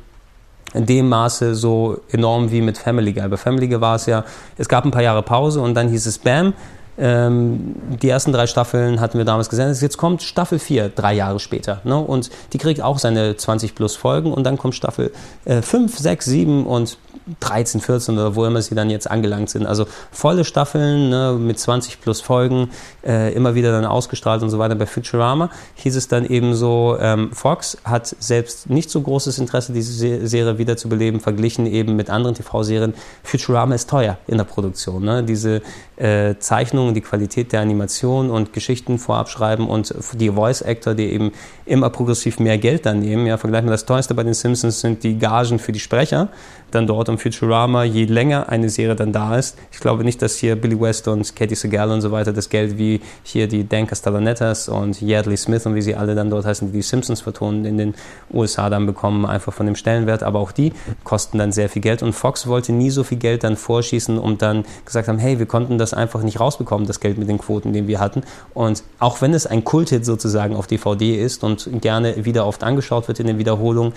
in 0.73 0.85
dem 0.85 1.09
Maße 1.09 1.55
so 1.55 2.01
enorm 2.11 2.51
wie 2.51 2.61
mit 2.61 2.77
Family 2.77 3.13
Guy. 3.13 3.27
Bei 3.27 3.37
Family 3.37 3.67
Guy 3.67 3.81
war 3.81 3.95
es 3.95 4.05
ja, 4.05 4.23
es 4.57 4.69
gab 4.69 4.85
ein 4.85 4.91
paar 4.91 5.03
Jahre 5.03 5.23
Pause 5.23 5.61
und 5.61 5.73
dann 5.73 5.89
hieß 5.89 6.05
es 6.05 6.17
Bam, 6.17 6.53
ähm, 7.01 7.75
die 8.01 8.09
ersten 8.09 8.31
drei 8.31 8.45
Staffeln 8.45 9.01
hatten 9.01 9.17
wir 9.17 9.25
damals 9.25 9.49
gesendet. 9.49 9.81
Jetzt 9.81 9.97
kommt 9.97 10.21
Staffel 10.21 10.59
4, 10.59 10.89
drei 10.89 11.13
Jahre 11.15 11.39
später. 11.39 11.81
Ne? 11.83 11.97
Und 11.97 12.29
die 12.53 12.59
kriegt 12.59 12.79
auch 12.79 12.99
seine 12.99 13.35
20 13.35 13.73
plus 13.73 13.95
Folgen 13.95 14.31
und 14.31 14.43
dann 14.43 14.57
kommt 14.59 14.75
Staffel 14.75 15.11
äh, 15.45 15.63
5, 15.63 15.97
6, 15.97 16.25
7 16.25 16.65
und 16.67 16.99
13, 17.39 17.81
14 17.81 18.15
oder 18.15 18.35
wo 18.35 18.45
immer 18.45 18.61
sie 18.61 18.75
dann 18.75 18.89
jetzt 18.89 19.09
angelangt 19.09 19.49
sind. 19.49 19.65
Also 19.65 19.85
volle 20.11 20.43
Staffeln 20.43 21.09
ne, 21.09 21.37
mit 21.39 21.59
20 21.59 22.01
plus 22.01 22.21
Folgen, 22.21 22.69
äh, 23.05 23.33
immer 23.33 23.55
wieder 23.55 23.71
dann 23.71 23.85
ausgestrahlt 23.85 24.43
und 24.43 24.49
so 24.49 24.59
weiter. 24.59 24.75
Bei 24.75 24.85
Futurama 24.85 25.49
hieß 25.75 25.95
es 25.95 26.07
dann 26.07 26.25
eben 26.25 26.55
so, 26.55 26.97
ähm, 26.99 27.31
Fox 27.31 27.77
hat 27.83 28.15
selbst 28.19 28.69
nicht 28.69 28.89
so 28.89 29.01
großes 29.01 29.39
Interesse, 29.39 29.73
diese 29.73 30.27
Serie 30.27 30.57
wiederzubeleben, 30.57 31.19
verglichen 31.19 31.65
eben 31.65 31.95
mit 31.95 32.09
anderen 32.09 32.35
TV-Serien. 32.35 32.93
Futurama 33.23 33.75
ist 33.75 33.89
teuer 33.89 34.17
in 34.27 34.37
der 34.37 34.45
Produktion. 34.45 35.03
Ne? 35.03 35.23
Diese 35.23 35.61
äh, 36.01 36.39
Zeichnungen, 36.39 36.95
die 36.95 37.01
Qualität 37.01 37.51
der 37.53 37.61
Animation 37.61 38.31
und 38.31 38.53
Geschichten 38.53 38.97
vorab 38.97 39.29
schreiben 39.29 39.67
und 39.67 39.93
die 40.13 40.31
Voice-Actor, 40.31 40.95
die 40.95 41.11
eben 41.11 41.31
immer 41.65 41.91
progressiv 41.91 42.39
mehr 42.39 42.57
Geld 42.57 42.87
dann 42.87 42.99
nehmen. 42.99 43.27
Ja, 43.27 43.37
vergleichen 43.37 43.67
wir 43.67 43.71
das 43.71 43.85
teuerste 43.85 44.15
bei 44.15 44.23
den 44.23 44.33
Simpsons 44.33 44.81
sind 44.81 45.03
die 45.03 45.19
Gagen 45.19 45.59
für 45.59 45.71
die 45.71 45.79
Sprecher, 45.79 46.29
dann 46.75 46.87
dort 46.87 47.09
um 47.09 47.17
Futurama, 47.17 47.83
je 47.83 48.05
länger 48.05 48.49
eine 48.49 48.69
Serie 48.69 48.95
dann 48.95 49.13
da 49.13 49.37
ist. 49.37 49.57
Ich 49.71 49.79
glaube 49.79 50.03
nicht, 50.03 50.21
dass 50.21 50.35
hier 50.35 50.55
Billy 50.55 50.79
West 50.79 51.07
und 51.07 51.35
Katie 51.35 51.55
Segal 51.55 51.91
und 51.91 52.01
so 52.01 52.11
weiter 52.11 52.33
das 52.33 52.49
Geld 52.49 52.77
wie 52.77 53.01
hier 53.23 53.47
die 53.47 53.67
Dan 53.67 53.87
Castellanettas 53.87 54.69
und 54.69 55.01
Yardley 55.01 55.37
Smith 55.37 55.65
und 55.65 55.75
wie 55.75 55.81
sie 55.81 55.95
alle 55.95 56.15
dann 56.15 56.29
dort 56.29 56.45
heißen, 56.45 56.71
die 56.71 56.81
die 56.81 56.81
Simpsons 56.81 57.21
vertonen, 57.21 57.65
in 57.65 57.77
den 57.77 57.93
USA 58.33 58.69
dann 58.69 58.85
bekommen, 58.85 59.25
einfach 59.25 59.53
von 59.53 59.65
dem 59.65 59.75
Stellenwert. 59.75 60.23
Aber 60.23 60.39
auch 60.39 60.51
die 60.51 60.73
kosten 61.03 61.37
dann 61.37 61.51
sehr 61.51 61.69
viel 61.69 61.81
Geld 61.81 62.03
und 62.03 62.13
Fox 62.13 62.47
wollte 62.47 62.73
nie 62.73 62.89
so 62.89 63.03
viel 63.03 63.17
Geld 63.17 63.43
dann 63.43 63.55
vorschießen 63.55 64.17
und 64.17 64.41
dann 64.41 64.65
gesagt 64.85 65.07
haben, 65.07 65.19
hey, 65.19 65.39
wir 65.39 65.45
konnten 65.45 65.77
das 65.77 65.93
einfach 65.93 66.23
nicht 66.23 66.39
rausbekommen, 66.39 66.87
das 66.87 66.99
Geld 66.99 67.17
mit 67.17 67.29
den 67.29 67.37
Quoten, 67.37 67.73
den 67.73 67.87
wir 67.87 67.99
hatten. 67.99 68.23
Und 68.53 68.83
auch 68.99 69.21
wenn 69.21 69.33
es 69.33 69.45
ein 69.45 69.63
Kulthit 69.63 70.05
sozusagen 70.05 70.55
auf 70.55 70.67
DVD 70.67 71.15
ist 71.15 71.43
und 71.43 71.69
gerne 71.81 72.25
wieder 72.25 72.45
oft 72.45 72.63
angeschaut 72.63 73.07
wird 73.07 73.19
in 73.19 73.27
den 73.27 73.37
Wiederholungen, 73.37 73.93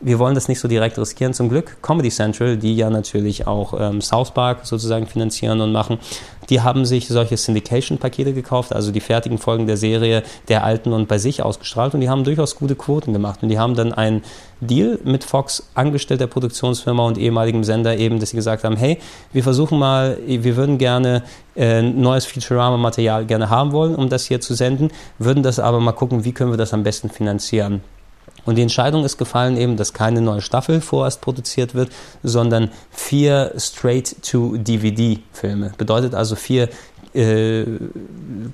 wir 0.00 0.18
wollen 0.18 0.34
das 0.34 0.48
nicht 0.48 0.60
so 0.60 0.68
direkt 0.68 0.98
riskieren. 0.98 1.34
Zum 1.34 1.48
Glück 1.48 1.82
Comedy 1.82 2.10
Central, 2.10 2.56
die 2.56 2.76
ja 2.76 2.88
natürlich 2.88 3.46
auch 3.46 3.78
ähm, 3.78 4.00
South 4.00 4.30
Park 4.30 4.64
sozusagen 4.64 5.06
finanzieren 5.06 5.60
und 5.60 5.72
machen, 5.72 5.98
die 6.50 6.60
haben 6.60 6.86
sich 6.86 7.08
solche 7.08 7.36
Syndication-Pakete 7.36 8.32
gekauft, 8.32 8.72
also 8.72 8.90
die 8.90 9.00
fertigen 9.00 9.38
Folgen 9.38 9.66
der 9.66 9.76
Serie 9.76 10.22
der 10.48 10.64
alten 10.64 10.92
und 10.92 11.08
bei 11.08 11.18
sich 11.18 11.42
ausgestrahlt 11.42 11.94
und 11.94 12.00
die 12.00 12.08
haben 12.08 12.24
durchaus 12.24 12.56
gute 12.56 12.74
Quoten 12.74 13.12
gemacht 13.12 13.42
und 13.42 13.48
die 13.50 13.58
haben 13.58 13.74
dann 13.74 13.92
einen 13.92 14.22
Deal 14.60 14.98
mit 15.04 15.24
Fox 15.24 15.68
angestellt, 15.74 16.20
der 16.20 16.26
Produktionsfirma 16.26 17.06
und 17.06 17.18
ehemaligem 17.18 17.64
Sender 17.64 17.96
eben, 17.96 18.18
dass 18.18 18.30
sie 18.30 18.36
gesagt 18.36 18.64
haben, 18.64 18.76
hey, 18.76 18.98
wir 19.32 19.42
versuchen 19.42 19.78
mal, 19.78 20.16
wir 20.26 20.56
würden 20.56 20.78
gerne 20.78 21.22
äh, 21.54 21.82
neues 21.82 22.24
Futurama-Material 22.24 23.26
gerne 23.26 23.50
haben 23.50 23.72
wollen, 23.72 23.94
um 23.94 24.08
das 24.08 24.24
hier 24.24 24.40
zu 24.40 24.54
senden, 24.54 24.90
würden 25.18 25.42
das 25.42 25.58
aber 25.58 25.80
mal 25.80 25.92
gucken, 25.92 26.24
wie 26.24 26.32
können 26.32 26.52
wir 26.52 26.56
das 26.56 26.72
am 26.72 26.82
besten 26.82 27.10
finanzieren. 27.10 27.82
Und 28.48 28.54
die 28.54 28.62
Entscheidung 28.62 29.04
ist 29.04 29.18
gefallen 29.18 29.58
eben, 29.58 29.76
dass 29.76 29.92
keine 29.92 30.22
neue 30.22 30.40
Staffel 30.40 30.80
vorerst 30.80 31.20
produziert 31.20 31.74
wird, 31.74 31.90
sondern 32.22 32.70
vier 32.90 33.52
Straight-to-DVD-Filme. 33.58 35.74
Bedeutet 35.76 36.14
also 36.14 36.34
vier 36.34 36.70
äh, 37.12 37.64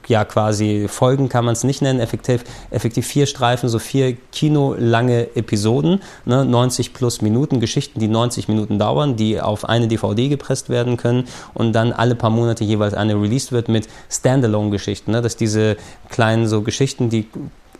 ja 0.08 0.24
quasi 0.24 0.86
Folgen 0.88 1.28
kann 1.28 1.44
man 1.44 1.52
es 1.52 1.62
nicht 1.62 1.80
nennen, 1.80 2.00
effektiv, 2.00 2.42
effektiv 2.72 3.06
vier 3.06 3.26
Streifen, 3.26 3.68
so 3.68 3.78
vier 3.78 4.16
kinolange 4.32 5.36
Episoden, 5.36 6.00
ne, 6.24 6.44
90 6.44 6.92
plus 6.92 7.22
Minuten, 7.22 7.60
Geschichten, 7.60 8.00
die 8.00 8.08
90 8.08 8.48
Minuten 8.48 8.80
dauern, 8.80 9.14
die 9.14 9.40
auf 9.40 9.64
eine 9.64 9.86
DVD 9.86 10.28
gepresst 10.28 10.70
werden 10.70 10.96
können 10.96 11.28
und 11.54 11.72
dann 11.72 11.92
alle 11.92 12.16
paar 12.16 12.30
Monate 12.30 12.64
jeweils 12.64 12.94
eine 12.94 13.14
released 13.14 13.52
wird 13.52 13.68
mit 13.68 13.86
Standalone-Geschichten, 14.10 15.12
ne, 15.12 15.22
dass 15.22 15.36
diese 15.36 15.76
kleinen 16.08 16.48
so 16.48 16.62
Geschichten, 16.62 17.10
die 17.10 17.28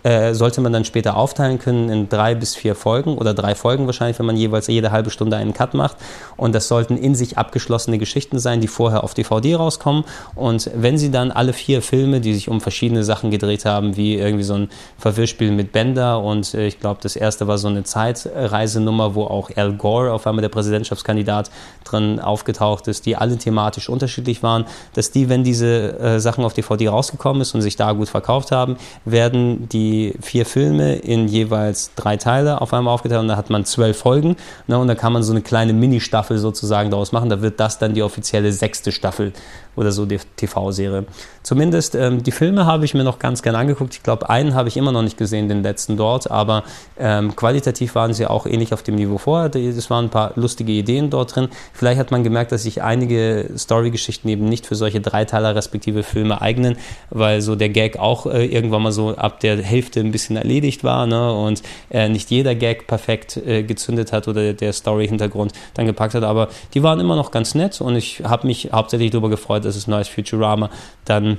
äh, 0.05 0.35
sollte 0.35 0.61
man 0.61 0.73
dann 0.73 0.85
später 0.85 1.17
aufteilen 1.17 1.59
können 1.59 1.89
in 1.89 2.09
drei 2.11 2.35
bis 2.35 2.55
vier 2.55 2.75
Folgen 2.75 3.17
oder 3.17 3.33
drei 3.33 3.55
Folgen 3.55 3.87
wahrscheinlich, 3.87 4.19
wenn 4.19 4.27
man 4.27 4.37
jeweils 4.37 4.67
jede 4.67 4.93
halbe 4.93 5.09
Stunde 5.09 5.39
einen 5.39 5.55
Cut 5.55 5.73
macht. 5.73 5.97
Und 6.37 6.55
das 6.55 6.69
sollten 6.69 6.99
in 6.99 7.15
sich 7.15 7.39
abgeschlossene 7.39 7.97
Geschichten 7.97 8.39
sein, 8.39 8.61
die 8.61 8.69
vorher 8.69 9.03
auf 9.03 9.15
DVD 9.15 9.55
rauskommen. 9.55 10.05
Und 10.35 10.71
wenn 10.75 10.99
sie 10.99 11.11
dann 11.11 11.31
alle 11.31 11.55
vier 11.55 11.81
Filme, 11.81 12.21
die 12.21 12.35
sich 12.35 12.51
um 12.51 12.61
verschiedene 12.61 13.03
Sachen 13.03 13.31
gedreht 13.31 13.65
haben, 13.65 13.97
wie 13.97 14.17
irgendwie 14.17 14.45
so 14.45 14.55
ein 14.55 14.69
Verwirrspiel 14.99 15.51
mit 15.53 15.73
Bender 15.73 16.23
und 16.23 16.53
äh, 16.53 16.67
ich 16.67 16.81
glaube, 16.81 17.01
das 17.03 17.17
erste 17.17 17.47
war 17.47 17.57
so 17.57 17.69
eine 17.69 17.85
Zeitreisenummer, 17.85 19.15
wo 19.15 19.25
auch 19.25 19.51
Al 19.57 19.73
Gore 19.73 20.13
auf 20.13 20.27
einmal 20.27 20.43
der 20.43 20.51
Präsidentschaftskandidat 20.51 21.51
drin 21.85 22.21
aufgetaucht 22.21 22.89
ist, 22.89 23.07
die 23.07 23.17
alle 23.17 23.39
thematisch 23.39 23.89
unterschiedlich 23.89 24.43
waren, 24.43 24.67
dass 24.93 25.13
die, 25.13 25.31
wenn 25.31 25.45
diese 25.45 25.99
äh, 25.99 26.21
Sachen 26.21 26.45
auf 26.45 26.53
DVD 26.53 26.89
rausgekommen 26.89 27.41
ist 27.41 27.55
und 27.55 27.63
sich 27.63 27.77
da 27.77 27.93
gut 27.93 28.11
verkauft 28.11 28.53
haben, 28.53 28.77
werden 29.07 29.67
die 29.71 29.94
vier 30.21 30.47
Filme 30.47 30.97
in 30.97 31.29
jeweils 31.29 31.93
drei 31.95 32.17
Teile 32.17 32.61
auf 32.61 32.73
einmal 32.73 32.95
aufgeteilt 32.95 33.21
und 33.21 33.29
da 33.29 33.37
hat 33.37 33.51
man 33.51 33.65
zwölf 33.65 33.99
Folgen 33.99 34.37
ne, 34.67 34.79
und 34.79 34.89
da 34.89 34.95
kann 34.95 35.13
man 35.13 35.23
so 35.23 35.33
eine 35.33 35.43
kleine 35.43 35.73
Mini-Staffel 35.73 36.39
sozusagen 36.39 36.91
daraus 36.91 37.13
machen. 37.13 37.31
Da 37.31 37.43
wird 37.43 37.61
das 37.61 37.79
dann 37.79 37.95
die 37.95 38.03
offizielle 38.03 38.53
sechste 38.53 38.93
Staffel 38.93 39.33
oder 39.77 39.93
so 39.93 40.07
die 40.07 40.19
TV-Serie. 40.37 41.05
Zumindest 41.43 41.95
ähm, 41.95 42.23
die 42.23 42.33
Filme 42.33 42.65
habe 42.65 42.85
ich 42.87 42.95
mir 42.95 43.05
noch 43.05 43.19
ganz 43.19 43.43
gerne 43.43 43.59
angeguckt. 43.59 43.95
Ich 43.95 44.03
glaube, 44.03 44.31
einen 44.31 44.55
habe 44.55 44.69
ich 44.69 44.77
immer 44.79 44.93
noch 44.93 45.03
nicht 45.03 45.19
gesehen, 45.19 45.49
den 45.49 45.63
letzten 45.63 45.97
dort, 45.97 46.31
aber 46.31 46.65
ähm, 46.99 47.37
qualitativ 47.37 47.95
waren 47.95 48.15
sie 48.15 48.27
auch 48.27 48.47
ähnlich 48.47 48.73
auf 48.73 48.83
dem 48.83 48.95
Niveau 48.95 49.19
vorher. 49.19 49.55
Es 49.55 49.91
waren 49.91 50.07
ein 50.07 50.11
paar 50.11 50.33
lustige 50.37 50.73
Ideen 50.73 51.11
dort 51.11 51.37
drin. 51.37 51.49
Vielleicht 51.75 51.99
hat 51.99 52.11
man 52.11 52.25
gemerkt, 52.25 52.53
dass 52.53 52.63
sich 52.63 52.83
einige 52.83 53.51
Story-Geschichten 53.57 54.29
eben 54.29 54.47
nicht 54.47 54.67
für 54.67 54.75
solche 54.75 55.03
Dreiteiler 55.03 55.55
respektive 55.55 56.03
Filme 56.03 56.41
eignen, 56.41 56.79
weil 57.11 57.43
so 57.43 57.57
der 57.57 57.69
Gag 57.69 57.99
auch 57.99 58.25
äh, 58.25 58.47
irgendwann 58.47 58.83
mal 58.83 58.93
so 58.93 59.15
ab 59.15 59.41
der 59.41 59.61
Hälfte 59.63 60.01
ein 60.01 60.13
bisschen 60.13 60.37
erledigt 60.37 60.83
war 60.83 61.07
ne? 61.07 61.33
und 61.35 61.63
äh, 61.91 62.09
nicht 62.09 62.31
jeder 62.31 62.55
Gag 62.55 62.87
perfekt 62.87 63.37
äh, 63.37 63.63
gezündet 63.63 64.13
hat 64.13 64.29
oder 64.29 64.55
der 64.55 64.73
Story-Hintergrund 64.73 65.53
dann 65.75 65.85
gepackt 65.85 66.15
hat. 66.15 66.23
Aber 66.23 66.49
die 66.73 66.83
waren 66.83 67.01
immer 67.01 67.17
noch 67.17 67.31
ganz 67.31 67.55
nett 67.55 67.81
und 67.81 67.97
ich 67.97 68.23
habe 68.25 68.47
mich 68.47 68.71
hauptsächlich 68.73 69.11
darüber 69.11 69.29
gefreut, 69.29 69.64
dass 69.65 69.77
es 69.77 69.87
neues 69.87 70.09
Futurama 70.09 70.71
dann 71.05 71.39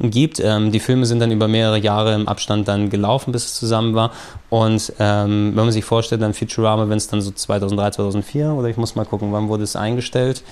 gibt. 0.00 0.40
Ähm, 0.40 0.72
die 0.72 0.80
Filme 0.80 1.06
sind 1.06 1.20
dann 1.20 1.30
über 1.30 1.48
mehrere 1.48 1.78
Jahre 1.78 2.14
im 2.14 2.28
Abstand 2.28 2.68
dann 2.68 2.90
gelaufen, 2.90 3.32
bis 3.32 3.44
es 3.44 3.54
zusammen 3.54 3.94
war. 3.94 4.12
Und 4.50 4.92
ähm, 4.98 5.52
wenn 5.54 5.64
man 5.64 5.72
sich 5.72 5.84
vorstellt, 5.84 6.22
dann 6.22 6.34
Futurama, 6.34 6.88
wenn 6.88 6.96
es 6.96 7.08
dann 7.08 7.20
so 7.20 7.30
2003, 7.30 7.90
2004 7.92 8.52
oder 8.52 8.68
ich 8.68 8.76
muss 8.76 8.94
mal 8.94 9.04
gucken, 9.04 9.32
wann 9.32 9.48
wurde 9.48 9.64
es 9.64 9.76
eingestellt, 9.76 10.42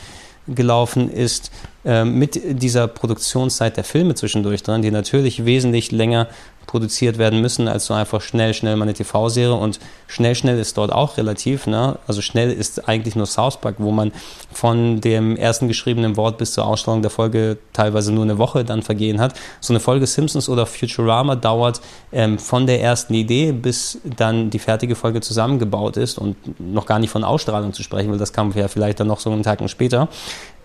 gelaufen 0.49 1.11
ist, 1.11 1.53
äh, 1.85 2.05
mit 2.05 2.41
dieser 2.63 2.89
Produktionszeit 2.89 3.77
der 3.77 3.85
Filme 3.85 4.15
zwischendurch 4.15 4.63
dran, 4.63 4.83
die 4.83 4.91
natürlich 4.91 5.45
wesentlich 5.45 5.93
länger 5.93 6.29
produziert 6.67 7.19
werden 7.19 7.41
müssen, 7.41 7.69
als 7.69 7.87
so 7.87 7.95
einfach 7.95 8.21
schnell, 8.21 8.55
schnell 8.55 8.77
mal 8.77 8.85
eine 8.85 8.95
TV-Serie. 8.95 9.55
Und 9.55 9.79
schnell, 10.07 10.35
schnell 10.35 10.59
ist 10.59 10.77
dort 10.79 10.93
auch 10.93 11.17
relativ. 11.17 11.67
Ne? 11.67 11.99
Also 12.07 12.21
schnell 12.23 12.53
ist 12.53 12.89
eigentlich 12.89 13.17
nur 13.17 13.27
South 13.27 13.61
Park, 13.61 13.77
wo 13.79 13.91
man 13.91 14.13
von 14.53 15.01
dem 15.01 15.37
ersten 15.37 15.69
geschriebenen 15.69 16.17
Wort 16.17 16.39
bis 16.39 16.53
zur 16.53 16.67
Ausstrahlung 16.67 17.03
der 17.03 17.11
Folge 17.11 17.59
teilweise 17.73 18.13
nur 18.13 18.25
eine 18.25 18.39
Woche 18.39 18.65
dann 18.65 18.83
vergehen 18.83 19.21
hat. 19.21 19.35
So 19.61 19.73
eine 19.73 19.81
Folge 19.81 20.07
Simpsons 20.07 20.49
oder 20.49 20.67
Futurama 20.67 21.37
dauert 21.37 21.81
ähm, 22.13 22.39
von 22.39 22.67
der 22.67 22.81
ersten 22.81 23.15
Idee, 23.15 23.53
bis 23.53 23.99
dann 24.17 24.51
die 24.51 24.59
fertige 24.59 24.95
Folge 24.95 25.21
zusammengebaut 25.21 25.97
ist 25.97 26.19
und 26.19 26.37
noch 26.59 26.87
gar 26.87 26.99
nicht 26.99 27.11
von 27.11 27.25
Ausstrahlung 27.25 27.73
zu 27.73 27.83
sprechen, 27.83 28.11
weil 28.11 28.19
das 28.19 28.33
kam 28.33 28.53
ja 28.53 28.69
vielleicht 28.69 29.01
dann 29.01 29.07
noch 29.09 29.21
so 29.21 29.31
einen 29.31 29.43
Tag 29.43 29.63
später 29.69 30.09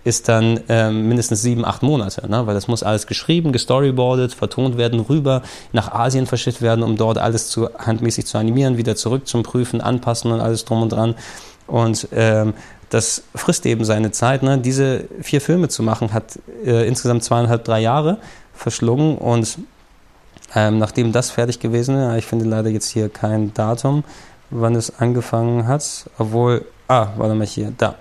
ist 0.08 0.30
dann 0.30 0.62
ähm, 0.70 1.10
mindestens 1.10 1.42
sieben, 1.42 1.66
acht 1.66 1.84
Monate, 1.84 2.30
ne? 2.32 2.48
weil 2.48 2.54
das 2.54 2.70
muss 2.70 2.82
alles 2.82 3.08
geschrieben, 3.08 3.52
gestoryboardet, 3.52 4.34
vertont 4.34 4.78
werden, 4.78 5.02
rüber 5.02 5.42
nach 5.74 5.92
Asien 5.92 6.26
verschickt 6.26 6.62
werden, 6.62 6.82
um 6.82 6.96
dort 6.96 7.18
alles 7.18 7.50
zu 7.50 7.68
handmäßig 7.78 8.26
zu 8.26 8.38
animieren, 8.38 8.78
wieder 8.78 8.96
zurück 8.96 9.28
zum 9.28 9.44
Prüfen, 9.44 9.82
anpassen 9.82 10.32
und 10.32 10.40
alles 10.40 10.64
drum 10.64 10.82
und 10.82 10.94
dran. 10.94 11.16
Und 11.68 12.08
ähm, 12.14 12.54
das 12.90 13.24
frisst 13.36 13.66
eben 13.66 13.84
seine 13.84 14.12
Zeit. 14.12 14.44
Ne? 14.44 14.58
Diese 14.58 15.04
vier 15.20 15.42
Filme 15.42 15.68
zu 15.68 15.84
machen, 15.84 16.14
hat 16.14 16.40
äh, 16.64 16.88
insgesamt 16.88 17.26
zweieinhalb, 17.26 17.66
drei 17.66 17.82
Jahre 17.82 18.18
verschlungen 18.54 19.18
und 19.18 19.58
ähm, 20.56 20.78
nachdem 20.78 21.12
das 21.12 21.32
fertig 21.32 21.60
gewesen 21.60 21.98
ist, 21.98 22.18
ich 22.20 22.26
finde 22.26 22.46
leider 22.46 22.70
jetzt 22.70 22.88
hier 22.88 23.10
kein 23.10 23.54
Datum, 23.54 24.06
wann 24.52 24.74
es 24.76 25.02
angefangen 25.02 25.68
hat, 25.68 26.10
obwohl, 26.18 26.66
ah, 26.88 27.08
warte 27.18 27.36
mal 27.36 27.46
hier, 27.46 27.74
da. 27.78 27.96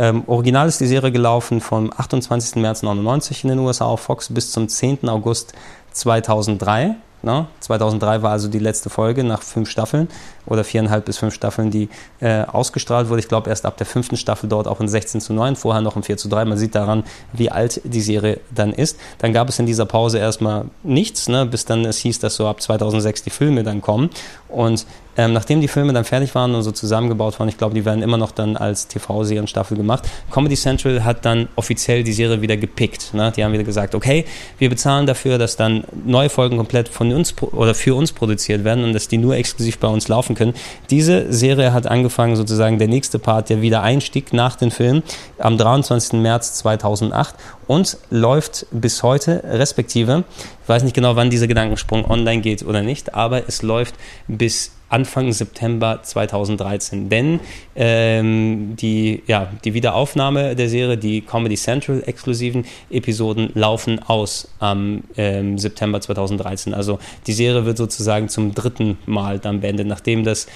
Ähm, 0.00 0.24
original 0.28 0.66
ist 0.66 0.80
die 0.80 0.86
Serie 0.86 1.12
gelaufen 1.12 1.60
vom 1.60 1.92
28. 1.94 2.56
März 2.56 2.82
99 2.82 3.44
in 3.44 3.50
den 3.50 3.58
USA 3.58 3.84
auf 3.84 4.00
Fox 4.00 4.32
bis 4.32 4.50
zum 4.50 4.66
10. 4.66 5.06
August 5.10 5.52
2003. 5.92 6.96
Ne? 7.22 7.48
2003 7.60 8.22
war 8.22 8.30
also 8.30 8.48
die 8.48 8.58
letzte 8.58 8.88
Folge 8.88 9.24
nach 9.24 9.42
fünf 9.42 9.68
Staffeln 9.68 10.08
oder 10.46 10.64
viereinhalb 10.64 11.04
bis 11.04 11.18
fünf 11.18 11.34
Staffeln, 11.34 11.70
die 11.70 11.90
äh, 12.20 12.44
ausgestrahlt 12.44 13.10
wurde. 13.10 13.20
Ich 13.20 13.28
glaube 13.28 13.50
erst 13.50 13.66
ab 13.66 13.76
der 13.76 13.84
fünften 13.84 14.16
Staffel 14.16 14.48
dort 14.48 14.66
auch 14.66 14.80
in 14.80 14.88
16 14.88 15.20
zu 15.20 15.34
9, 15.34 15.54
vorher 15.54 15.82
noch 15.82 15.96
in 15.96 16.02
4 16.02 16.16
zu 16.16 16.30
3. 16.30 16.46
Man 16.46 16.56
sieht 16.56 16.74
daran, 16.74 17.04
wie 17.34 17.50
alt 17.50 17.82
die 17.84 18.00
Serie 18.00 18.40
dann 18.50 18.72
ist. 18.72 18.98
Dann 19.18 19.34
gab 19.34 19.50
es 19.50 19.58
in 19.58 19.66
dieser 19.66 19.84
Pause 19.84 20.18
erstmal 20.18 20.64
nichts, 20.82 21.28
ne? 21.28 21.44
bis 21.44 21.66
dann 21.66 21.84
es 21.84 21.98
hieß, 21.98 22.20
dass 22.20 22.36
so 22.36 22.48
ab 22.48 22.62
2006 22.62 23.22
die 23.24 23.30
Filme 23.30 23.64
dann 23.64 23.82
kommen. 23.82 24.08
Und 24.48 24.86
ähm, 25.16 25.32
nachdem 25.32 25.60
die 25.60 25.68
Filme 25.68 25.92
dann 25.92 26.04
fertig 26.04 26.34
waren 26.34 26.54
und 26.54 26.62
so 26.62 26.72
zusammengebaut 26.72 27.38
waren, 27.38 27.48
ich 27.48 27.58
glaube, 27.58 27.74
die 27.74 27.84
werden 27.84 28.02
immer 28.02 28.16
noch 28.16 28.30
dann 28.30 28.56
als 28.56 28.86
TV-Serienstaffel 28.88 29.76
gemacht, 29.76 30.08
Comedy 30.30 30.56
Central 30.56 31.04
hat 31.04 31.24
dann 31.24 31.48
offiziell 31.56 32.02
die 32.02 32.12
Serie 32.12 32.40
wieder 32.42 32.56
gepickt. 32.56 33.12
Ne? 33.14 33.32
Die 33.36 33.44
haben 33.44 33.52
wieder 33.52 33.64
gesagt, 33.64 33.94
okay, 33.94 34.24
wir 34.58 34.68
bezahlen 34.68 35.06
dafür, 35.06 35.38
dass 35.38 35.56
dann 35.56 35.84
neue 36.04 36.28
Folgen 36.28 36.56
komplett 36.56 36.88
von 36.88 37.12
uns 37.12 37.34
oder 37.42 37.74
für 37.74 37.94
uns 37.94 38.12
produziert 38.12 38.64
werden 38.64 38.84
und 38.84 38.92
dass 38.92 39.08
die 39.08 39.18
nur 39.18 39.34
exklusiv 39.36 39.78
bei 39.78 39.88
uns 39.88 40.08
laufen 40.08 40.34
können. 40.34 40.54
Diese 40.90 41.32
Serie 41.32 41.72
hat 41.72 41.86
angefangen, 41.86 42.36
sozusagen 42.36 42.78
der 42.78 42.88
nächste 42.88 43.18
Part, 43.18 43.50
der 43.50 43.62
Wiedereinstieg 43.62 44.32
nach 44.32 44.56
den 44.56 44.70
Filmen, 44.70 45.02
am 45.38 45.58
23. 45.58 46.20
März 46.20 46.54
2008 46.54 47.34
und 47.66 47.98
läuft 48.10 48.66
bis 48.70 49.02
heute, 49.02 49.42
respektive, 49.44 50.24
ich 50.62 50.68
weiß 50.68 50.82
nicht 50.82 50.94
genau, 50.94 51.16
wann 51.16 51.30
dieser 51.30 51.46
Gedankensprung 51.46 52.04
online 52.08 52.42
geht 52.42 52.64
oder 52.64 52.82
nicht, 52.82 53.14
aber 53.14 53.48
es 53.48 53.62
läuft 53.62 53.94
bis 54.28 54.72
Anfang 54.90 55.32
September 55.32 56.00
2013. 56.02 57.08
Denn 57.08 57.40
ähm, 57.74 58.76
die, 58.76 59.22
ja, 59.26 59.50
die 59.64 59.72
Wiederaufnahme 59.72 60.54
der 60.54 60.68
Serie, 60.68 60.98
die 60.98 61.22
Comedy 61.22 61.56
Central 61.56 62.02
exklusiven 62.04 62.66
Episoden 62.90 63.50
laufen 63.54 64.00
aus 64.00 64.48
am 64.58 65.04
ähm, 65.16 65.56
September 65.56 66.00
2013. 66.00 66.74
Also 66.74 66.98
die 67.26 67.32
Serie 67.32 67.64
wird 67.64 67.78
sozusagen 67.78 68.28
zum 68.28 68.54
dritten 68.54 68.98
Mal 69.06 69.38
dann 69.38 69.60
beendet, 69.60 69.86
nachdem 69.86 70.24
das 70.24 70.46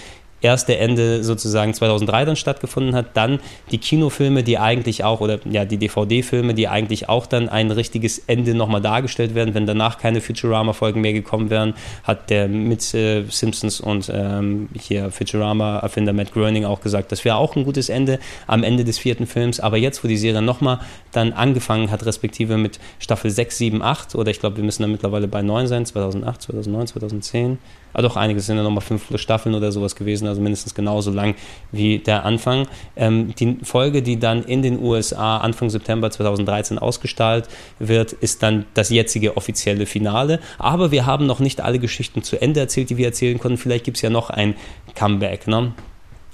erste 0.45 0.77
Ende 0.77 1.25
sozusagen 1.25 1.73
2003 1.73 2.27
dann 2.27 2.37
stattgefunden 2.37 2.95
hat, 2.95 3.17
dann 3.17 3.41
die 3.71 3.79
Kinofilme, 3.79 4.45
die 4.45 4.59
eigentlich 4.59 5.03
auch, 5.03 5.21
oder 5.21 5.41
ja, 5.51 5.65
die 5.65 5.79
DVD-Filme, 5.79 6.55
die 6.55 6.69
eigentlich 6.69 7.09
auch 7.09 7.27
dann 7.27 7.49
ein 7.49 7.71
richtiges 7.71 8.19
Ende 8.19 8.55
nochmal 8.55 8.83
dargestellt 8.83 9.35
werden, 9.35 9.55
wenn 9.55 9.67
danach 9.67 9.99
keine 9.99 10.21
Futurama-Folgen 10.21 11.01
mehr 11.01 11.15
gekommen 11.15 11.51
wären, 11.51 11.75
hat 12.05 12.31
der 12.31 12.47
mit 12.47 12.95
äh, 12.95 13.25
Simpsons 13.29 13.81
und 13.81 14.13
ähm, 14.15 14.69
hier 14.79 15.11
Futurama-Erfinder 15.11 16.13
Matt 16.13 16.33
Groening 16.33 16.67
auch 16.67 16.81
gesagt, 16.81 17.11
das 17.11 17.25
wäre 17.25 17.37
auch 17.37 17.57
ein 17.57 17.65
gutes 17.65 17.89
Ende 17.89 18.19
am 18.47 18.63
Ende 18.63 18.85
des 18.85 18.99
vierten 18.99 19.27
Films, 19.27 19.61
aber 19.61 19.79
jetzt, 19.79 20.05
wo 20.05 20.09
die 20.09 20.19
Serie 20.19 20.43
nochmal 20.43 20.81
dann 21.13 21.33
angefangen 21.33 21.91
hat, 21.91 22.05
respektive 22.05 22.59
mit 22.59 22.79
Staffel 22.99 23.31
6, 23.31 23.57
7, 23.57 23.83
8, 23.83 24.15
oder 24.15 24.31
ich 24.31 24.41
glaube, 24.41 24.59
wir 24.59 24.65
müssen 24.65 24.83
da 24.83 24.89
mittlerweile 24.89 25.27
bei 25.27 25.41
9 25.41 25.67
sein, 25.67 25.87
2008, 25.87 26.43
2009, 26.43 26.87
2010, 26.89 27.59
Ah, 27.95 28.03
doch, 28.03 28.17
einiges 28.17 28.47
sind 28.47 28.57
ja 28.57 28.63
nochmal 28.63 28.83
fünf 28.83 29.19
Staffeln 29.19 29.55
oder 29.55 29.73
sowas 29.73 29.97
gewesen, 29.97 30.27
also 30.27 30.41
mindestens 30.41 30.75
genauso 30.75 31.11
lang 31.11 31.37
wie 31.73 31.99
der 31.99 32.25
Anfang. 32.25 32.67
Ähm, 32.97 33.35
die 33.37 33.59
Folge, 33.63 34.03
die 34.03 34.19
dann 34.19 34.43
in 34.43 34.63
den 34.63 34.83
USA 34.83 35.39
Anfang 35.39 35.71
September 35.71 36.11
2013 36.11 36.79
ausgestrahlt 36.79 37.49
wird, 37.79 38.13
ist 38.13 38.43
dann 38.43 38.67
das 38.75 38.91
jetzige 38.91 39.37
offizielle 39.37 39.87
Finale. 39.87 40.41
Aber 40.59 40.91
wir 40.91 41.07
haben 41.07 41.27
noch 41.27 41.39
nicht 41.39 41.61
alle 41.61 41.79
Geschichten 41.79 42.23
zu 42.23 42.41
Ende 42.41 42.61
erzählt, 42.61 42.91
die 42.91 42.97
wir 42.97 43.07
erzählen 43.07 43.39
konnten. 43.39 43.59
Vielleicht 43.59 43.85
gibt 43.85 43.97
es 43.97 44.03
ja 44.03 44.11
noch 44.11 44.29
ein 44.29 44.55
Comeback. 44.95 45.47
Ne? 45.47 45.73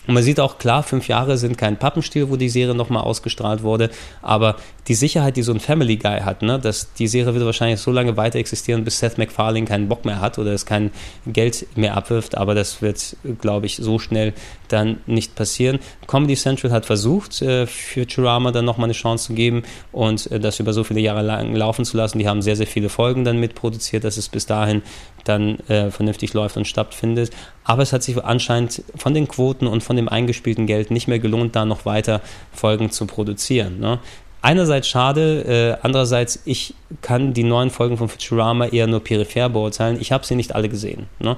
Und 0.06 0.14
man 0.14 0.22
sieht 0.22 0.40
auch 0.40 0.58
klar, 0.58 0.82
fünf 0.82 1.08
Jahre 1.08 1.36
sind 1.36 1.58
kein 1.58 1.78
Pappenstiel, 1.78 2.30
wo 2.30 2.36
die 2.36 2.48
Serie 2.48 2.74
nochmal 2.74 3.02
ausgestrahlt 3.02 3.62
wurde, 3.62 3.90
aber 4.22 4.56
die 4.88 4.94
Sicherheit, 4.94 5.36
die 5.36 5.42
so 5.42 5.52
ein 5.52 5.60
Family 5.60 5.98
Guy 5.98 6.20
hat, 6.20 6.40
ne, 6.40 6.58
dass 6.58 6.94
die 6.94 7.06
Serie 7.06 7.34
wird 7.34 7.44
wahrscheinlich 7.44 7.80
so 7.80 7.92
lange 7.92 8.16
weiter 8.16 8.38
existieren, 8.38 8.82
bis 8.82 8.98
Seth 8.98 9.18
MacFarlane 9.18 9.66
keinen 9.66 9.88
Bock 9.88 10.06
mehr 10.06 10.20
hat 10.20 10.38
oder 10.38 10.52
es 10.52 10.64
kein 10.64 10.90
Geld 11.26 11.66
mehr 11.76 11.96
abwirft, 11.96 12.36
aber 12.36 12.54
das 12.54 12.80
wird, 12.80 13.16
glaube 13.40 13.66
ich, 13.66 13.76
so 13.76 13.98
schnell 13.98 14.32
dann 14.68 15.00
nicht 15.06 15.34
passieren. 15.34 15.78
Comedy 16.06 16.34
Central 16.34 16.72
hat 16.72 16.86
versucht, 16.86 17.42
äh, 17.42 17.66
Futurama 17.66 18.52
dann 18.52 18.64
nochmal 18.64 18.86
eine 18.86 18.94
Chance 18.94 19.26
zu 19.26 19.34
geben 19.34 19.62
und 19.92 20.30
äh, 20.30 20.40
das 20.40 20.60
über 20.60 20.72
so 20.72 20.82
viele 20.82 21.00
Jahre 21.00 21.22
lang 21.22 21.54
laufen 21.54 21.84
zu 21.84 21.96
lassen. 21.96 22.18
Die 22.18 22.26
haben 22.26 22.40
sehr, 22.40 22.56
sehr 22.56 22.66
viele 22.66 22.88
Folgen 22.88 23.24
dann 23.24 23.38
mitproduziert, 23.38 24.04
dass 24.04 24.16
es 24.16 24.30
bis 24.30 24.46
dahin 24.46 24.82
dann 25.24 25.58
äh, 25.68 25.90
vernünftig 25.90 26.32
läuft 26.34 26.56
und 26.56 26.66
stattfindet. 26.66 27.30
Aber 27.64 27.82
es 27.82 27.92
hat 27.92 28.02
sich 28.02 28.22
anscheinend 28.22 28.82
von 28.96 29.14
den 29.14 29.28
Quoten 29.28 29.66
und 29.66 29.82
von 29.82 29.96
dem 29.96 30.08
eingespielten 30.08 30.66
Geld 30.66 30.90
nicht 30.90 31.08
mehr 31.08 31.18
gelohnt, 31.18 31.56
da 31.56 31.64
noch 31.64 31.84
weiter 31.84 32.20
Folgen 32.52 32.90
zu 32.90 33.06
produzieren. 33.06 33.80
Ne? 33.80 33.98
Einerseits 34.42 34.88
schade, 34.88 35.76
äh, 35.82 35.86
andererseits, 35.86 36.40
ich 36.46 36.74
kann 37.02 37.34
die 37.34 37.44
neuen 37.44 37.68
Folgen 37.68 37.98
von 37.98 38.08
Futurama 38.08 38.66
eher 38.66 38.86
nur 38.86 39.04
peripher 39.04 39.50
beurteilen. 39.50 39.98
Ich 40.00 40.12
habe 40.12 40.24
sie 40.24 40.34
nicht 40.34 40.54
alle 40.54 40.70
gesehen. 40.70 41.06
Ne? 41.18 41.36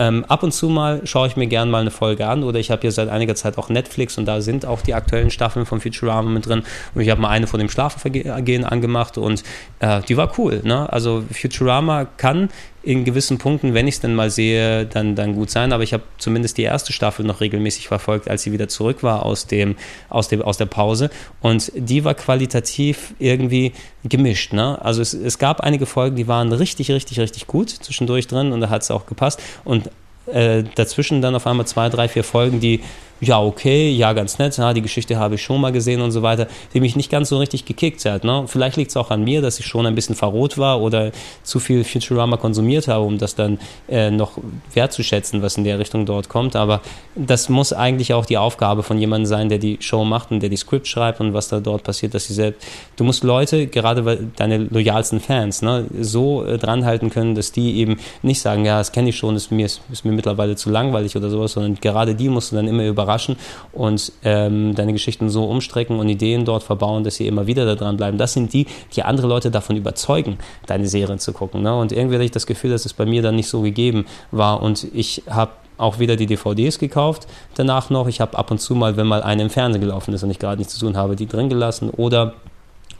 Ähm, 0.00 0.24
ab 0.28 0.42
und 0.42 0.52
zu 0.52 0.70
mal 0.70 1.02
schaue 1.06 1.28
ich 1.28 1.36
mir 1.36 1.46
gerne 1.46 1.70
mal 1.70 1.82
eine 1.82 1.90
Folge 1.90 2.26
an 2.26 2.42
oder 2.42 2.58
ich 2.58 2.70
habe 2.70 2.80
hier 2.80 2.90
seit 2.90 3.10
einiger 3.10 3.34
Zeit 3.34 3.58
auch 3.58 3.68
Netflix 3.68 4.16
und 4.16 4.24
da 4.24 4.40
sind 4.40 4.64
auch 4.64 4.80
die 4.80 4.94
aktuellen 4.94 5.30
Staffeln 5.30 5.66
von 5.66 5.82
Futurama 5.82 6.30
mit 6.30 6.46
drin 6.46 6.62
und 6.94 7.02
ich 7.02 7.10
habe 7.10 7.20
mal 7.20 7.28
eine 7.28 7.46
von 7.46 7.60
dem 7.60 7.68
Schlafengehen 7.68 8.64
angemacht 8.64 9.18
und 9.18 9.42
äh, 9.80 10.00
die 10.08 10.16
war 10.16 10.32
cool. 10.38 10.62
Ne? 10.64 10.90
Also 10.90 11.22
Futurama 11.30 12.06
kann 12.16 12.48
in 12.82 13.04
gewissen 13.04 13.38
Punkten, 13.38 13.74
wenn 13.74 13.86
ich 13.86 13.96
es 13.96 14.00
denn 14.00 14.14
mal 14.14 14.30
sehe, 14.30 14.86
dann, 14.86 15.14
dann 15.14 15.34
gut 15.34 15.50
sein. 15.50 15.72
Aber 15.72 15.82
ich 15.82 15.92
habe 15.92 16.02
zumindest 16.18 16.56
die 16.56 16.62
erste 16.62 16.92
Staffel 16.92 17.26
noch 17.26 17.40
regelmäßig 17.40 17.88
verfolgt, 17.88 18.28
als 18.28 18.42
sie 18.42 18.52
wieder 18.52 18.68
zurück 18.68 19.02
war 19.02 19.24
aus, 19.26 19.46
dem, 19.46 19.76
aus, 20.08 20.28
dem, 20.28 20.40
aus 20.42 20.56
der 20.56 20.66
Pause. 20.66 21.10
Und 21.40 21.72
die 21.74 22.04
war 22.04 22.14
qualitativ 22.14 23.14
irgendwie 23.18 23.72
gemischt. 24.04 24.52
Ne? 24.52 24.82
Also 24.82 25.02
es, 25.02 25.12
es 25.12 25.38
gab 25.38 25.60
einige 25.60 25.84
Folgen, 25.84 26.16
die 26.16 26.28
waren 26.28 26.52
richtig, 26.52 26.90
richtig, 26.90 27.20
richtig 27.20 27.46
gut 27.46 27.70
zwischendurch 27.70 28.26
drin 28.26 28.52
und 28.52 28.60
da 28.60 28.70
hat 28.70 28.82
es 28.82 28.90
auch 28.90 29.06
gepasst. 29.06 29.40
Und 29.64 29.90
äh, 30.32 30.64
dazwischen 30.74 31.22
dann 31.22 31.34
auf 31.34 31.46
einmal 31.46 31.66
zwei, 31.66 31.88
drei, 31.88 32.08
vier 32.08 32.24
Folgen, 32.24 32.60
die 32.60 32.80
ja, 33.20 33.40
okay, 33.40 33.90
ja, 33.90 34.14
ganz 34.14 34.38
nett, 34.38 34.56
ja, 34.56 34.72
die 34.72 34.80
Geschichte 34.80 35.18
habe 35.18 35.34
ich 35.34 35.42
schon 35.42 35.60
mal 35.60 35.72
gesehen 35.72 36.00
und 36.00 36.10
so 36.10 36.22
weiter, 36.22 36.46
die 36.72 36.80
mich 36.80 36.96
nicht 36.96 37.10
ganz 37.10 37.28
so 37.28 37.38
richtig 37.38 37.66
gekickt 37.66 38.04
hat. 38.06 38.24
Ne? 38.24 38.44
Vielleicht 38.46 38.76
liegt 38.76 38.90
es 38.90 38.96
auch 38.96 39.10
an 39.10 39.22
mir, 39.24 39.42
dass 39.42 39.60
ich 39.60 39.66
schon 39.66 39.84
ein 39.84 39.94
bisschen 39.94 40.14
verrot 40.14 40.56
war 40.56 40.80
oder 40.80 41.12
zu 41.42 41.60
viel 41.60 41.84
Futurama 41.84 42.38
konsumiert 42.38 42.88
habe, 42.88 43.04
um 43.04 43.18
das 43.18 43.34
dann 43.34 43.58
äh, 43.88 44.10
noch 44.10 44.32
wertzuschätzen, 44.72 45.42
was 45.42 45.58
in 45.58 45.64
der 45.64 45.78
Richtung 45.78 46.06
dort 46.06 46.30
kommt. 46.30 46.56
Aber 46.56 46.80
das 47.14 47.50
muss 47.50 47.74
eigentlich 47.74 48.14
auch 48.14 48.24
die 48.24 48.38
Aufgabe 48.38 48.82
von 48.82 48.98
jemandem 48.98 49.26
sein, 49.26 49.48
der 49.50 49.58
die 49.58 49.76
Show 49.80 50.04
macht 50.04 50.30
und 50.30 50.40
der 50.40 50.48
die 50.48 50.56
Script 50.56 50.88
schreibt 50.88 51.20
und 51.20 51.34
was 51.34 51.48
da 51.48 51.60
dort 51.60 51.82
passiert, 51.82 52.14
dass 52.14 52.24
sie 52.24 52.34
selbst. 52.34 52.66
Du 52.96 53.04
musst 53.04 53.22
Leute, 53.22 53.66
gerade 53.66 54.30
deine 54.36 54.58
loyalsten 54.58 55.20
Fans, 55.20 55.60
ne, 55.60 55.84
so 56.00 56.44
äh, 56.44 56.56
dranhalten 56.56 57.10
können, 57.10 57.34
dass 57.34 57.52
die 57.52 57.76
eben 57.76 57.98
nicht 58.22 58.40
sagen, 58.40 58.64
ja, 58.64 58.78
das 58.78 58.92
kenne 58.92 59.10
ich 59.10 59.16
schon, 59.18 59.36
ist 59.36 59.52
mir, 59.52 59.66
ist, 59.66 59.82
ist 59.92 60.06
mir 60.06 60.12
mittlerweile 60.12 60.56
zu 60.56 60.70
langweilig 60.70 61.16
oder 61.16 61.28
sowas, 61.28 61.52
sondern 61.52 61.74
gerade 61.74 62.14
die 62.14 62.30
musst 62.30 62.52
du 62.52 62.56
dann 62.56 62.66
immer 62.66 62.86
überraschen 62.86 63.09
überraschen 63.10 63.36
und 63.72 64.12
ähm, 64.24 64.74
deine 64.74 64.92
Geschichten 64.92 65.30
so 65.30 65.44
umstrecken 65.44 65.98
und 65.98 66.08
Ideen 66.08 66.44
dort 66.44 66.62
verbauen, 66.62 67.04
dass 67.04 67.16
sie 67.16 67.26
immer 67.26 67.46
wieder 67.46 67.64
da 67.64 67.74
dran 67.74 67.96
bleiben. 67.96 68.18
Das 68.18 68.32
sind 68.32 68.52
die, 68.52 68.66
die 68.94 69.02
andere 69.02 69.26
Leute 69.26 69.50
davon 69.50 69.76
überzeugen, 69.76 70.38
deine 70.66 70.86
Serien 70.86 71.18
zu 71.18 71.32
gucken. 71.32 71.62
Ne? 71.62 71.76
Und 71.76 71.92
irgendwie 71.92 72.16
hatte 72.16 72.24
ich 72.24 72.30
das 72.30 72.46
Gefühl, 72.46 72.70
dass 72.70 72.84
es 72.84 72.92
bei 72.92 73.06
mir 73.06 73.22
dann 73.22 73.36
nicht 73.36 73.48
so 73.48 73.62
gegeben 73.62 74.06
war 74.30 74.62
und 74.62 74.86
ich 74.94 75.22
habe 75.28 75.52
auch 75.76 75.98
wieder 75.98 76.16
die 76.16 76.26
DVDs 76.26 76.78
gekauft 76.78 77.26
danach 77.54 77.88
noch. 77.88 78.06
Ich 78.06 78.20
habe 78.20 78.36
ab 78.36 78.50
und 78.50 78.58
zu 78.60 78.74
mal, 78.74 78.98
wenn 78.98 79.06
mal 79.06 79.22
eine 79.22 79.42
im 79.42 79.50
Fernsehen 79.50 79.80
gelaufen 79.80 80.12
ist 80.12 80.22
und 80.22 80.30
ich 80.30 80.38
gerade 80.38 80.58
nichts 80.58 80.74
zu 80.74 80.80
tun 80.80 80.96
habe, 80.96 81.16
die 81.16 81.26
drin 81.26 81.48
gelassen 81.48 81.88
oder 81.88 82.34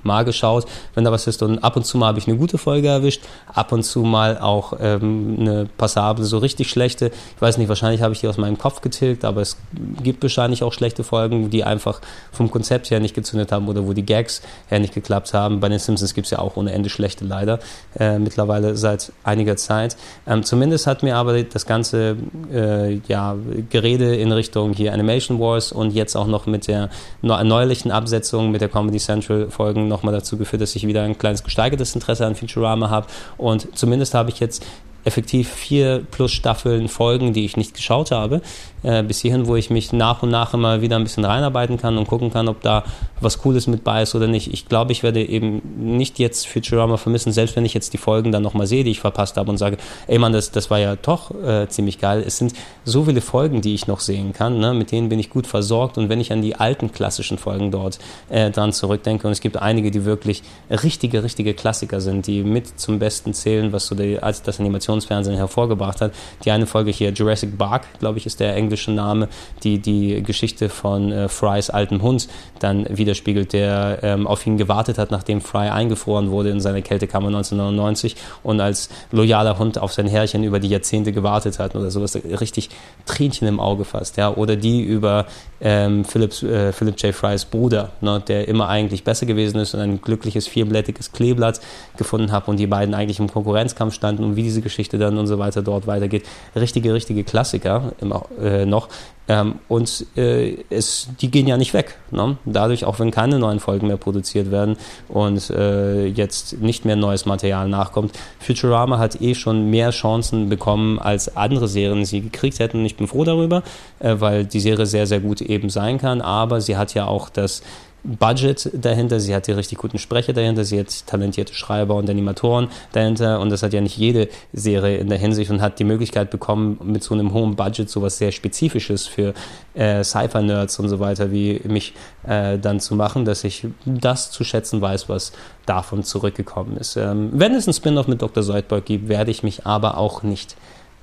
mal 0.02 0.24
geschaut, 0.24 0.66
wenn 0.94 1.04
da 1.04 1.12
was 1.12 1.26
ist. 1.26 1.42
Und 1.42 1.58
ab 1.58 1.76
und 1.76 1.84
zu 1.84 1.98
mal 1.98 2.08
habe 2.08 2.18
ich 2.18 2.26
eine 2.26 2.36
gute 2.36 2.58
Folge 2.58 2.88
erwischt, 2.88 3.22
ab 3.52 3.72
und 3.72 3.82
zu 3.82 4.00
mal 4.02 4.38
auch 4.38 4.74
ähm, 4.80 5.36
eine 5.38 5.68
passable, 5.76 6.24
so 6.24 6.38
richtig 6.38 6.70
schlechte. 6.70 7.10
Ich 7.36 7.42
weiß 7.42 7.58
nicht, 7.58 7.68
wahrscheinlich 7.68 8.02
habe 8.02 8.12
ich 8.12 8.20
die 8.20 8.28
aus 8.28 8.38
meinem 8.38 8.58
Kopf 8.58 8.80
getilgt, 8.80 9.24
aber 9.24 9.40
es 9.40 9.56
gibt 10.02 10.22
wahrscheinlich 10.22 10.62
auch 10.62 10.72
schlechte 10.72 11.04
Folgen, 11.04 11.50
die 11.50 11.64
einfach 11.64 12.00
vom 12.32 12.50
Konzept 12.50 12.90
her 12.90 13.00
nicht 13.00 13.14
gezündet 13.14 13.52
haben 13.52 13.68
oder 13.68 13.86
wo 13.86 13.92
die 13.92 14.04
Gags 14.04 14.42
her 14.68 14.78
nicht 14.78 14.94
geklappt 14.94 15.34
haben. 15.34 15.60
Bei 15.60 15.68
den 15.68 15.78
Simpsons 15.78 16.14
gibt 16.14 16.26
es 16.26 16.30
ja 16.30 16.38
auch 16.38 16.56
ohne 16.56 16.72
Ende 16.72 16.90
schlechte, 16.90 17.24
leider, 17.24 17.58
äh, 17.98 18.18
mittlerweile 18.18 18.76
seit 18.76 19.12
einiger 19.24 19.56
Zeit. 19.56 19.96
Ähm, 20.26 20.42
zumindest 20.42 20.86
hat 20.86 21.02
mir 21.02 21.16
aber 21.16 21.42
das 21.42 21.66
ganze 21.66 22.16
äh, 22.52 23.00
ja, 23.08 23.36
Gerede 23.70 24.16
in 24.16 24.32
Richtung 24.32 24.72
hier 24.72 24.92
Animation 24.92 25.38
Wars 25.38 25.72
und 25.72 25.92
jetzt 25.92 26.16
auch 26.16 26.26
noch 26.26 26.46
mit 26.46 26.66
der 26.66 26.90
neuerlichen 27.22 27.90
Absetzung 27.90 28.50
mit 28.50 28.60
der 28.60 28.68
Comedy 28.68 28.98
Central 28.98 29.50
Folgen 29.50 29.88
nochmal 29.90 30.14
dazu 30.14 30.38
geführt, 30.38 30.62
dass 30.62 30.74
ich 30.74 30.86
wieder 30.86 31.02
ein 31.02 31.18
kleines 31.18 31.44
gesteigertes 31.44 31.94
Interesse 31.94 32.24
an 32.26 32.34
Futurama 32.34 32.88
habe. 32.88 33.06
Und 33.36 33.76
zumindest 33.76 34.14
habe 34.14 34.30
ich 34.30 34.40
jetzt 34.40 34.64
effektiv 35.04 35.48
vier 35.48 36.02
plus 36.10 36.32
Staffeln 36.32 36.88
Folgen, 36.88 37.32
die 37.32 37.44
ich 37.44 37.56
nicht 37.56 37.74
geschaut 37.74 38.10
habe, 38.10 38.42
äh, 38.82 39.02
bis 39.02 39.20
hierhin, 39.20 39.46
wo 39.46 39.56
ich 39.56 39.70
mich 39.70 39.92
nach 39.92 40.22
und 40.22 40.30
nach 40.30 40.54
immer 40.54 40.80
wieder 40.80 40.96
ein 40.96 41.02
bisschen 41.02 41.24
reinarbeiten 41.24 41.78
kann 41.78 41.98
und 41.98 42.06
gucken 42.06 42.32
kann, 42.32 42.48
ob 42.48 42.62
da 42.62 42.84
was 43.20 43.38
Cooles 43.38 43.66
mit 43.66 43.84
bei 43.84 44.02
ist 44.02 44.14
oder 44.14 44.26
nicht. 44.26 44.52
Ich 44.52 44.66
glaube, 44.66 44.92
ich 44.92 45.02
werde 45.02 45.22
eben 45.22 45.62
nicht 45.78 46.18
jetzt 46.18 46.46
Futurama 46.46 46.96
vermissen, 46.96 47.32
selbst 47.32 47.56
wenn 47.56 47.64
ich 47.64 47.74
jetzt 47.74 47.92
die 47.92 47.98
Folgen 47.98 48.32
dann 48.32 48.42
nochmal 48.42 48.66
sehe, 48.66 48.84
die 48.84 48.90
ich 48.90 49.00
verpasst 49.00 49.36
habe 49.36 49.50
und 49.50 49.58
sage, 49.58 49.76
ey 50.06 50.18
Mann, 50.18 50.32
das, 50.32 50.50
das 50.50 50.70
war 50.70 50.78
ja 50.78 50.96
doch 50.96 51.30
äh, 51.42 51.68
ziemlich 51.68 51.98
geil. 51.98 52.22
Es 52.26 52.38
sind 52.38 52.54
so 52.84 53.04
viele 53.04 53.20
Folgen, 53.20 53.60
die 53.60 53.74
ich 53.74 53.86
noch 53.86 54.00
sehen 54.00 54.32
kann, 54.32 54.58
ne? 54.58 54.74
mit 54.74 54.92
denen 54.92 55.08
bin 55.08 55.18
ich 55.18 55.30
gut 55.30 55.46
versorgt 55.46 55.98
und 55.98 56.08
wenn 56.08 56.20
ich 56.20 56.32
an 56.32 56.42
die 56.42 56.56
alten 56.56 56.92
klassischen 56.92 57.38
Folgen 57.38 57.70
dort 57.70 57.98
äh, 58.28 58.50
dran 58.50 58.72
zurückdenke 58.72 59.26
und 59.26 59.32
es 59.32 59.40
gibt 59.40 59.56
einige, 59.56 59.90
die 59.90 60.04
wirklich 60.04 60.42
richtige, 60.70 61.22
richtige 61.22 61.54
Klassiker 61.54 62.00
sind, 62.00 62.26
die 62.26 62.42
mit 62.42 62.78
zum 62.80 62.98
Besten 62.98 63.34
zählen, 63.34 63.72
was 63.72 63.86
so 63.86 63.94
die, 63.94 64.18
als 64.18 64.42
das 64.42 64.60
Animationsfernsehen 64.60 65.36
hervorgebracht 65.36 66.00
hat. 66.00 66.12
Die 66.44 66.50
eine 66.50 66.66
Folge 66.66 66.90
hier, 66.90 67.10
Jurassic 67.10 67.56
Park, 67.58 67.86
glaube 67.98 68.18
ich, 68.18 68.26
ist 68.26 68.40
der 68.40 68.56
englische 68.70 68.92
Name, 68.92 69.28
die 69.64 69.80
die 69.80 70.22
Geschichte 70.22 70.68
von 70.68 71.10
äh, 71.10 71.28
Frys 71.28 71.70
altem 71.70 72.02
Hund 72.02 72.28
dann 72.60 72.86
widerspiegelt, 72.88 73.52
der 73.52 73.98
ähm, 74.02 74.28
auf 74.28 74.46
ihn 74.46 74.58
gewartet 74.58 74.96
hat, 74.96 75.10
nachdem 75.10 75.40
Fry 75.40 75.68
eingefroren 75.68 76.30
wurde 76.30 76.50
in 76.50 76.60
seiner 76.60 76.82
Kältekammer 76.82 77.26
1999 77.28 78.14
und 78.44 78.60
als 78.60 78.88
loyaler 79.10 79.58
Hund 79.58 79.78
auf 79.78 79.92
sein 79.92 80.06
Herrchen 80.06 80.44
über 80.44 80.60
die 80.60 80.68
Jahrzehnte 80.68 81.10
gewartet 81.12 81.58
hat 81.58 81.74
oder 81.74 81.90
sowas, 81.90 82.16
richtig 82.16 82.70
Tränchen 83.06 83.48
im 83.48 83.58
Auge 83.58 83.84
fasst. 83.84 84.16
Ja? 84.16 84.34
Oder 84.34 84.54
die 84.54 84.82
über 84.82 85.26
ähm, 85.60 86.04
Philipp, 86.04 86.42
äh, 86.42 86.72
Philip 86.72 87.00
J. 87.02 87.14
Frys 87.14 87.44
Bruder, 87.44 87.90
ne, 88.00 88.22
der 88.26 88.48
immer 88.48 88.68
eigentlich 88.68 89.04
besser 89.04 89.26
gewesen 89.26 89.58
ist 89.58 89.74
und 89.74 89.80
ein 89.80 90.00
glückliches 90.00 90.46
vierblättiges 90.46 91.12
Kleeblatt 91.12 91.60
gefunden 91.96 92.32
hat 92.32 92.48
und 92.48 92.58
die 92.58 92.66
beiden 92.66 92.94
eigentlich 92.94 93.18
im 93.18 93.30
Konkurrenzkampf 93.30 93.94
standen 93.94 94.24
und 94.24 94.36
wie 94.36 94.42
diese 94.42 94.62
Geschichte 94.62 94.98
dann 94.98 95.18
und 95.18 95.26
so 95.26 95.38
weiter 95.38 95.62
dort 95.62 95.86
weitergeht. 95.86 96.24
Richtige, 96.54 96.94
richtige 96.94 97.24
Klassiker 97.24 97.92
immer, 98.00 98.24
äh, 98.40 98.59
noch. 98.66 98.88
Ähm, 99.30 99.60
und 99.68 100.06
äh, 100.16 100.56
es, 100.70 101.08
die 101.20 101.30
gehen 101.30 101.46
ja 101.46 101.56
nicht 101.56 101.72
weg. 101.72 101.98
Ne? 102.10 102.36
Dadurch, 102.46 102.84
auch 102.84 102.98
wenn 102.98 103.12
keine 103.12 103.38
neuen 103.38 103.60
Folgen 103.60 103.86
mehr 103.86 103.96
produziert 103.96 104.50
werden 104.50 104.76
und 105.08 105.50
äh, 105.50 106.06
jetzt 106.06 106.60
nicht 106.60 106.84
mehr 106.84 106.96
neues 106.96 107.26
Material 107.26 107.68
nachkommt. 107.68 108.18
Futurama 108.40 108.98
hat 108.98 109.20
eh 109.20 109.36
schon 109.36 109.70
mehr 109.70 109.90
Chancen 109.90 110.48
bekommen, 110.48 110.98
als 110.98 111.36
andere 111.36 111.68
Serien 111.68 112.04
sie 112.04 112.22
gekriegt 112.22 112.58
hätten. 112.58 112.84
Ich 112.84 112.96
bin 112.96 113.06
froh 113.06 113.22
darüber, 113.22 113.62
äh, 114.00 114.16
weil 114.18 114.44
die 114.44 114.58
Serie 114.58 114.86
sehr, 114.86 115.06
sehr 115.06 115.20
gut 115.20 115.42
eben 115.42 115.70
sein 115.70 115.98
kann. 115.98 116.20
Aber 116.22 116.60
sie 116.60 116.76
hat 116.76 116.94
ja 116.94 117.06
auch 117.06 117.28
das 117.28 117.62
Budget 118.02 118.70
dahinter, 118.72 119.20
sie 119.20 119.34
hat 119.34 119.46
die 119.46 119.52
richtig 119.52 119.78
guten 119.78 119.98
Sprecher 119.98 120.32
dahinter, 120.32 120.64
sie 120.64 120.80
hat 120.80 121.06
talentierte 121.06 121.54
Schreiber 121.54 121.94
und 121.96 122.08
Animatoren 122.08 122.68
dahinter 122.92 123.40
und 123.40 123.50
das 123.50 123.62
hat 123.62 123.72
ja 123.72 123.80
nicht 123.80 123.96
jede 123.96 124.28
Serie 124.52 124.98
in 124.98 125.08
der 125.08 125.18
Hinsicht 125.18 125.50
und 125.50 125.60
hat 125.60 125.78
die 125.78 125.84
Möglichkeit 125.84 126.30
bekommen, 126.30 126.78
mit 126.82 127.02
so 127.02 127.14
einem 127.14 127.32
hohen 127.32 127.56
Budget 127.56 127.90
sowas 127.90 128.18
sehr 128.18 128.32
Spezifisches 128.32 129.06
für 129.06 129.34
äh, 129.74 130.02
Sci-Fi-Nerds 130.02 130.78
und 130.78 130.88
so 130.88 131.00
weiter 131.00 131.30
wie 131.30 131.60
mich 131.64 131.94
äh, 132.26 132.58
dann 132.58 132.80
zu 132.80 132.94
machen, 132.94 133.24
dass 133.24 133.44
ich 133.44 133.66
das 133.84 134.30
zu 134.30 134.44
schätzen 134.44 134.80
weiß, 134.80 135.08
was 135.08 135.32
davon 135.66 136.02
zurückgekommen 136.02 136.76
ist. 136.76 136.96
Ähm, 136.96 137.30
wenn 137.32 137.54
es 137.54 137.66
ein 137.66 137.72
Spin-off 137.72 138.08
mit 138.08 138.22
Dr. 138.22 138.42
Zoidberg 138.42 138.84
gibt, 138.84 139.08
werde 139.08 139.30
ich 139.30 139.42
mich 139.42 139.66
aber 139.66 139.98
auch 139.98 140.22
nicht 140.22 140.56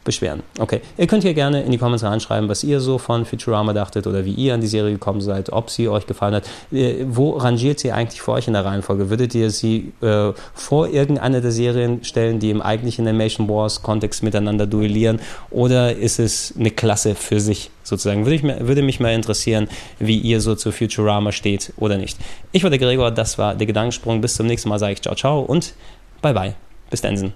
beschweren. 0.07 0.41
Okay, 0.57 0.79
ihr 0.97 1.05
könnt 1.05 1.23
hier 1.23 1.33
gerne 1.33 1.61
in 1.63 1.71
die 1.71 1.77
Kommentare 1.77 2.13
reinschreiben, 2.13 2.47
was 2.47 2.63
ihr 2.63 2.79
so 2.79 2.97
von 2.97 3.25
Futurama 3.25 3.73
dachtet 3.73 4.07
oder 4.07 4.23
wie 4.23 4.31
ihr 4.31 4.53
an 4.53 4.61
die 4.61 4.67
Serie 4.67 4.93
gekommen 4.93 5.19
seid, 5.19 5.51
ob 5.51 5.69
sie 5.69 5.89
euch 5.89 6.07
gefallen 6.07 6.33
hat. 6.33 6.49
Äh, 6.71 7.05
wo 7.09 7.31
rangiert 7.31 7.79
sie 7.79 7.91
eigentlich 7.91 8.21
für 8.21 8.31
euch 8.31 8.47
in 8.47 8.53
der 8.53 8.63
Reihenfolge? 8.63 9.09
Würdet 9.09 9.35
ihr 9.35 9.51
sie 9.51 9.91
äh, 10.01 10.31
vor 10.53 10.87
irgendeiner 10.87 11.41
der 11.41 11.51
Serien 11.51 12.05
stellen, 12.05 12.39
die 12.39 12.49
im 12.49 12.61
eigentlichen 12.61 13.05
Animation 13.05 13.49
Wars 13.49 13.83
Kontext 13.83 14.23
miteinander 14.23 14.65
duellieren 14.65 15.19
oder 15.51 15.95
ist 15.95 16.19
es 16.19 16.53
eine 16.57 16.71
Klasse 16.71 17.13
für 17.13 17.41
sich 17.41 17.69
sozusagen? 17.83 18.25
Würde, 18.25 18.35
ich, 18.35 18.43
würde 18.43 18.81
mich 18.81 19.01
mal 19.01 19.13
interessieren, 19.13 19.67
wie 19.99 20.17
ihr 20.17 20.39
so 20.39 20.55
zu 20.55 20.71
Futurama 20.71 21.33
steht 21.33 21.73
oder 21.75 21.97
nicht. 21.97 22.17
Ich 22.53 22.63
war 22.63 22.69
der 22.69 22.79
Gregor, 22.79 23.11
das 23.11 23.37
war 23.37 23.55
der 23.55 23.67
Gedankensprung. 23.67 24.21
Bis 24.21 24.35
zum 24.35 24.47
nächsten 24.47 24.69
Mal 24.69 24.79
sage 24.79 24.93
ich 24.93 25.01
ciao, 25.01 25.15
ciao 25.15 25.41
und 25.41 25.73
bye 26.21 26.33
bye. 26.33 26.55
Bis 26.89 27.01
dann. 27.01 27.33